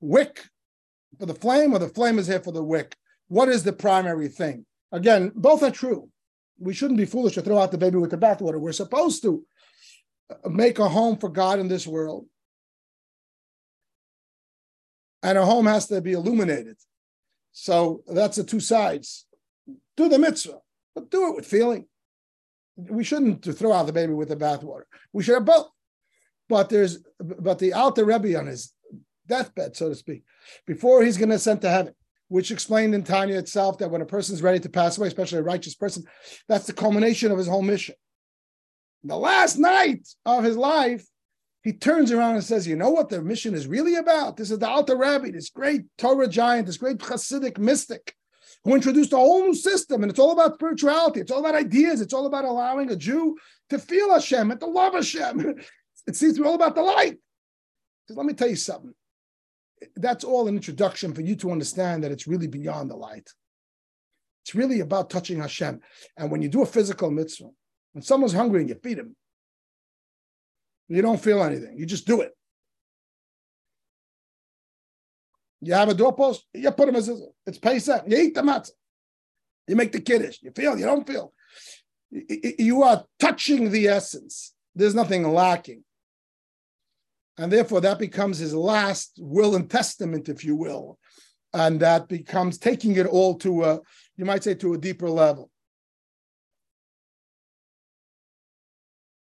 wick, 0.00 0.46
for 1.18 1.26
the 1.26 1.34
flame, 1.34 1.74
or 1.74 1.78
the 1.78 1.88
flame 1.88 2.18
is 2.18 2.26
here 2.26 2.40
for 2.40 2.52
the 2.52 2.64
wick? 2.64 2.96
What 3.28 3.50
is 3.50 3.64
the 3.64 3.72
primary 3.74 4.28
thing? 4.28 4.64
Again, 4.92 5.30
both 5.34 5.62
are 5.62 5.70
true. 5.70 6.08
We 6.58 6.72
shouldn't 6.72 6.98
be 6.98 7.04
foolish 7.04 7.34
to 7.34 7.42
throw 7.42 7.58
out 7.58 7.70
the 7.70 7.78
baby 7.78 7.98
with 7.98 8.10
the 8.10 8.18
bathwater. 8.18 8.58
We're 8.58 8.72
supposed 8.72 9.22
to 9.22 9.44
make 10.48 10.78
a 10.78 10.88
home 10.88 11.18
for 11.18 11.28
God 11.28 11.58
in 11.58 11.68
this 11.68 11.86
world. 11.86 12.26
And 15.22 15.36
a 15.36 15.44
home 15.44 15.66
has 15.66 15.86
to 15.88 16.00
be 16.00 16.12
illuminated. 16.12 16.76
So 17.52 18.02
that's 18.06 18.36
the 18.36 18.44
two 18.44 18.60
sides. 18.60 19.26
Do 19.98 20.08
the 20.08 20.18
mitzvah, 20.18 20.60
but 20.94 21.10
do 21.10 21.28
it 21.28 21.36
with 21.36 21.46
feeling. 21.46 21.86
We 22.76 23.04
shouldn't 23.04 23.44
throw 23.44 23.72
out 23.72 23.86
the 23.86 23.92
baby 23.92 24.14
with 24.14 24.30
the 24.30 24.36
bathwater. 24.36 24.84
We 25.12 25.22
should 25.22 25.34
have 25.34 25.44
both. 25.44 25.66
But 26.50 26.68
there's 26.68 26.98
but 27.20 27.60
the 27.60 27.72
Alter 27.72 28.04
Rebbe 28.04 28.36
on 28.36 28.48
his 28.48 28.74
deathbed, 29.28 29.76
so 29.76 29.88
to 29.88 29.94
speak, 29.94 30.24
before 30.66 31.02
he's 31.02 31.16
going 31.16 31.28
to 31.28 31.36
ascend 31.36 31.62
to 31.62 31.70
heaven, 31.70 31.94
which 32.26 32.50
explained 32.50 32.92
in 32.92 33.04
Tanya 33.04 33.38
itself 33.38 33.78
that 33.78 33.90
when 33.90 34.02
a 34.02 34.06
person's 34.06 34.42
ready 34.42 34.58
to 34.58 34.68
pass 34.68 34.98
away, 34.98 35.06
especially 35.06 35.38
a 35.38 35.42
righteous 35.42 35.76
person, 35.76 36.02
that's 36.48 36.66
the 36.66 36.72
culmination 36.72 37.30
of 37.30 37.38
his 37.38 37.46
whole 37.46 37.62
mission. 37.62 37.94
The 39.04 39.16
last 39.16 39.58
night 39.58 40.08
of 40.26 40.42
his 40.42 40.56
life, 40.56 41.06
he 41.62 41.72
turns 41.72 42.10
around 42.10 42.34
and 42.34 42.44
says, 42.44 42.66
You 42.66 42.74
know 42.74 42.90
what 42.90 43.10
the 43.10 43.22
mission 43.22 43.54
is 43.54 43.68
really 43.68 43.94
about? 43.94 44.36
This 44.36 44.50
is 44.50 44.58
the 44.58 44.68
Alter 44.68 44.96
Rebbe, 44.96 45.30
this 45.30 45.50
great 45.50 45.82
Torah 45.98 46.26
giant, 46.26 46.66
this 46.66 46.78
great 46.78 46.98
Hasidic 46.98 47.58
mystic 47.58 48.12
who 48.64 48.74
introduced 48.74 49.12
a 49.12 49.16
whole 49.16 49.42
new 49.42 49.54
system. 49.54 50.02
And 50.02 50.10
it's 50.10 50.18
all 50.18 50.32
about 50.32 50.54
spirituality, 50.54 51.20
it's 51.20 51.30
all 51.30 51.40
about 51.40 51.54
ideas, 51.54 52.00
it's 52.00 52.12
all 52.12 52.26
about 52.26 52.44
allowing 52.44 52.90
a 52.90 52.96
Jew 52.96 53.36
to 53.68 53.78
feel 53.78 54.12
Hashem 54.12 54.50
and 54.50 54.58
to 54.58 54.66
love 54.66 54.94
Hashem. 54.94 55.54
It 56.06 56.16
seems 56.16 56.34
to 56.34 56.42
be 56.42 56.48
all 56.48 56.54
about 56.54 56.74
the 56.74 56.82
light. 56.82 57.18
Let 58.08 58.26
me 58.26 58.32
tell 58.32 58.48
you 58.48 58.56
something. 58.56 58.94
That's 59.96 60.24
all 60.24 60.48
an 60.48 60.56
introduction 60.56 61.14
for 61.14 61.20
you 61.20 61.36
to 61.36 61.52
understand 61.52 62.02
that 62.02 62.12
it's 62.12 62.26
really 62.26 62.48
beyond 62.48 62.90
the 62.90 62.96
light. 62.96 63.30
It's 64.44 64.54
really 64.54 64.80
about 64.80 65.10
touching 65.10 65.38
Hashem. 65.40 65.80
And 66.16 66.30
when 66.30 66.42
you 66.42 66.48
do 66.48 66.62
a 66.62 66.66
physical 66.66 67.10
mitzvah, 67.10 67.50
when 67.92 68.02
someone's 68.02 68.32
hungry 68.32 68.60
and 68.60 68.68
you 68.68 68.74
feed 68.82 68.98
him, 68.98 69.14
you 70.88 71.02
don't 71.02 71.22
feel 71.22 71.42
anything. 71.42 71.78
You 71.78 71.86
just 71.86 72.06
do 72.06 72.20
it. 72.20 72.32
You 75.60 75.74
have 75.74 75.88
a 75.88 75.94
doorpost, 75.94 76.46
you 76.54 76.70
put 76.70 76.86
them 76.86 76.96
as 76.96 77.10
it's 77.46 77.58
Pesach. 77.58 78.04
You 78.06 78.16
eat 78.16 78.34
the 78.34 78.42
matzah. 78.42 78.70
You 79.68 79.76
make 79.76 79.92
the 79.92 80.00
kiddush. 80.00 80.38
You 80.42 80.50
feel, 80.50 80.76
you 80.78 80.86
don't 80.86 81.06
feel. 81.06 81.32
You 82.10 82.82
are 82.82 83.04
touching 83.20 83.70
the 83.70 83.86
essence. 83.86 84.54
There's 84.74 84.94
nothing 84.94 85.22
lacking. 85.30 85.84
And 87.40 87.50
therefore, 87.50 87.80
that 87.80 87.98
becomes 87.98 88.38
his 88.38 88.54
last 88.54 89.18
will 89.18 89.56
and 89.56 89.68
testament, 89.68 90.28
if 90.28 90.44
you 90.44 90.54
will. 90.54 90.98
And 91.52 91.80
that 91.80 92.06
becomes 92.06 92.58
taking 92.58 92.96
it 92.96 93.06
all 93.06 93.34
to 93.38 93.64
a, 93.64 93.80
you 94.16 94.24
might 94.24 94.44
say, 94.44 94.54
to 94.54 94.74
a 94.74 94.78
deeper 94.78 95.10
level. 95.10 95.50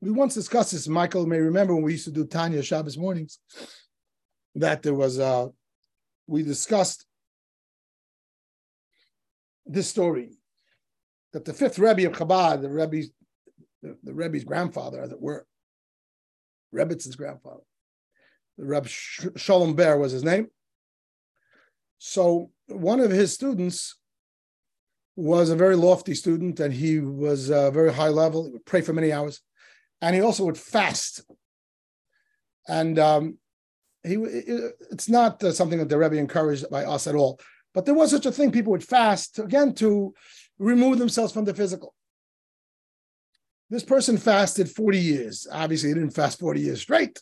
we 0.01 0.11
once 0.11 0.35
discussed 0.35 0.73
this. 0.73 0.89
Michael 0.89 1.27
may 1.27 1.39
remember 1.39 1.75
when 1.75 1.85
we 1.85 1.93
used 1.93 2.07
to 2.07 2.11
do 2.11 2.25
Tanya 2.25 2.63
Shabbos 2.63 2.97
mornings, 2.97 3.39
that 4.55 4.83
there 4.83 4.95
was 4.95 5.19
uh 5.19 5.49
we 6.27 6.43
discussed 6.43 7.07
this 9.67 9.89
story 9.89 10.31
that 11.33 11.45
the 11.45 11.53
fifth 11.53 11.79
Rebbe 11.79 12.07
of 12.07 12.17
Chabad, 12.17 12.63
the 12.63 12.71
Rebbe's 12.71 13.11
the, 13.83 13.97
the 14.03 14.15
Rebbe's 14.15 14.45
grandfather, 14.45 15.01
as 15.01 15.13
it 15.13 15.21
were, 15.21 15.47
Rebbitz's 16.73 17.17
grandfather, 17.17 17.63
Rebbe 18.61 18.89
Shalom 18.89 19.75
Ber 19.75 19.97
was 19.99 20.13
his 20.13 20.25
name. 20.25 20.49
So 21.99 22.51
one 22.67 23.01
of 23.01 23.11
his 23.11 23.33
students 23.33 23.97
was 25.17 25.51
a 25.51 25.57
very 25.57 25.77
lofty 25.77 26.15
student, 26.15 26.61
and 26.61 26.73
he 26.73 26.99
was 26.99 27.51
uh, 27.51 27.71
very 27.71 27.93
high 27.93 28.09
level. 28.09 28.45
He 28.45 28.51
would 28.53 28.65
pray 28.65 28.81
for 28.81 28.93
many 28.93 29.13
hours 29.13 29.41
and 30.01 30.15
he 30.15 30.23
also 30.23 30.45
would 30.45 30.59
fast. 30.59 31.23
And 32.69 32.99
um, 32.99 33.39
he 34.03 34.15
it's 34.15 35.09
not 35.09 35.43
uh, 35.43 35.53
something 35.53 35.79
that 35.79 35.89
the 35.89 35.99
Rebbe 35.99 36.17
encouraged 36.17 36.71
by 36.71 36.85
us 36.85 37.07
at 37.07 37.15
all, 37.15 37.41
but 37.75 37.85
there 37.85 37.95
was 37.95 38.11
such 38.11 38.27
a 38.27 38.33
thing. 38.33 38.53
People 38.53 38.73
would 38.73 38.85
fast 38.85 39.39
again 39.39 39.75
to 39.75 40.15
remove 40.59 40.99
themselves 40.99 41.33
from 41.33 41.45
the 41.45 41.55
physical. 41.55 41.95
This 43.69 43.85
person 43.85 44.19
fasted 44.19 44.69
40 44.69 44.99
years. 44.99 45.47
Obviously, 45.51 45.91
he 45.91 45.95
didn't 45.95 46.11
fast 46.11 46.41
40 46.41 46.61
years 46.61 46.81
straight, 46.81 47.21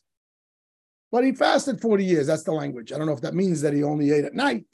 but 1.11 1.25
he 1.25 1.33
fasted 1.33 1.81
40 1.81 2.05
years. 2.05 2.27
That's 2.27 2.43
the 2.43 2.53
language. 2.53 2.93
I 2.93 2.99
don't 2.99 3.07
know 3.07 3.13
if 3.13 3.23
that 3.23 3.35
means 3.35 3.61
that 3.63 3.73
he 3.73 3.83
only 3.83 4.13
ate 4.13 4.25
at 4.25 4.35
night. 4.35 4.67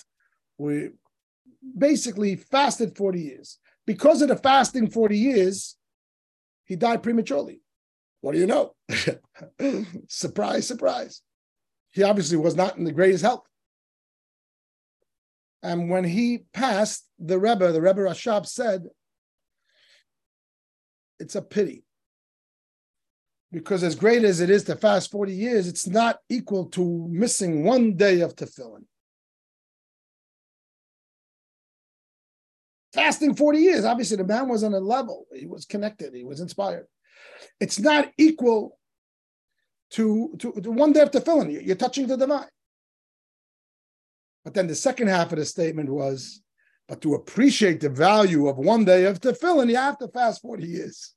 We 0.59 0.91
basically 1.77 2.37
fasted 2.37 2.97
40 2.97 3.21
years. 3.21 3.59
Because 3.87 4.23
of 4.23 4.29
the 4.29 4.37
fasting 4.37 4.91
40 4.91 5.17
years, 5.17 5.77
he 6.65 6.77
died 6.77 7.03
prematurely. 7.03 7.61
What 8.21 8.33
do 8.33 8.39
you 8.39 8.47
know? 8.47 8.75
surprise, 10.09 10.67
surprise. 10.67 11.21
He 11.91 12.03
obviously 12.03 12.39
was 12.39 12.57
not 12.57 12.77
in 12.77 12.85
the 12.85 12.93
greatest 12.93 13.23
health. 13.23 13.47
And 15.63 15.89
when 15.89 16.05
he 16.05 16.45
passed, 16.53 17.07
the 17.19 17.39
Rebbe, 17.39 17.73
the 17.73 17.81
Rebbe 17.81 18.01
Rashab 18.01 18.47
said, 18.47 18.85
it's 21.19 21.37
a 21.37 21.43
pity. 21.43 21.85
Because 23.55 23.85
as 23.85 23.95
great 23.95 24.25
as 24.25 24.41
it 24.41 24.51
is 24.51 24.65
to 24.65 24.75
fast 24.75 25.13
40 25.13 25.33
years, 25.33 25.69
it's 25.69 25.87
not 25.87 26.19
equal 26.29 26.67
to 26.71 27.07
missing 27.09 27.63
one 27.63 27.97
day 27.97 28.21
of 28.21 28.35
tefillin. 28.35 28.85
Fasting 32.93 33.37
40 33.37 33.59
years, 33.59 33.85
obviously 33.85 34.17
the 34.17 34.25
man 34.25 34.49
was 34.49 34.65
on 34.65 34.75
a 34.75 34.81
level. 34.81 35.27
He 35.33 35.47
was 35.47 35.67
connected, 35.67 36.15
he 36.15 36.25
was 36.25 36.41
inspired. 36.41 36.87
It's 37.61 37.79
not 37.79 38.11
equal 38.19 38.77
to, 39.91 40.35
to, 40.41 40.53
to 40.61 40.71
one 40.73 40.93
day 40.93 41.01
of 41.03 41.13
tefillin. 41.13 41.65
You're 41.65 41.77
touching 41.77 42.09
the 42.09 42.17
divine. 42.17 42.49
But 44.45 44.55
then 44.55 44.67
the 44.67 44.75
second 44.75 45.09
half 45.09 45.31
of 45.31 45.39
the 45.39 45.45
statement 45.45 45.91
was, 45.91 46.43
but 46.89 47.01
to 47.03 47.15
appreciate 47.15 47.81
the 47.81 47.89
value 47.89 48.49
of 48.49 48.59
one 48.59 48.85
day 48.85 49.05
of 49.05 49.21
tefillin, 49.21 49.71
you 49.71 49.77
have 49.77 49.99
to 49.99 50.09
fast 50.09 50.43
40 50.43 50.67
years. 50.67 51.15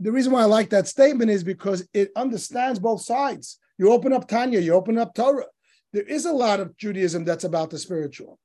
The 0.00 0.12
reason 0.12 0.32
why 0.32 0.42
I 0.42 0.46
like 0.46 0.70
that 0.70 0.88
statement 0.88 1.30
is 1.30 1.42
because 1.42 1.86
it 1.94 2.10
understands 2.16 2.78
both 2.78 3.02
sides. 3.02 3.58
You 3.78 3.92
open 3.92 4.12
up 4.12 4.28
Tanya, 4.28 4.60
you 4.60 4.74
open 4.74 4.98
up 4.98 5.14
Torah. 5.14 5.46
There 5.92 6.02
is 6.02 6.26
a 6.26 6.32
lot 6.32 6.60
of 6.60 6.76
Judaism 6.76 7.24
that's 7.24 7.44
about 7.44 7.70
the 7.70 7.78
spiritual. 7.78 8.38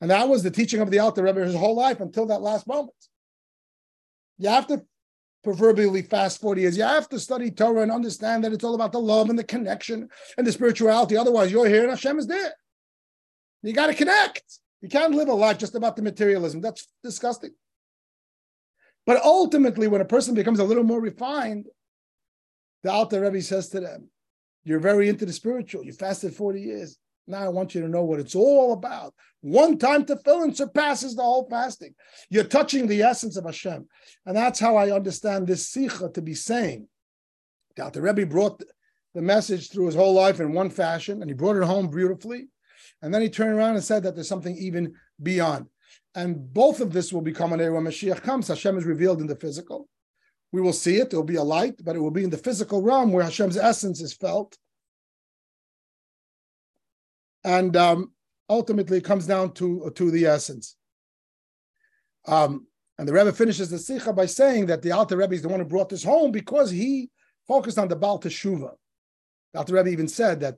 And 0.00 0.10
that 0.10 0.28
was 0.28 0.42
the 0.42 0.50
teaching 0.50 0.80
of 0.80 0.90
the 0.90 0.98
Alter 0.98 1.22
Rebbe 1.22 1.40
his 1.40 1.54
whole 1.54 1.76
life 1.76 2.00
until 2.00 2.26
that 2.26 2.42
last 2.42 2.66
moment. 2.66 2.96
You 4.38 4.48
have 4.48 4.66
to 4.68 4.84
proverbially 5.44 6.02
fast 6.02 6.40
40 6.40 6.60
years. 6.60 6.76
You 6.76 6.84
have 6.84 7.08
to 7.10 7.18
study 7.18 7.50
Torah 7.50 7.82
and 7.82 7.92
understand 7.92 8.44
that 8.44 8.52
it's 8.52 8.64
all 8.64 8.74
about 8.74 8.92
the 8.92 9.00
love 9.00 9.30
and 9.30 9.38
the 9.38 9.44
connection 9.44 10.08
and 10.38 10.46
the 10.46 10.52
spirituality. 10.52 11.16
Otherwise, 11.16 11.52
you're 11.52 11.68
here 11.68 11.82
and 11.82 11.90
Hashem 11.90 12.18
is 12.18 12.26
there. 12.26 12.54
You 13.62 13.72
got 13.72 13.86
to 13.88 13.94
connect. 13.94 14.42
You 14.80 14.88
can't 14.88 15.14
live 15.14 15.28
a 15.28 15.34
life 15.34 15.58
just 15.58 15.74
about 15.74 15.94
the 15.96 16.02
materialism. 16.02 16.60
That's 16.60 16.88
disgusting. 17.04 17.52
But 19.06 19.22
ultimately, 19.22 19.88
when 19.88 20.00
a 20.00 20.06
person 20.06 20.34
becomes 20.34 20.58
a 20.58 20.64
little 20.64 20.84
more 20.84 21.00
refined, 21.00 21.66
the 22.82 22.92
Alter 22.92 23.20
Rebbe 23.20 23.42
says 23.42 23.68
to 23.70 23.80
them, 23.80 24.08
You're 24.64 24.78
very 24.78 25.08
into 25.08 25.26
the 25.26 25.32
spiritual. 25.32 25.84
You 25.84 25.92
fasted 25.92 26.34
40 26.34 26.60
years. 26.60 26.98
Now 27.26 27.44
I 27.44 27.48
want 27.48 27.74
you 27.74 27.80
to 27.82 27.88
know 27.88 28.02
what 28.02 28.20
it's 28.20 28.34
all 28.34 28.72
about. 28.72 29.14
One 29.40 29.78
time 29.78 30.04
tefillin 30.04 30.56
surpasses 30.56 31.14
the 31.14 31.22
whole 31.22 31.48
fasting. 31.48 31.94
You're 32.30 32.44
touching 32.44 32.86
the 32.86 33.02
essence 33.02 33.36
of 33.36 33.44
Hashem. 33.44 33.86
And 34.26 34.36
that's 34.36 34.58
how 34.58 34.76
I 34.76 34.94
understand 34.94 35.46
this 35.46 35.68
sikha 35.68 36.10
to 36.10 36.22
be 36.22 36.34
saying. 36.34 36.88
The 37.76 38.02
Rebbe 38.02 38.26
brought 38.26 38.62
the 39.14 39.22
message 39.22 39.70
through 39.70 39.86
his 39.86 39.94
whole 39.94 40.14
life 40.14 40.40
in 40.40 40.52
one 40.52 40.70
fashion, 40.70 41.20
and 41.20 41.30
he 41.30 41.34
brought 41.34 41.56
it 41.56 41.64
home 41.64 41.88
beautifully. 41.88 42.48
And 43.00 43.14
then 43.14 43.22
he 43.22 43.28
turned 43.28 43.56
around 43.56 43.74
and 43.74 43.84
said 43.84 44.02
that 44.02 44.14
there's 44.14 44.28
something 44.28 44.56
even 44.56 44.94
beyond. 45.22 45.66
And 46.14 46.52
both 46.52 46.80
of 46.80 46.92
this 46.92 47.12
will 47.12 47.22
become 47.22 47.52
an 47.52 47.60
era 47.60 47.74
when 47.74 47.84
Mashiach 47.84 48.22
comes. 48.22 48.48
Hashem 48.48 48.76
is 48.76 48.84
revealed 48.84 49.20
in 49.20 49.26
the 49.26 49.36
physical. 49.36 49.88
We 50.52 50.60
will 50.60 50.74
see 50.74 50.96
it. 50.96 51.10
There 51.10 51.18
will 51.18 51.24
be 51.24 51.36
a 51.36 51.42
light, 51.42 51.82
but 51.82 51.96
it 51.96 52.00
will 52.00 52.10
be 52.10 52.24
in 52.24 52.30
the 52.30 52.36
physical 52.36 52.82
realm 52.82 53.12
where 53.12 53.24
Hashem's 53.24 53.56
essence 53.56 54.02
is 54.02 54.12
felt. 54.12 54.56
And 57.44 57.74
um, 57.76 58.12
ultimately, 58.50 58.98
it 58.98 59.04
comes 59.04 59.26
down 59.26 59.52
to, 59.54 59.90
to 59.94 60.10
the 60.10 60.26
essence. 60.26 60.76
Um, 62.26 62.66
and 62.98 63.08
the 63.08 63.14
Rebbe 63.14 63.32
finishes 63.32 63.70
the 63.70 63.78
Sikha 63.78 64.12
by 64.12 64.26
saying 64.26 64.66
that 64.66 64.82
the 64.82 64.92
Alter 64.92 65.16
Rebbe 65.16 65.34
is 65.34 65.42
the 65.42 65.48
one 65.48 65.60
who 65.60 65.66
brought 65.66 65.88
this 65.88 66.04
home 66.04 66.30
because 66.30 66.70
he 66.70 67.10
focused 67.48 67.78
on 67.78 67.88
the 67.88 67.96
Baal 67.96 68.20
Teshuva. 68.20 68.72
The 69.52 69.58
Alter 69.58 69.74
Rebbe 69.74 69.88
even 69.88 70.08
said 70.08 70.40
that 70.40 70.56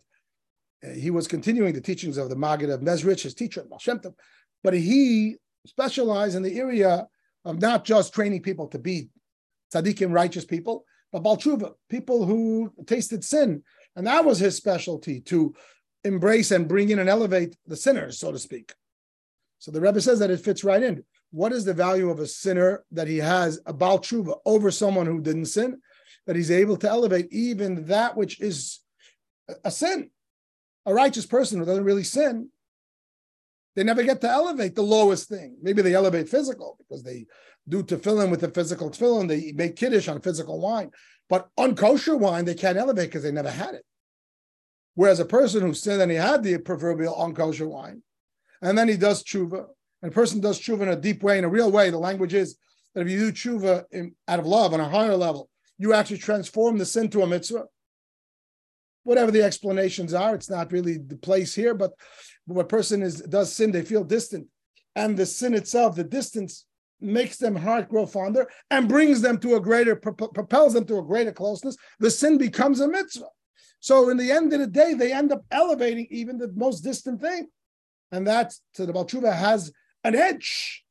uh, 0.85 0.91
he 0.91 1.11
was 1.11 1.29
continuing 1.29 1.73
the 1.73 1.81
teachings 1.81 2.19
of 2.19 2.29
the 2.29 2.37
Maggid 2.37 2.71
of 2.71 2.81
Mezrich, 2.81 3.23
his 3.23 3.35
teacher, 3.35 3.65
Baal 3.65 3.81
but 4.63 4.75
he 4.75 5.37
specialized 5.67 6.37
in 6.37 6.43
the 6.43 6.59
area 6.59 7.07
of 7.45 7.61
not 7.61 7.85
just 7.85 8.15
training 8.15 8.43
people 8.43 8.69
to 8.69 8.79
be 8.79 9.09
tzaddikim, 9.73 10.13
righteous 10.13 10.45
people, 10.45 10.85
but 11.13 11.23
Baal 11.23 11.37
Teshuva, 11.37 11.75
people 11.89 12.25
who 12.25 12.73
tasted 12.87 13.25
sin. 13.25 13.63
And 13.97 14.07
that 14.07 14.25
was 14.25 14.39
his 14.39 14.57
specialty 14.57 15.21
to 15.23 15.55
embrace 16.03 16.51
and 16.51 16.69
bring 16.69 16.91
in 16.91 16.99
and 16.99 17.09
elevate 17.09 17.57
the 17.67 17.77
sinners, 17.77 18.19
so 18.19 18.33
to 18.33 18.39
speak. 18.39 18.73
So 19.59 19.71
the 19.71 19.81
Rebbe 19.81 20.01
says 20.01 20.19
that 20.19 20.31
it 20.31 20.41
fits 20.41 20.65
right 20.65 20.83
in. 20.83 21.05
What 21.31 21.53
is 21.53 21.65
the 21.65 21.75
value 21.75 22.11
of 22.11 22.21
a 22.21 22.27
sinner 22.27 22.85
that 22.93 23.09
he 23.09 23.19
has 23.19 23.61
a 23.67 23.73
Baal 23.73 23.99
Teshuva 23.99 24.39
over 24.45 24.71
someone 24.71 25.07
who 25.07 25.21
didn't 25.21 25.47
sin? 25.47 25.81
That 26.27 26.37
he's 26.37 26.51
able 26.51 26.77
to 26.79 26.89
elevate 26.89 27.29
even 27.33 27.87
that 27.87 28.17
which 28.17 28.41
is 28.41 28.81
a 29.65 29.71
sin. 29.71 30.11
A 30.87 30.95
righteous 30.95 31.27
person 31.27 31.59
who 31.59 31.65
doesn't 31.65 31.85
really 31.85 32.05
sin, 32.05 32.51
they 33.75 33.85
never 33.85 34.03
get 34.03 34.21
to 34.21 34.29
elevate 34.29 34.75
the 34.75 34.83
lowest 34.83 35.29
thing. 35.29 35.57
Maybe 35.63 35.83
they 35.83 35.95
elevate 35.95 36.29
physical 36.29 36.77
because 36.79 37.03
they 37.03 37.27
do 37.69 37.83
tefillin 37.83 38.31
with 38.31 38.41
the 38.41 38.51
physical 38.51 38.91
tefillin. 38.91 39.29
They 39.29 39.53
make 39.53 39.77
kiddush 39.77 40.09
on 40.09 40.21
physical 40.21 40.61
wine, 40.61 40.91
but 41.29 41.49
unkosher 41.59 42.19
wine 42.19 42.45
they 42.45 42.55
can't 42.55 42.79
elevate 42.79 43.09
because 43.09 43.23
they 43.23 43.33
never 43.33 43.51
had 43.51 43.75
it. 43.75 43.85
Whereas 44.95 45.19
a 45.19 45.25
person 45.25 45.63
who 45.63 45.75
sinned 45.75 46.03
and 46.03 46.11
he 46.11 46.17
had 46.17 46.43
the 46.43 46.59
proverbial 46.59 47.15
unkosher 47.15 47.69
wine, 47.69 48.03
and 48.63 48.79
then 48.79 48.89
he 48.89 48.97
does 48.97 49.25
tshuva, 49.25 49.67
and 50.03 50.13
a 50.13 50.15
person 50.15 50.41
does 50.41 50.61
tshuva 50.61 50.83
in 50.83 50.89
a 50.89 50.97
deep 50.97 51.23
way, 51.23 51.39
in 51.39 51.45
a 51.45 51.49
real 51.49 51.71
way, 51.71 51.91
the 51.91 51.99
language 51.99 52.35
is 52.35 52.57
that 52.95 53.01
if 53.03 53.11
you 53.11 53.19
do 53.19 53.33
tshuva 53.33 53.85
in, 53.91 54.15
out 54.29 54.39
of 54.39 54.47
love 54.47 54.73
on 54.73 54.81
a 54.81 54.89
higher 54.89 55.17
level, 55.17 55.51
you 55.79 55.93
actually 55.93 56.19
transform 56.19 56.79
the 56.79 56.87
sin 56.87 57.09
to 57.11 57.23
a 57.23 57.27
mitzvah. 57.27 57.65
Whatever 59.05 59.31
the 59.31 59.43
explanations 59.43 60.13
are, 60.15 60.35
it's 60.35 60.51
not 60.51 60.73
really 60.73 60.99
the 60.99 61.17
place 61.17 61.55
here, 61.55 61.75
but 61.75 61.93
when 62.47 62.65
a 62.65 62.69
person 62.69 63.03
is 63.03 63.21
does 63.23 63.53
sin, 63.53 63.71
they 63.71 63.83
feel 63.83 64.05
distant. 64.05 64.47
And 64.97 65.17
the 65.17 65.27
sin 65.27 65.55
itself, 65.55 65.97
the 65.97 66.05
distance, 66.05 66.67
makes 67.01 67.37
them 67.37 67.55
heart 67.55 67.89
grow 67.89 68.07
fonder 68.07 68.49
and 68.71 68.89
brings 68.89 69.21
them 69.21 69.39
to 69.39 69.57
a 69.57 69.61
greater, 69.61 69.95
propels 69.95 70.73
them 70.73 70.87
to 70.87 70.99
a 70.99 71.03
greater 71.03 71.33
closeness. 71.33 71.77
The 71.99 72.11
sin 72.11 72.39
becomes 72.39 72.81
a 72.81 72.89
mitzvah. 72.89 73.29
So 73.81 74.09
in 74.09 74.17
the 74.17 74.33
end 74.33 74.53
of 74.53 74.61
the 74.61 74.67
day, 74.67 74.95
they 74.95 75.13
end 75.13 75.31
up 75.31 75.45
elevating 75.51 76.07
even 76.11 76.39
the 76.39 76.51
most 76.55 76.81
distant 76.81 77.21
thing. 77.21 77.49
And 78.13 78.27
that's 78.27 78.63
so 78.73 78.87
the 78.87 78.93
Baal 78.93 79.05
Teshuva 79.05 79.37
has 79.37 79.73
an 80.05 80.15
edge. 80.15 80.85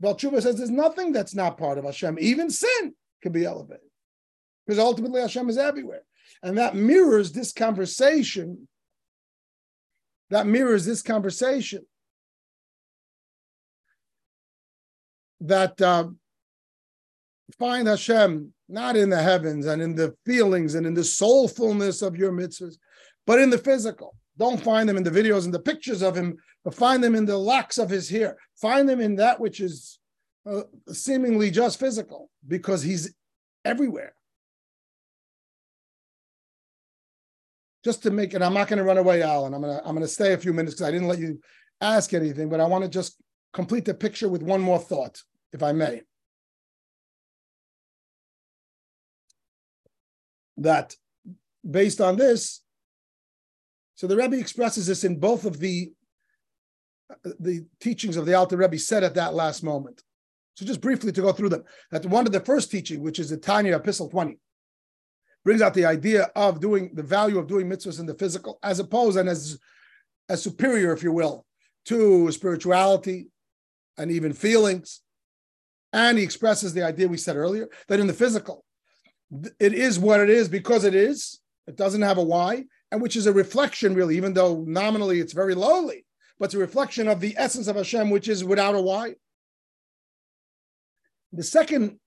Baal 0.00 0.14
Teshuva 0.14 0.40
says 0.40 0.56
there's 0.56 0.70
nothing 0.70 1.12
that's 1.12 1.34
not 1.34 1.58
part 1.58 1.78
of 1.78 1.84
Hashem. 1.84 2.16
Even 2.20 2.48
sin 2.48 2.94
can 3.22 3.32
be 3.32 3.44
elevated. 3.44 3.80
Because 4.66 4.78
ultimately 4.78 5.20
Hashem 5.20 5.50
is 5.50 5.58
everywhere. 5.58 6.02
And 6.42 6.58
that 6.58 6.74
mirrors 6.74 7.32
this 7.32 7.52
conversation 7.52 8.68
that 10.32 10.46
mirrors 10.46 10.86
this 10.86 11.02
conversation. 11.02 11.84
That 15.42 15.80
uh, 15.80 16.08
find 17.58 17.86
Hashem 17.86 18.52
not 18.68 18.96
in 18.96 19.10
the 19.10 19.22
heavens 19.22 19.66
and 19.66 19.82
in 19.82 19.94
the 19.94 20.14
feelings 20.24 20.74
and 20.74 20.86
in 20.86 20.94
the 20.94 21.02
soulfulness 21.02 22.04
of 22.04 22.16
your 22.16 22.32
mitzvahs, 22.32 22.76
but 23.26 23.40
in 23.40 23.50
the 23.50 23.58
physical. 23.58 24.14
Don't 24.38 24.62
find 24.62 24.88
them 24.88 24.96
in 24.96 25.02
the 25.02 25.10
videos 25.10 25.44
and 25.44 25.52
the 25.52 25.60
pictures 25.60 26.00
of 26.00 26.16
him, 26.16 26.38
but 26.64 26.74
find 26.74 27.04
them 27.04 27.14
in 27.14 27.26
the 27.26 27.36
locks 27.36 27.76
of 27.76 27.90
his 27.90 28.08
hair. 28.08 28.38
Find 28.56 28.88
them 28.88 29.00
in 29.00 29.16
that 29.16 29.38
which 29.38 29.60
is 29.60 29.98
uh, 30.50 30.62
seemingly 30.90 31.50
just 31.50 31.78
physical, 31.78 32.30
because 32.48 32.82
he's 32.82 33.14
everywhere. 33.66 34.14
Just 37.84 38.02
to 38.04 38.10
make 38.10 38.34
it, 38.34 38.42
I'm 38.42 38.54
not 38.54 38.68
going 38.68 38.78
to 38.78 38.84
run 38.84 38.98
away, 38.98 39.22
Alan. 39.22 39.54
I'm 39.54 39.62
going 39.62 39.76
to 39.76 39.86
I'm 39.86 39.98
to 39.98 40.08
stay 40.08 40.32
a 40.32 40.38
few 40.38 40.52
minutes 40.52 40.74
because 40.74 40.88
I 40.88 40.92
didn't 40.92 41.08
let 41.08 41.18
you 41.18 41.40
ask 41.80 42.14
anything, 42.14 42.48
but 42.48 42.60
I 42.60 42.66
want 42.66 42.84
to 42.84 42.90
just 42.90 43.20
complete 43.52 43.84
the 43.84 43.94
picture 43.94 44.28
with 44.28 44.42
one 44.42 44.60
more 44.60 44.78
thought, 44.78 45.20
if 45.52 45.62
I 45.62 45.72
may. 45.72 46.02
That 50.58 50.94
based 51.68 52.00
on 52.00 52.16
this, 52.16 52.60
so 53.94 54.06
the 54.06 54.16
Rebbe 54.16 54.38
expresses 54.38 54.86
this 54.86 55.04
in 55.04 55.18
both 55.18 55.44
of 55.44 55.58
the 55.58 55.92
the 57.40 57.66
teachings 57.80 58.16
of 58.16 58.26
the 58.26 58.34
Alter 58.34 58.56
Rebbe 58.56 58.78
said 58.78 59.04
at 59.04 59.14
that 59.14 59.34
last 59.34 59.62
moment. 59.62 60.02
So 60.54 60.64
just 60.64 60.80
briefly 60.80 61.12
to 61.12 61.20
go 61.20 61.32
through 61.32 61.50
them. 61.50 61.64
That 61.90 62.06
one 62.06 62.26
of 62.26 62.32
the 62.32 62.40
first 62.40 62.70
teaching, 62.70 63.02
which 63.02 63.18
is 63.18 63.30
the 63.30 63.36
Tanya 63.36 63.76
Epistle 63.76 64.08
20, 64.08 64.38
brings 65.44 65.60
out 65.60 65.74
the 65.74 65.84
idea 65.84 66.30
of 66.36 66.60
doing 66.60 66.90
the 66.94 67.02
value 67.02 67.38
of 67.38 67.48
doing 67.48 67.68
mitzvahs 67.68 68.00
in 68.00 68.06
the 68.06 68.14
physical, 68.14 68.58
as 68.62 68.78
opposed 68.78 69.18
and 69.18 69.28
as 69.28 69.58
as 70.28 70.42
superior, 70.42 70.92
if 70.92 71.02
you 71.02 71.12
will, 71.12 71.44
to 71.86 72.30
spirituality 72.30 73.28
and 73.98 74.10
even 74.10 74.32
feelings. 74.32 75.00
And 75.92 76.16
he 76.16 76.24
expresses 76.24 76.72
the 76.72 76.84
idea 76.84 77.08
we 77.08 77.18
said 77.18 77.36
earlier 77.36 77.68
that 77.88 78.00
in 78.00 78.06
the 78.06 78.14
physical, 78.14 78.64
it 79.58 79.74
is 79.74 79.98
what 79.98 80.20
it 80.20 80.30
is 80.30 80.48
because 80.48 80.84
it 80.84 80.94
is. 80.94 81.40
It 81.66 81.76
doesn't 81.76 82.02
have 82.02 82.18
a 82.18 82.22
why, 82.22 82.64
and 82.90 83.00
which 83.00 83.16
is 83.16 83.26
a 83.26 83.32
reflection, 83.32 83.94
really, 83.94 84.16
even 84.16 84.32
though 84.32 84.64
nominally 84.66 85.20
it's 85.20 85.32
very 85.32 85.54
lowly, 85.54 86.04
but 86.38 86.46
it's 86.46 86.54
a 86.54 86.58
reflection 86.58 87.08
of 87.08 87.20
the 87.20 87.34
essence 87.36 87.68
of 87.68 87.76
Hashem, 87.76 88.10
which 88.10 88.28
is 88.28 88.44
without 88.44 88.74
a 88.74 88.80
why. 88.80 89.14
The 91.32 91.44
second 91.44 91.98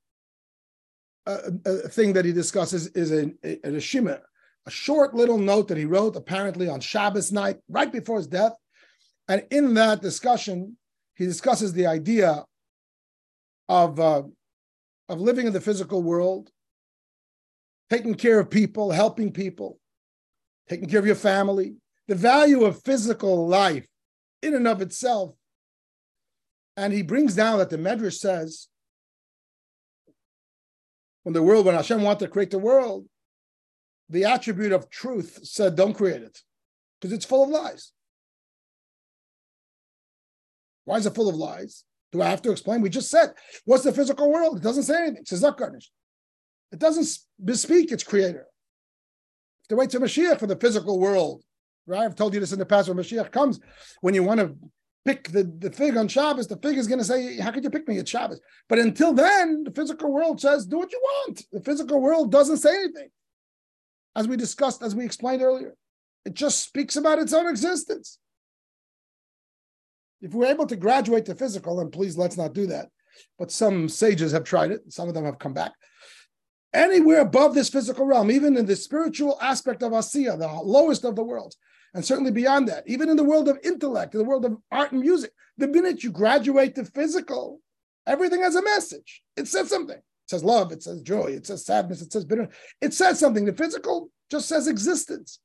uh, 1.25 1.87
thing 1.89 2.13
that 2.13 2.25
he 2.25 2.31
discusses 2.31 2.87
is 2.87 3.11
a, 3.11 3.33
a, 3.43 3.59
a 3.63 4.19
a 4.67 4.71
short 4.71 5.13
little 5.13 5.37
note 5.37 5.67
that 5.67 5.77
he 5.77 5.85
wrote 5.85 6.15
apparently 6.15 6.67
on 6.67 6.79
Shabbos 6.79 7.31
night, 7.31 7.57
right 7.69 7.91
before 7.91 8.17
his 8.17 8.27
death. 8.27 8.53
And 9.27 9.45
in 9.51 9.73
that 9.75 10.01
discussion, 10.01 10.77
he 11.15 11.25
discusses 11.25 11.73
the 11.73 11.87
idea 11.87 12.43
of, 13.69 13.99
uh, 13.99 14.23
of 15.09 15.21
living 15.21 15.47
in 15.47 15.53
the 15.53 15.61
physical 15.61 16.01
world, 16.01 16.49
taking 17.89 18.15
care 18.15 18.39
of 18.39 18.49
people, 18.49 18.91
helping 18.91 19.31
people, 19.31 19.79
taking 20.67 20.89
care 20.89 20.99
of 20.99 21.05
your 21.05 21.15
family, 21.15 21.75
the 22.07 22.15
value 22.15 22.65
of 22.65 22.81
physical 22.83 23.47
life 23.47 23.87
in 24.41 24.55
and 24.55 24.67
of 24.67 24.81
itself. 24.81 25.35
And 26.77 26.91
he 26.91 27.03
brings 27.03 27.35
down 27.35 27.59
that 27.59 27.69
the 27.69 27.77
Medrash 27.77 28.17
says 28.17 28.67
when 31.25 31.33
the 31.33 31.41
world, 31.41 31.65
when 31.65 31.73
Hashem 31.73 32.03
wanted 32.03 32.19
to 32.19 32.27
create 32.27 32.51
the 32.51 32.59
world, 32.59 33.07
the 34.09 34.25
attribute 34.25 34.71
of 34.71 34.91
truth 34.91 35.39
said, 35.41 35.75
don't 35.75 35.95
create 35.95 36.21
it 36.21 36.39
because 37.01 37.11
it's 37.11 37.25
full 37.25 37.43
of 37.43 37.49
lies. 37.49 37.91
Why 40.83 40.97
is 40.97 41.07
it 41.07 41.15
full 41.15 41.27
of 41.27 41.35
lies? 41.35 41.83
Do 42.11 42.21
I 42.21 42.29
have 42.29 42.43
to 42.43 42.51
explain? 42.51 42.81
We 42.81 42.91
just 42.91 43.09
said, 43.09 43.33
what's 43.65 43.83
the 43.83 43.91
physical 43.91 44.31
world? 44.31 44.57
It 44.57 44.63
doesn't 44.63 44.83
say 44.83 45.01
anything. 45.01 45.21
It 45.21 45.27
says 45.27 45.41
not 45.41 45.57
garnished. 45.57 45.91
It 46.71 46.77
doesn't 46.77 47.07
bespeak 47.43 47.91
its 47.91 48.03
creator. 48.03 48.45
To 49.69 49.75
wait 49.75 49.89
to 49.89 49.99
Mashiach 49.99 50.39
for 50.39 50.45
the 50.45 50.55
physical 50.55 50.99
world, 50.99 51.41
right? 51.87 52.05
I've 52.05 52.15
told 52.15 52.35
you 52.35 52.39
this 52.39 52.53
in 52.53 52.59
the 52.59 52.67
past 52.67 52.87
when 52.87 52.99
Mashiach 52.99 53.31
comes, 53.31 53.59
when 54.01 54.13
you 54.13 54.21
want 54.21 54.41
to 54.41 54.55
pick 55.05 55.29
the, 55.29 55.43
the 55.43 55.71
fig 55.71 55.95
on 55.95 56.07
Shabbos, 56.07 56.47
the 56.47 56.57
fig 56.57 56.77
is 56.77 56.87
going 56.87 56.99
to 56.99 57.05
say, 57.05 57.37
How 57.37 57.51
could 57.51 57.63
you 57.63 57.69
pick 57.69 57.87
me 57.87 57.99
at 57.99 58.07
Shabbos? 58.07 58.41
But 58.67 58.79
until 58.79 59.13
then, 59.13 59.63
the 59.63 59.71
physical 59.71 60.11
world 60.11 60.41
says, 60.41 60.65
Do 60.65 60.79
what 60.79 60.91
you 60.91 60.99
want. 61.01 61.43
The 61.51 61.61
physical 61.61 62.01
world 62.01 62.31
doesn't 62.31 62.57
say 62.57 62.75
anything. 62.75 63.09
As 64.15 64.27
we 64.27 64.35
discussed, 64.35 64.81
as 64.81 64.95
we 64.95 65.05
explained 65.05 65.41
earlier, 65.41 65.75
it 66.25 66.33
just 66.33 66.63
speaks 66.63 66.95
about 66.95 67.19
its 67.19 67.33
own 67.33 67.47
existence. 67.47 68.17
If 70.21 70.33
we're 70.33 70.47
able 70.47 70.65
to 70.67 70.75
graduate 70.75 71.25
to 71.25 71.35
physical, 71.35 71.79
and 71.79 71.91
please 71.91 72.17
let's 72.17 72.37
not 72.37 72.53
do 72.53 72.67
that, 72.67 72.87
but 73.37 73.51
some 73.51 73.87
sages 73.87 74.31
have 74.31 74.43
tried 74.43 74.71
it, 74.71 74.91
some 74.91 75.07
of 75.07 75.13
them 75.13 75.25
have 75.25 75.37
come 75.37 75.53
back. 75.53 75.73
Anywhere 76.73 77.21
above 77.21 77.53
this 77.53 77.69
physical 77.69 78.05
realm, 78.05 78.31
even 78.31 78.57
in 78.57 78.65
the 78.65 78.75
spiritual 78.75 79.37
aspect 79.41 79.83
of 79.83 79.91
Asiya, 79.91 80.37
the 80.37 80.47
lowest 80.47 81.05
of 81.05 81.15
the 81.15 81.23
worlds, 81.23 81.57
and 81.95 82.03
certainly 82.03 82.29
beyond 82.29 82.67
that, 82.67 82.83
even 82.87 83.09
in 83.09 83.15
the 83.15 83.23
world 83.23 83.47
of 83.47 83.57
intellect, 83.63 84.13
in 84.13 84.19
the 84.19 84.25
world 84.25 84.43
of 84.43 84.57
art 84.69 84.91
and 84.91 84.99
music, 84.99 85.31
the 85.57 85.67
minute 85.67 86.03
you 86.03 86.11
graduate 86.11 86.75
to 86.75 86.83
physical, 86.83 87.61
everything 88.05 88.41
has 88.41 88.55
a 88.55 88.61
message. 88.61 89.23
It 89.37 89.47
says 89.47 89.69
something. 89.69 89.95
It 89.95 90.29
says 90.29 90.43
love, 90.43 90.73
it 90.73 90.83
says 90.83 91.01
joy, 91.01 91.27
it 91.27 91.47
says 91.47 91.65
sadness, 91.65 92.01
it 92.01 92.11
says 92.11 92.25
bitterness. 92.25 92.53
It 92.81 92.93
says 92.93 93.17
something. 93.17 93.45
The 93.45 93.53
physical 93.53 94.09
just 94.29 94.49
says 94.49 94.67
existence. 94.67 95.39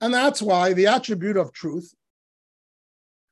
And 0.00 0.14
that's 0.14 0.40
why 0.40 0.72
the 0.72 0.86
attribute 0.86 1.36
of 1.36 1.52
truth 1.52 1.92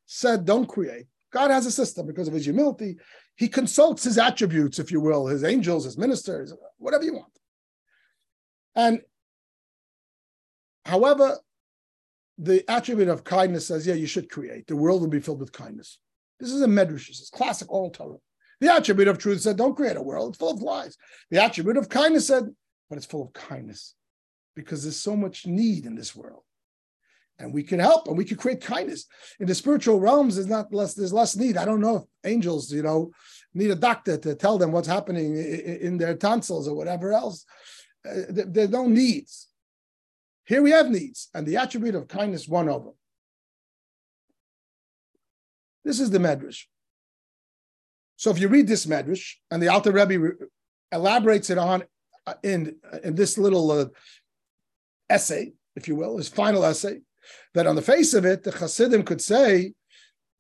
said, 0.07 0.44
don't 0.44 0.66
create. 0.66 1.07
God 1.32 1.53
has 1.53 1.64
a 1.64 1.70
system 1.70 2.09
because 2.09 2.26
of 2.26 2.34
his 2.34 2.44
humility. 2.44 2.96
He 3.36 3.46
consults 3.46 4.03
his 4.03 4.18
attributes, 4.18 4.80
if 4.80 4.90
you 4.90 5.00
will, 5.00 5.26
his 5.26 5.44
angels, 5.44 5.84
his 5.84 5.96
ministers, 5.96 6.53
whatever 6.78 7.05
you 7.05 7.14
want. 7.14 7.32
And 8.74 9.00
however, 10.85 11.39
the 12.39 12.68
attribute 12.70 13.09
of 13.09 13.24
kindness 13.24 13.66
says, 13.66 13.87
yeah, 13.87 13.95
you 13.95 14.07
should 14.07 14.30
create. 14.30 14.66
The 14.66 14.76
world 14.76 15.01
will 15.01 15.09
be 15.09 15.20
filled 15.20 15.41
with 15.41 15.53
kindness. 15.53 15.99
This 16.41 16.51
is 16.51 16.62
a 16.62 16.66
medrash. 16.66 17.11
Is 17.11 17.30
classic 17.33 17.70
oral 17.70 17.91
Torah. 17.91 18.16
The 18.61 18.72
attribute 18.72 19.09
of 19.09 19.18
truth 19.18 19.41
said, 19.41 19.57
don't 19.57 19.76
create 19.76 19.97
a 19.97 20.03
world. 20.03 20.30
It's 20.30 20.39
full 20.39 20.51
of 20.51 20.62
lies. 20.62 20.97
The 21.30 21.43
attribute 21.43 21.76
of 21.76 21.89
kindness 21.89 22.26
said, 22.26 22.45
but 22.89 22.97
it's 22.97 23.07
full 23.07 23.22
of 23.26 23.33
kindness 23.33 23.95
because 24.55 24.83
there's 24.83 24.99
so 24.99 25.16
much 25.16 25.47
need 25.47 25.87
in 25.87 25.95
this 25.95 26.14
world. 26.14 26.43
And 27.39 27.53
we 27.53 27.62
can 27.62 27.80
help 27.80 28.07
and 28.07 28.16
we 28.16 28.24
can 28.24 28.37
create 28.37 28.61
kindness. 28.61 29.07
In 29.41 29.47
the 29.47 29.55
spiritual 29.55 29.99
realms, 29.99 30.37
there's 30.37 30.47
not 30.47 30.72
less, 30.72 30.95
there's 30.95 31.12
less 31.12 31.37
need. 31.37 31.57
I 31.57 31.64
don't 31.64 31.80
know 31.80 31.97
if 31.97 32.03
angels, 32.24 32.72
you 32.72 32.83
know, 32.83 33.11
need 33.55 33.70
a 33.70 33.76
doctor 33.76 34.16
to 34.18 34.35
tell 34.35 34.59
them 34.59 34.72
what's 34.72 34.89
happening 34.89 35.37
in 35.37 35.99
their 35.99 36.14
tonsils 36.14 36.68
or 36.68 36.76
whatever 36.76 37.12
else. 37.12 37.45
Uh, 38.09 38.22
there's 38.28 38.70
no 38.70 38.87
needs. 38.87 39.49
Here 40.45 40.62
we 40.62 40.70
have 40.72 40.90
needs, 40.90 41.28
and 41.34 41.47
the 41.47 41.57
attribute 41.57 41.95
of 41.95 42.09
kindness 42.09 42.49
one 42.49 42.68
of 42.68 42.84
them. 42.84 42.95
This 45.84 46.01
is 46.01 46.11
the 46.11 46.18
Medrash. 46.18 46.64
So 48.16 48.30
if 48.30 48.38
you 48.38 48.49
read 48.49 48.68
this 48.68 48.86
Medrash, 48.86 49.34
and 49.51 49.62
the 49.62 49.68
Alter 49.68 49.93
Rebbe 49.93 50.18
re- 50.18 50.47
elaborates 50.93 51.51
it 51.51 51.59
on 51.59 51.84
uh, 52.26 52.34
in, 52.43 52.76
in 53.03 53.14
this 53.14 53.38
little 53.38 53.70
uh, 53.70 53.86
essay, 55.09 55.53
if 55.74 55.88
you 55.88 55.97
will, 55.97 56.18
his 56.18 56.28
final 56.28 56.64
essay, 56.64 57.01
that 57.55 57.66
on 57.66 57.76
the 57.76 57.82
face 57.82 58.14
of 58.14 58.24
it, 58.24 58.43
the 58.43 58.53
Hasidim 58.53 59.03
could 59.05 59.20
say 59.20 59.72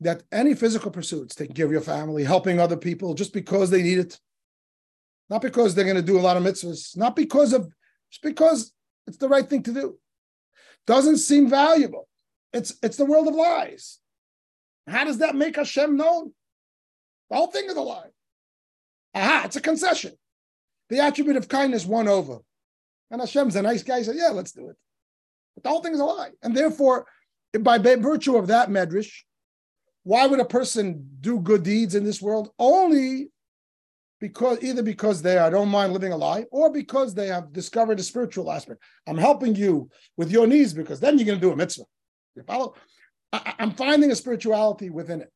that 0.00 0.22
any 0.32 0.54
physical 0.54 0.90
pursuits, 0.90 1.34
taking 1.34 1.54
care 1.54 1.66
of 1.66 1.72
your 1.72 1.80
family, 1.80 2.24
helping 2.24 2.58
other 2.58 2.76
people, 2.76 3.14
just 3.14 3.32
because 3.32 3.70
they 3.70 3.82
need 3.82 3.98
it, 3.98 4.18
not 5.30 5.42
because 5.42 5.74
they're 5.74 5.84
going 5.84 5.96
to 5.96 6.02
do 6.02 6.18
a 6.18 6.20
lot 6.20 6.36
of 6.36 6.42
mitzvahs, 6.42 6.96
not 6.96 7.16
because 7.16 7.52
of, 7.52 7.68
just 8.10 8.22
because 8.22 8.72
it's 9.06 9.16
the 9.18 9.28
right 9.28 9.48
thing 9.48 9.62
to 9.64 9.72
do, 9.72 9.98
doesn't 10.86 11.18
seem 11.18 11.48
valuable. 11.48 12.08
It's 12.52 12.74
it's 12.82 12.96
the 12.96 13.04
world 13.04 13.28
of 13.28 13.34
lies. 13.34 13.98
How 14.86 15.04
does 15.04 15.18
that 15.18 15.36
make 15.36 15.56
Hashem 15.56 15.96
known? 15.96 16.32
The 17.30 17.36
whole 17.36 17.46
thing 17.46 17.66
is 17.66 17.76
a 17.76 17.80
lie. 17.80 18.10
Aha, 19.14 19.42
it's 19.44 19.56
a 19.56 19.60
concession. 19.60 20.12
The 20.90 21.00
attribute 21.00 21.36
of 21.36 21.48
kindness 21.48 21.86
won 21.86 22.08
over. 22.08 22.38
And 23.10 23.20
Hashem's 23.20 23.56
a 23.56 23.62
nice 23.62 23.82
guy. 23.82 23.98
He 23.98 24.04
said, 24.04 24.16
Yeah, 24.16 24.30
let's 24.30 24.52
do 24.52 24.68
it. 24.68 24.76
But 25.54 25.64
the 25.64 25.70
whole 25.70 25.82
thing 25.82 25.94
is 25.94 26.00
a 26.00 26.04
lie. 26.04 26.30
And 26.42 26.56
therefore, 26.56 27.06
by 27.60 27.78
virtue 27.78 28.36
of 28.36 28.48
that 28.48 28.70
medrash, 28.70 29.12
why 30.04 30.26
would 30.26 30.40
a 30.40 30.44
person 30.44 31.10
do 31.20 31.38
good 31.38 31.62
deeds 31.62 31.94
in 31.94 32.04
this 32.04 32.20
world? 32.20 32.50
Only 32.58 33.30
because 34.22 34.62
either 34.62 34.84
because 34.84 35.20
they 35.20 35.36
I 35.36 35.50
don't 35.50 35.68
mind 35.68 35.92
living 35.92 36.12
a 36.12 36.16
lie, 36.16 36.46
or 36.52 36.70
because 36.70 37.12
they 37.12 37.26
have 37.26 37.52
discovered 37.52 37.98
a 37.98 38.04
spiritual 38.04 38.52
aspect. 38.52 38.80
I'm 39.08 39.18
helping 39.18 39.56
you 39.56 39.90
with 40.16 40.30
your 40.30 40.46
needs 40.46 40.72
because 40.72 41.00
then 41.00 41.18
you're 41.18 41.26
going 41.26 41.40
to 41.40 41.44
do 41.44 41.50
a 41.50 41.56
mitzvah. 41.56 41.86
You 42.36 42.44
follow? 42.44 42.76
I, 43.32 43.54
am 43.58 43.72
finding 43.72 44.12
a 44.12 44.14
spirituality 44.14 44.90
within 44.90 45.22
it. 45.22 45.32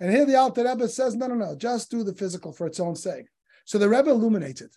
And 0.00 0.10
here 0.10 0.26
the 0.26 0.34
Alter 0.34 0.64
Rebbe 0.64 0.88
says, 0.88 1.14
no, 1.14 1.28
no, 1.28 1.36
no, 1.36 1.54
just 1.54 1.88
do 1.88 2.02
the 2.02 2.16
physical 2.16 2.52
for 2.52 2.66
its 2.66 2.80
own 2.80 2.96
sake. 2.96 3.26
So 3.64 3.78
the 3.78 3.88
Rebbe 3.88 4.10
illuminates 4.10 4.60
it. 4.60 4.74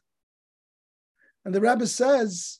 And 1.43 1.55
the 1.55 1.61
Rebbe 1.61 1.87
says, 1.87 2.59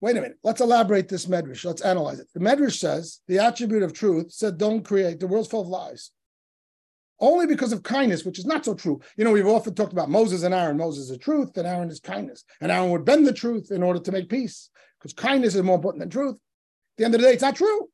wait 0.00 0.16
a 0.16 0.20
minute, 0.20 0.38
let's 0.42 0.60
elaborate 0.60 1.08
this 1.08 1.26
medrash. 1.26 1.64
Let's 1.64 1.82
analyze 1.82 2.18
it. 2.18 2.26
The 2.34 2.40
medrash 2.40 2.80
says 2.80 3.20
the 3.28 3.38
attribute 3.38 3.84
of 3.84 3.92
truth 3.92 4.32
said, 4.32 4.58
don't 4.58 4.82
create, 4.82 5.20
the 5.20 5.28
world's 5.28 5.48
full 5.48 5.60
of 5.60 5.68
lies. 5.68 6.10
Only 7.20 7.46
because 7.46 7.72
of 7.72 7.82
kindness, 7.82 8.24
which 8.24 8.38
is 8.38 8.46
not 8.46 8.64
so 8.64 8.74
true. 8.74 9.00
You 9.16 9.24
know, 9.24 9.32
we've 9.32 9.46
often 9.46 9.74
talked 9.74 9.92
about 9.92 10.10
Moses 10.10 10.42
and 10.42 10.54
Aaron. 10.54 10.76
Moses 10.76 11.08
is 11.08 11.18
truth, 11.18 11.56
and 11.56 11.66
Aaron 11.66 11.90
is 11.90 12.00
kindness. 12.00 12.44
And 12.60 12.72
Aaron 12.72 12.90
would 12.90 13.04
bend 13.04 13.26
the 13.26 13.32
truth 13.32 13.70
in 13.70 13.82
order 13.82 14.00
to 14.00 14.12
make 14.12 14.28
peace, 14.28 14.70
because 14.98 15.12
kindness 15.12 15.54
is 15.54 15.62
more 15.62 15.76
important 15.76 16.00
than 16.00 16.10
truth. 16.10 16.34
At 16.34 16.98
the 16.98 17.04
end 17.04 17.14
of 17.14 17.20
the 17.20 17.26
day, 17.26 17.34
it's 17.34 17.42
not 17.42 17.56
true. 17.56 17.88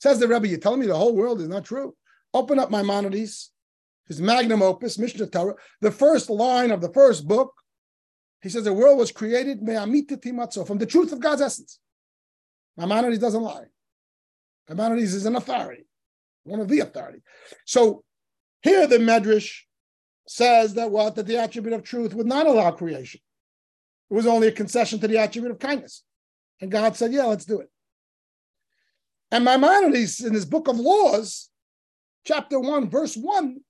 Says 0.00 0.18
the 0.18 0.28
Rebbe, 0.28 0.48
you're 0.48 0.58
telling 0.58 0.80
me 0.80 0.86
the 0.86 0.96
whole 0.96 1.14
world 1.14 1.40
is 1.40 1.48
not 1.48 1.64
true? 1.64 1.94
Open 2.34 2.58
up 2.58 2.70
Maimonides, 2.70 3.50
his 4.06 4.20
magnum 4.20 4.62
opus, 4.62 4.96
Mishneh 4.96 5.30
Torah, 5.30 5.54
the 5.80 5.92
first 5.92 6.30
line 6.30 6.70
of 6.70 6.80
the 6.80 6.92
first 6.92 7.26
book, 7.26 7.52
he 8.42 8.48
says 8.48 8.64
the 8.64 8.72
world 8.72 8.98
was 8.98 9.12
created 9.12 9.60
from 9.60 9.66
the 9.66 10.86
truth 10.88 11.12
of 11.12 11.20
God's 11.20 11.40
essence. 11.40 11.78
Maimonides 12.76 13.20
doesn't 13.20 13.42
lie. 13.42 13.66
Maimonides 14.68 15.14
is 15.14 15.26
an 15.26 15.36
authority, 15.36 15.84
one 16.44 16.60
of 16.60 16.68
the 16.68 16.80
authority. 16.80 17.22
So 17.64 18.04
here 18.62 18.86
the 18.86 18.98
Medrash 18.98 19.60
says 20.26 20.74
that 20.74 20.90
what 20.90 21.14
that 21.16 21.26
the 21.26 21.38
attribute 21.38 21.74
of 21.74 21.82
truth 21.82 22.14
would 22.14 22.26
not 22.26 22.46
allow 22.46 22.70
creation. 22.70 23.20
It 24.10 24.14
was 24.14 24.26
only 24.26 24.48
a 24.48 24.52
concession 24.52 24.98
to 25.00 25.08
the 25.08 25.18
attribute 25.18 25.52
of 25.52 25.58
kindness. 25.58 26.02
And 26.60 26.70
God 26.70 26.96
said, 26.96 27.12
Yeah, 27.12 27.24
let's 27.24 27.44
do 27.44 27.60
it. 27.60 27.70
And 29.30 29.44
Maimonides, 29.44 30.20
in 30.20 30.34
his 30.34 30.44
book 30.44 30.68
of 30.68 30.78
laws, 30.78 31.48
chapter 32.24 32.60
1, 32.60 32.90
verse 32.90 33.16
1, 33.16 33.60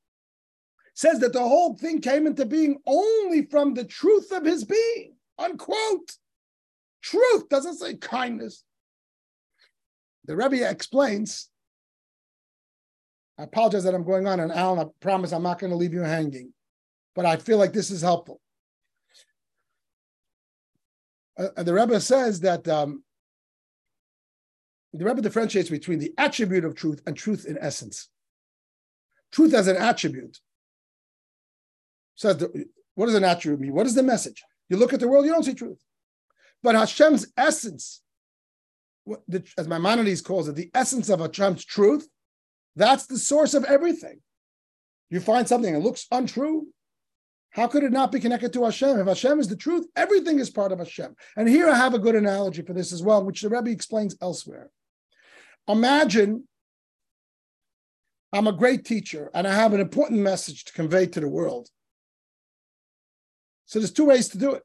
says 0.95 1.20
that 1.20 1.33
the 1.33 1.41
whole 1.41 1.77
thing 1.77 2.01
came 2.01 2.27
into 2.27 2.45
being 2.45 2.79
only 2.87 3.47
from 3.47 3.75
the 3.75 3.85
truth 3.85 4.33
of 4.33 4.45
his 4.45 4.64
being. 4.64 5.14
Unquote. 5.39 6.16
Truth 7.01 7.49
doesn't 7.49 7.79
say 7.79 7.95
kindness. 7.95 8.64
The 10.27 10.37
Rebbe 10.37 10.68
explains. 10.68 11.49
I 13.43 13.45
apologize 13.47 13.82
that 13.82 13.95
I'm 13.95 14.05
going 14.05 14.28
on, 14.28 14.38
and 14.38 14.53
Alan, 14.53 14.78
I 14.78 14.88
promise 15.01 15.32
I'm 15.32 15.43
not 15.43 15.59
going 15.59 15.70
to 15.70 15.76
leave 15.76 15.93
you 15.93 16.03
hanging, 16.03 16.53
but 17.16 17.26
I 17.26 17.36
feel 17.38 17.59
like 17.59 17.72
this 17.72 17.90
is 17.90 18.01
helpful. 18.01 18.40
Uh, 21.36 21.64
the 21.64 21.74
Rebbe 21.74 22.01
says 22.01 22.38
that 22.40 22.68
um, 22.68 23.03
the 24.93 25.05
Rebbe 25.05 25.20
differentiates 25.20 25.70
between 25.70 25.99
the 25.99 26.14
attribute 26.18 26.64
of 26.64 26.76
truth 26.76 27.03
and 27.05 27.16
truth 27.16 27.45
in 27.45 27.59
essence. 27.61 28.09
Truth 29.32 29.55
as 29.55 29.66
an 29.66 29.76
attribute 29.76 30.38
says, 32.14 32.36
the, 32.36 32.66
what 32.95 33.07
does 33.07 33.16
an 33.16 33.24
attribute 33.24 33.59
mean? 33.59 33.74
What 33.74 33.86
is 33.86 33.97
the 33.97 34.05
message? 34.05 34.40
You 34.68 34.76
look 34.76 34.93
at 34.93 35.01
the 35.01 35.09
world, 35.09 35.26
you 35.26 35.32
don't 35.32 35.43
see 35.43 35.55
truth. 35.55 35.82
But 36.62 36.76
Hashem's 36.76 37.26
essence, 37.36 38.03
as 39.59 39.66
Maimonides 39.66 40.20
calls 40.20 40.47
it, 40.47 40.55
the 40.55 40.70
essence 40.74 41.09
of 41.09 41.18
Hashem's 41.18 41.64
truth, 41.64 42.09
that's 42.77 43.07
the 43.07 43.18
source 43.18 43.55
of 43.55 43.64
everything. 43.64 44.20
You 45.11 45.20
find 45.20 45.47
something 45.47 45.73
that 45.73 45.81
looks 45.81 46.07
untrue, 46.11 46.68
how 47.53 47.66
could 47.66 47.83
it 47.83 47.93
not 47.93 48.11
be 48.11 48.20
connected 48.20 48.53
to 48.55 48.64
Hashem? 48.64 48.99
If 48.99 49.07
Hashem 49.07 49.39
is 49.39 49.49
the 49.49 49.57
truth, 49.57 49.87
everything 49.95 50.39
is 50.39 50.49
part 50.49 50.73
of 50.73 50.79
Hashem. 50.79 51.14
And 51.37 51.49
here 51.49 51.68
I 51.68 51.75
have 51.75 51.93
a 51.93 51.99
good 51.99 52.14
analogy 52.14 52.62
for 52.62 52.73
this 52.73 52.93
as 52.93 53.03
well, 53.03 53.23
which 53.23 53.43
the 53.43 53.51
Rebbe 53.51 53.70
explains 53.70 54.16
elsewhere. 54.23 54.70
Imagine 55.68 56.49
I'm 58.33 58.47
a 58.47 58.53
great 58.53 58.87
teacher 58.87 59.31
and 59.35 59.47
I 59.47 59.55
have 59.55 59.75
an 59.75 59.81
important 59.81 60.20
message 60.20 60.64
to 60.64 60.73
convey 60.73 61.07
to 61.07 61.20
the 61.20 61.29
world. 61.29 61.68
So 63.66 63.79
there's 63.79 63.93
two 63.93 64.07
ways 64.07 64.31
to 64.31 64.39
do 64.39 64.53
it. 64.55 64.62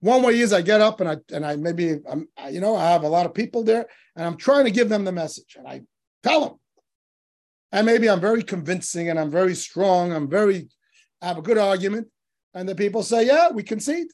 One 0.00 0.22
way 0.22 0.40
is 0.40 0.52
I 0.52 0.62
get 0.62 0.80
up 0.80 1.00
and 1.00 1.08
I 1.08 1.16
and 1.32 1.44
I 1.44 1.56
maybe 1.56 1.98
I'm 2.08 2.26
you 2.50 2.60
know 2.60 2.74
I 2.74 2.90
have 2.90 3.02
a 3.02 3.08
lot 3.08 3.26
of 3.26 3.34
people 3.34 3.62
there 3.62 3.86
and 4.16 4.26
I'm 4.26 4.38
trying 4.38 4.64
to 4.64 4.70
give 4.70 4.88
them 4.88 5.04
the 5.04 5.12
message 5.12 5.56
and 5.58 5.68
I 5.68 5.82
tell 6.22 6.40
them. 6.40 6.58
And 7.72 7.86
maybe 7.86 8.10
I'm 8.10 8.20
very 8.20 8.42
convincing 8.42 9.10
and 9.10 9.18
I'm 9.18 9.30
very 9.30 9.54
strong. 9.54 10.12
I'm 10.12 10.28
very 10.28 10.68
I 11.22 11.26
have 11.26 11.38
a 11.38 11.42
good 11.42 11.58
argument, 11.58 12.08
and 12.54 12.68
the 12.68 12.74
people 12.74 13.02
say, 13.02 13.26
"Yeah, 13.26 13.50
we 13.50 13.62
concede." 13.62 14.08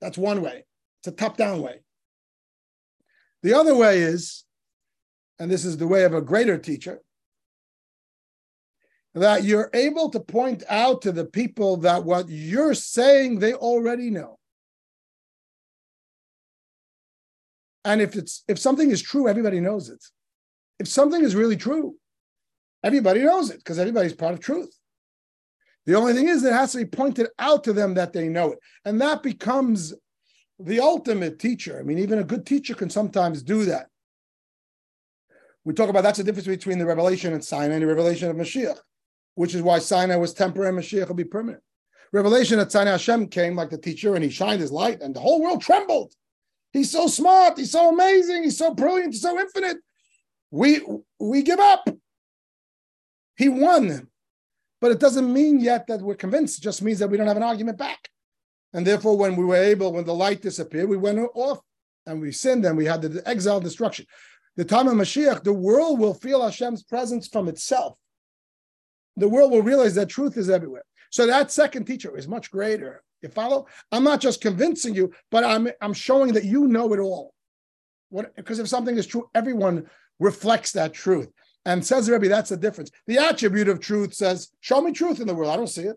That's 0.00 0.18
one 0.18 0.42
way. 0.42 0.66
It's 1.00 1.08
a 1.08 1.12
top-down 1.12 1.62
way. 1.62 1.82
The 3.42 3.54
other 3.54 3.74
way 3.74 4.00
is, 4.00 4.44
and 5.38 5.50
this 5.50 5.64
is 5.64 5.76
the 5.76 5.86
way 5.86 6.04
of 6.04 6.12
a 6.12 6.20
greater 6.20 6.58
teacher, 6.58 7.02
that 9.14 9.44
you're 9.44 9.70
able 9.72 10.10
to 10.10 10.20
point 10.20 10.64
out 10.68 11.02
to 11.02 11.12
the 11.12 11.24
people 11.24 11.78
that 11.78 12.04
what 12.04 12.28
you're 12.28 12.74
saying 12.74 13.38
they 13.38 13.54
already 13.54 14.10
know. 14.10 14.38
And 17.86 18.02
if 18.02 18.16
it's 18.16 18.42
if 18.48 18.58
something 18.58 18.90
is 18.90 19.00
true, 19.00 19.28
everybody 19.28 19.60
knows 19.60 19.88
it. 19.88 20.04
If 20.80 20.88
something 20.88 21.22
is 21.22 21.36
really 21.36 21.56
true, 21.56 21.94
everybody 22.82 23.20
knows 23.22 23.48
it 23.48 23.58
because 23.58 23.78
everybody's 23.78 24.12
part 24.12 24.34
of 24.34 24.40
truth. 24.40 24.76
The 25.86 25.94
only 25.94 26.12
thing 26.12 26.28
is, 26.28 26.42
it 26.42 26.52
has 26.52 26.72
to 26.72 26.78
be 26.78 26.84
pointed 26.84 27.28
out 27.38 27.62
to 27.64 27.72
them 27.72 27.94
that 27.94 28.12
they 28.12 28.28
know 28.28 28.52
it. 28.52 28.58
And 28.84 29.00
that 29.00 29.22
becomes 29.22 29.94
the 30.58 30.80
ultimate 30.80 31.38
teacher. 31.38 31.78
I 31.78 31.84
mean, 31.84 32.00
even 32.00 32.18
a 32.18 32.24
good 32.24 32.44
teacher 32.44 32.74
can 32.74 32.90
sometimes 32.90 33.44
do 33.44 33.64
that. 33.66 33.86
We 35.64 35.72
talk 35.72 35.88
about 35.88 36.02
that's 36.02 36.18
the 36.18 36.24
difference 36.24 36.48
between 36.48 36.80
the 36.80 36.86
revelation 36.86 37.34
at 37.34 37.44
Sinai 37.44 37.74
and 37.74 37.82
the 37.82 37.86
revelation 37.86 38.28
of 38.28 38.36
Mashiach, 38.36 38.78
which 39.36 39.54
is 39.54 39.62
why 39.62 39.78
Sinai 39.78 40.16
was 40.16 40.34
temporary 40.34 40.70
and 40.70 40.78
Mashiach 40.78 41.06
will 41.06 41.14
be 41.14 41.24
permanent. 41.24 41.62
Revelation 42.12 42.58
at 42.58 42.72
Sinai 42.72 42.90
Hashem 42.90 43.28
came 43.28 43.54
like 43.54 43.70
the 43.70 43.78
teacher 43.78 44.16
and 44.16 44.24
he 44.24 44.30
shined 44.30 44.60
his 44.60 44.72
light 44.72 45.02
and 45.02 45.14
the 45.14 45.20
whole 45.20 45.40
world 45.40 45.62
trembled. 45.62 46.12
He's 46.76 46.90
so 46.90 47.06
smart, 47.06 47.56
he's 47.56 47.72
so 47.72 47.88
amazing, 47.88 48.44
he's 48.44 48.58
so 48.58 48.74
brilliant, 48.74 49.14
he's 49.14 49.22
so 49.22 49.38
infinite. 49.38 49.78
We 50.50 50.82
we 51.18 51.42
give 51.42 51.58
up. 51.58 51.88
He 53.36 53.48
won. 53.48 54.08
But 54.80 54.92
it 54.92 55.00
doesn't 55.00 55.32
mean 55.32 55.58
yet 55.58 55.86
that 55.86 56.02
we're 56.02 56.16
convinced. 56.16 56.58
It 56.58 56.62
just 56.62 56.82
means 56.82 56.98
that 56.98 57.08
we 57.08 57.16
don't 57.16 57.26
have 57.26 57.38
an 57.38 57.42
argument 57.42 57.78
back. 57.78 58.10
And 58.74 58.86
therefore, 58.86 59.16
when 59.16 59.36
we 59.36 59.44
were 59.44 59.56
able, 59.56 59.94
when 59.94 60.04
the 60.04 60.14
light 60.14 60.42
disappeared, 60.42 60.90
we 60.90 60.98
went 60.98 61.18
off 61.34 61.60
and 62.04 62.20
we 62.20 62.30
sinned 62.30 62.66
and 62.66 62.76
we 62.76 62.84
had 62.84 63.00
the 63.00 63.26
exile 63.26 63.58
destruction. 63.58 64.04
The 64.56 64.64
time 64.64 64.86
of 64.86 64.94
Mashiach, 64.94 65.44
the 65.44 65.54
world 65.54 65.98
will 65.98 66.12
feel 66.12 66.42
Hashem's 66.42 66.82
presence 66.82 67.26
from 67.26 67.48
itself. 67.48 67.96
The 69.16 69.28
world 69.28 69.50
will 69.50 69.62
realize 69.62 69.94
that 69.94 70.10
truth 70.10 70.36
is 70.36 70.50
everywhere. 70.50 70.84
So 71.10 71.26
that 71.26 71.50
second 71.50 71.86
teacher 71.86 72.16
is 72.18 72.28
much 72.28 72.50
greater. 72.50 73.02
You 73.22 73.28
follow? 73.28 73.66
I'm 73.92 74.04
not 74.04 74.20
just 74.20 74.40
convincing 74.40 74.94
you, 74.94 75.12
but 75.30 75.44
I'm 75.44 75.68
I'm 75.80 75.94
showing 75.94 76.34
that 76.34 76.44
you 76.44 76.66
know 76.66 76.92
it 76.92 77.00
all. 77.00 77.32
What 78.10 78.34
because 78.36 78.58
if 78.58 78.68
something 78.68 78.96
is 78.96 79.06
true, 79.06 79.28
everyone 79.34 79.86
reflects 80.18 80.72
that 80.72 80.92
truth. 80.92 81.28
And 81.64 81.84
says 81.84 82.06
the 82.06 82.12
Rebbe, 82.12 82.28
that's 82.28 82.50
the 82.50 82.56
difference. 82.56 82.90
The 83.08 83.18
attribute 83.18 83.68
of 83.68 83.80
truth 83.80 84.14
says, 84.14 84.50
show 84.60 84.80
me 84.80 84.92
truth 84.92 85.20
in 85.20 85.26
the 85.26 85.34
world. 85.34 85.52
I 85.52 85.56
don't 85.56 85.66
see 85.66 85.82
it. 85.82 85.96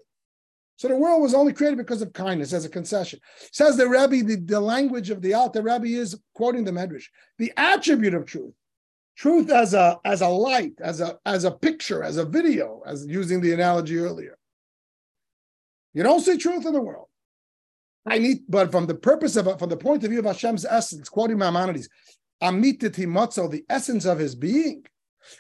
So 0.78 0.88
the 0.88 0.96
world 0.96 1.22
was 1.22 1.34
only 1.34 1.54
created 1.54 1.78
because 1.78 2.02
of 2.02 2.14
kindness 2.14 2.54
as 2.54 2.66
a 2.66 2.70
concession. 2.70 3.20
Says 3.52 3.76
the 3.76 3.88
Rebbe, 3.88 4.26
the, 4.26 4.38
the 4.38 4.60
language 4.60 5.10
of 5.10 5.22
the 5.22 5.34
Alter 5.34 5.62
Rebbe 5.62 5.88
is 5.88 6.18
quoting 6.34 6.64
the 6.64 6.72
Medrash. 6.72 7.04
The 7.38 7.52
attribute 7.58 8.14
of 8.14 8.26
truth, 8.26 8.54
truth 9.18 9.52
as 9.52 9.74
a 9.74 10.00
as 10.06 10.22
a 10.22 10.28
light, 10.30 10.74
as 10.80 11.02
a 11.02 11.20
as 11.26 11.44
a 11.44 11.52
picture, 11.52 12.02
as 12.02 12.16
a 12.16 12.24
video, 12.24 12.82
as 12.86 13.06
using 13.06 13.42
the 13.42 13.54
analogy 13.54 13.98
earlier. 14.00 14.38
You 15.94 16.02
don't 16.02 16.22
see 16.22 16.38
truth 16.38 16.66
in 16.66 16.72
the 16.72 16.82
world. 16.82 17.09
I 18.08 18.18
need, 18.18 18.40
but 18.48 18.72
from 18.72 18.88
the 18.88 18.96
purpose 18.96 19.36
of 19.36 19.60
from 19.60 19.70
the 19.70 19.78
point 19.78 20.04
of 20.04 20.10
view 20.10 20.20
of 20.20 20.26
Hashem's 20.26 20.66
essence, 20.66 21.10
quoting 21.10 21.38
Maimonides, 21.38 21.90
Amititi 22.42 23.06
Motzo, 23.06 23.50
the 23.50 23.66
essence 23.70 24.06
of 24.06 24.20
his 24.20 24.36
being. 24.36 24.86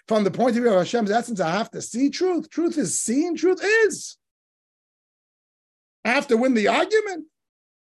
From 0.07 0.23
the 0.23 0.31
point 0.31 0.57
of 0.57 0.63
view 0.63 0.71
of 0.71 0.77
Hashem's 0.77 1.11
essence, 1.11 1.39
I 1.39 1.51
have 1.51 1.71
to 1.71 1.81
see 1.81 2.09
truth. 2.09 2.49
Truth 2.49 2.77
is 2.77 2.99
seen, 2.99 3.35
truth 3.35 3.61
is. 3.63 4.17
I 6.05 6.09
have 6.09 6.27
to 6.27 6.37
win 6.37 6.53
the 6.53 6.67
argument. 6.67 7.25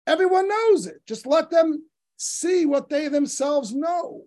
Everyone 0.08 0.48
knows 0.48 0.88
it. 0.88 1.02
Just 1.06 1.26
let 1.26 1.50
them 1.50 1.84
see 2.18 2.66
what 2.66 2.90
they 2.90 3.08
themselves 3.08 3.74
know. 3.74 4.24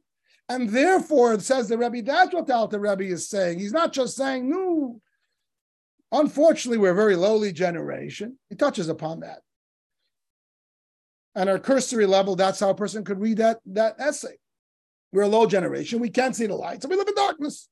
And 0.48 0.68
therefore, 0.68 1.34
it 1.34 1.42
says 1.42 1.68
the 1.68 1.76
Rebbe, 1.76 2.02
that's 2.02 2.32
what 2.32 2.46
the 2.46 2.54
Alter 2.54 2.78
Rebbe 2.78 3.04
is 3.04 3.28
saying. 3.28 3.58
He's 3.58 3.72
not 3.72 3.92
just 3.92 4.16
saying, 4.16 4.48
no. 4.48 5.00
Unfortunately, 6.12 6.78
we're 6.78 6.92
a 6.92 6.94
very 6.94 7.16
lowly 7.16 7.52
generation. 7.52 8.38
He 8.48 8.54
touches 8.54 8.88
upon 8.88 9.20
that. 9.20 9.40
And 11.36 11.50
at 11.50 11.56
a 11.56 11.60
cursory 11.60 12.06
level, 12.06 12.34
that's 12.34 12.58
how 12.58 12.70
a 12.70 12.74
person 12.74 13.04
could 13.04 13.20
read 13.20 13.36
that, 13.36 13.60
that 13.66 14.00
essay. 14.00 14.38
We're 15.12 15.22
a 15.22 15.28
low 15.28 15.46
generation. 15.46 16.00
We 16.00 16.08
can't 16.08 16.34
see 16.34 16.46
the 16.46 16.56
light, 16.56 16.82
so 16.82 16.88
we 16.88 16.96
live 16.96 17.06
in 17.06 17.14
darkness. 17.14 17.68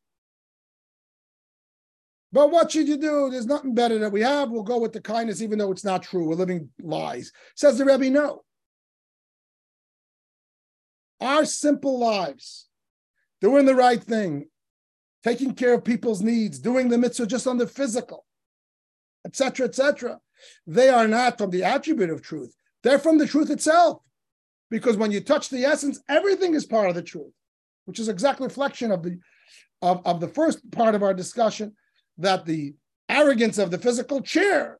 But 2.30 2.50
what 2.50 2.70
should 2.70 2.88
you 2.88 2.98
do? 2.98 3.30
There's 3.30 3.46
nothing 3.46 3.74
better 3.74 3.98
that 3.98 4.12
we 4.12 4.20
have. 4.20 4.50
We'll 4.50 4.64
go 4.64 4.78
with 4.78 4.92
the 4.92 5.00
kindness, 5.00 5.40
even 5.40 5.58
though 5.58 5.72
it's 5.72 5.84
not 5.84 6.02
true. 6.02 6.28
We're 6.28 6.34
living 6.34 6.68
lies. 6.82 7.32
Says 7.56 7.78
the 7.78 7.86
Rebbe, 7.86 8.10
no. 8.10 8.42
Our 11.20 11.46
simple 11.46 11.98
lives, 11.98 12.66
doing 13.40 13.64
the 13.64 13.74
right 13.74 14.02
thing, 14.02 14.46
taking 15.22 15.54
care 15.54 15.72
of 15.72 15.84
people's 15.84 16.20
needs, 16.20 16.58
doing 16.58 16.90
the 16.90 16.98
mitzvah 16.98 17.26
just 17.26 17.46
on 17.46 17.56
the 17.56 17.66
physical, 17.66 18.26
etc., 19.24 19.66
etc. 19.66 20.18
They 20.66 20.90
are 20.90 21.08
not 21.08 21.38
from 21.38 21.50
the 21.50 21.64
attribute 21.64 22.10
of 22.10 22.20
truth. 22.20 22.54
They're 22.84 23.00
from 23.00 23.18
the 23.18 23.26
truth 23.26 23.50
itself. 23.50 24.00
Because 24.70 24.96
when 24.96 25.10
you 25.10 25.20
touch 25.20 25.48
the 25.48 25.64
essence, 25.64 26.00
everything 26.08 26.54
is 26.54 26.64
part 26.64 26.88
of 26.88 26.94
the 26.94 27.02
truth, 27.02 27.32
which 27.84 27.98
is 27.98 28.08
exact 28.08 28.40
reflection 28.40 28.92
of 28.92 29.02
the 29.02 29.18
of, 29.82 30.00
of 30.06 30.20
the 30.20 30.28
first 30.28 30.70
part 30.70 30.94
of 30.94 31.02
our 31.02 31.12
discussion, 31.12 31.74
that 32.18 32.46
the 32.46 32.74
arrogance 33.08 33.58
of 33.58 33.70
the 33.70 33.78
physical 33.78 34.22
chair 34.22 34.78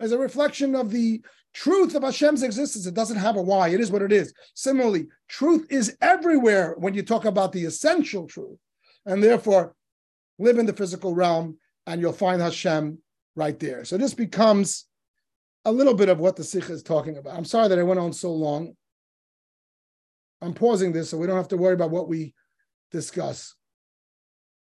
is 0.00 0.12
a 0.12 0.18
reflection 0.18 0.74
of 0.74 0.90
the 0.90 1.20
truth 1.52 1.94
of 1.94 2.02
Hashem's 2.02 2.42
existence. 2.42 2.86
It 2.86 2.94
doesn't 2.94 3.18
have 3.18 3.36
a 3.36 3.42
why. 3.42 3.68
It 3.68 3.80
is 3.80 3.90
what 3.90 4.02
it 4.02 4.12
is. 4.12 4.32
Similarly, 4.54 5.08
truth 5.28 5.66
is 5.70 5.96
everywhere 6.00 6.74
when 6.78 6.94
you 6.94 7.02
talk 7.02 7.24
about 7.26 7.52
the 7.52 7.64
essential 7.64 8.26
truth. 8.26 8.58
And 9.04 9.22
therefore, 9.22 9.74
live 10.38 10.58
in 10.58 10.66
the 10.66 10.72
physical 10.72 11.14
realm 11.14 11.58
and 11.86 12.00
you'll 12.00 12.12
find 12.12 12.40
Hashem 12.40 12.98
right 13.36 13.58
there. 13.58 13.84
So 13.84 13.96
this 13.96 14.14
becomes 14.14 14.86
a 15.66 15.72
little 15.72 15.94
bit 15.94 16.08
of 16.08 16.20
what 16.20 16.36
the 16.36 16.44
Sikha 16.44 16.72
is 16.72 16.82
talking 16.82 17.18
about. 17.18 17.36
I'm 17.36 17.44
sorry 17.44 17.66
that 17.68 17.78
I 17.78 17.82
went 17.82 17.98
on 17.98 18.12
so 18.12 18.32
long. 18.32 18.74
I'm 20.40 20.54
pausing 20.54 20.92
this 20.92 21.10
so 21.10 21.18
we 21.18 21.26
don't 21.26 21.36
have 21.36 21.48
to 21.48 21.56
worry 21.56 21.74
about 21.74 21.90
what 21.90 22.08
we 22.08 22.34
discuss. 22.92 23.54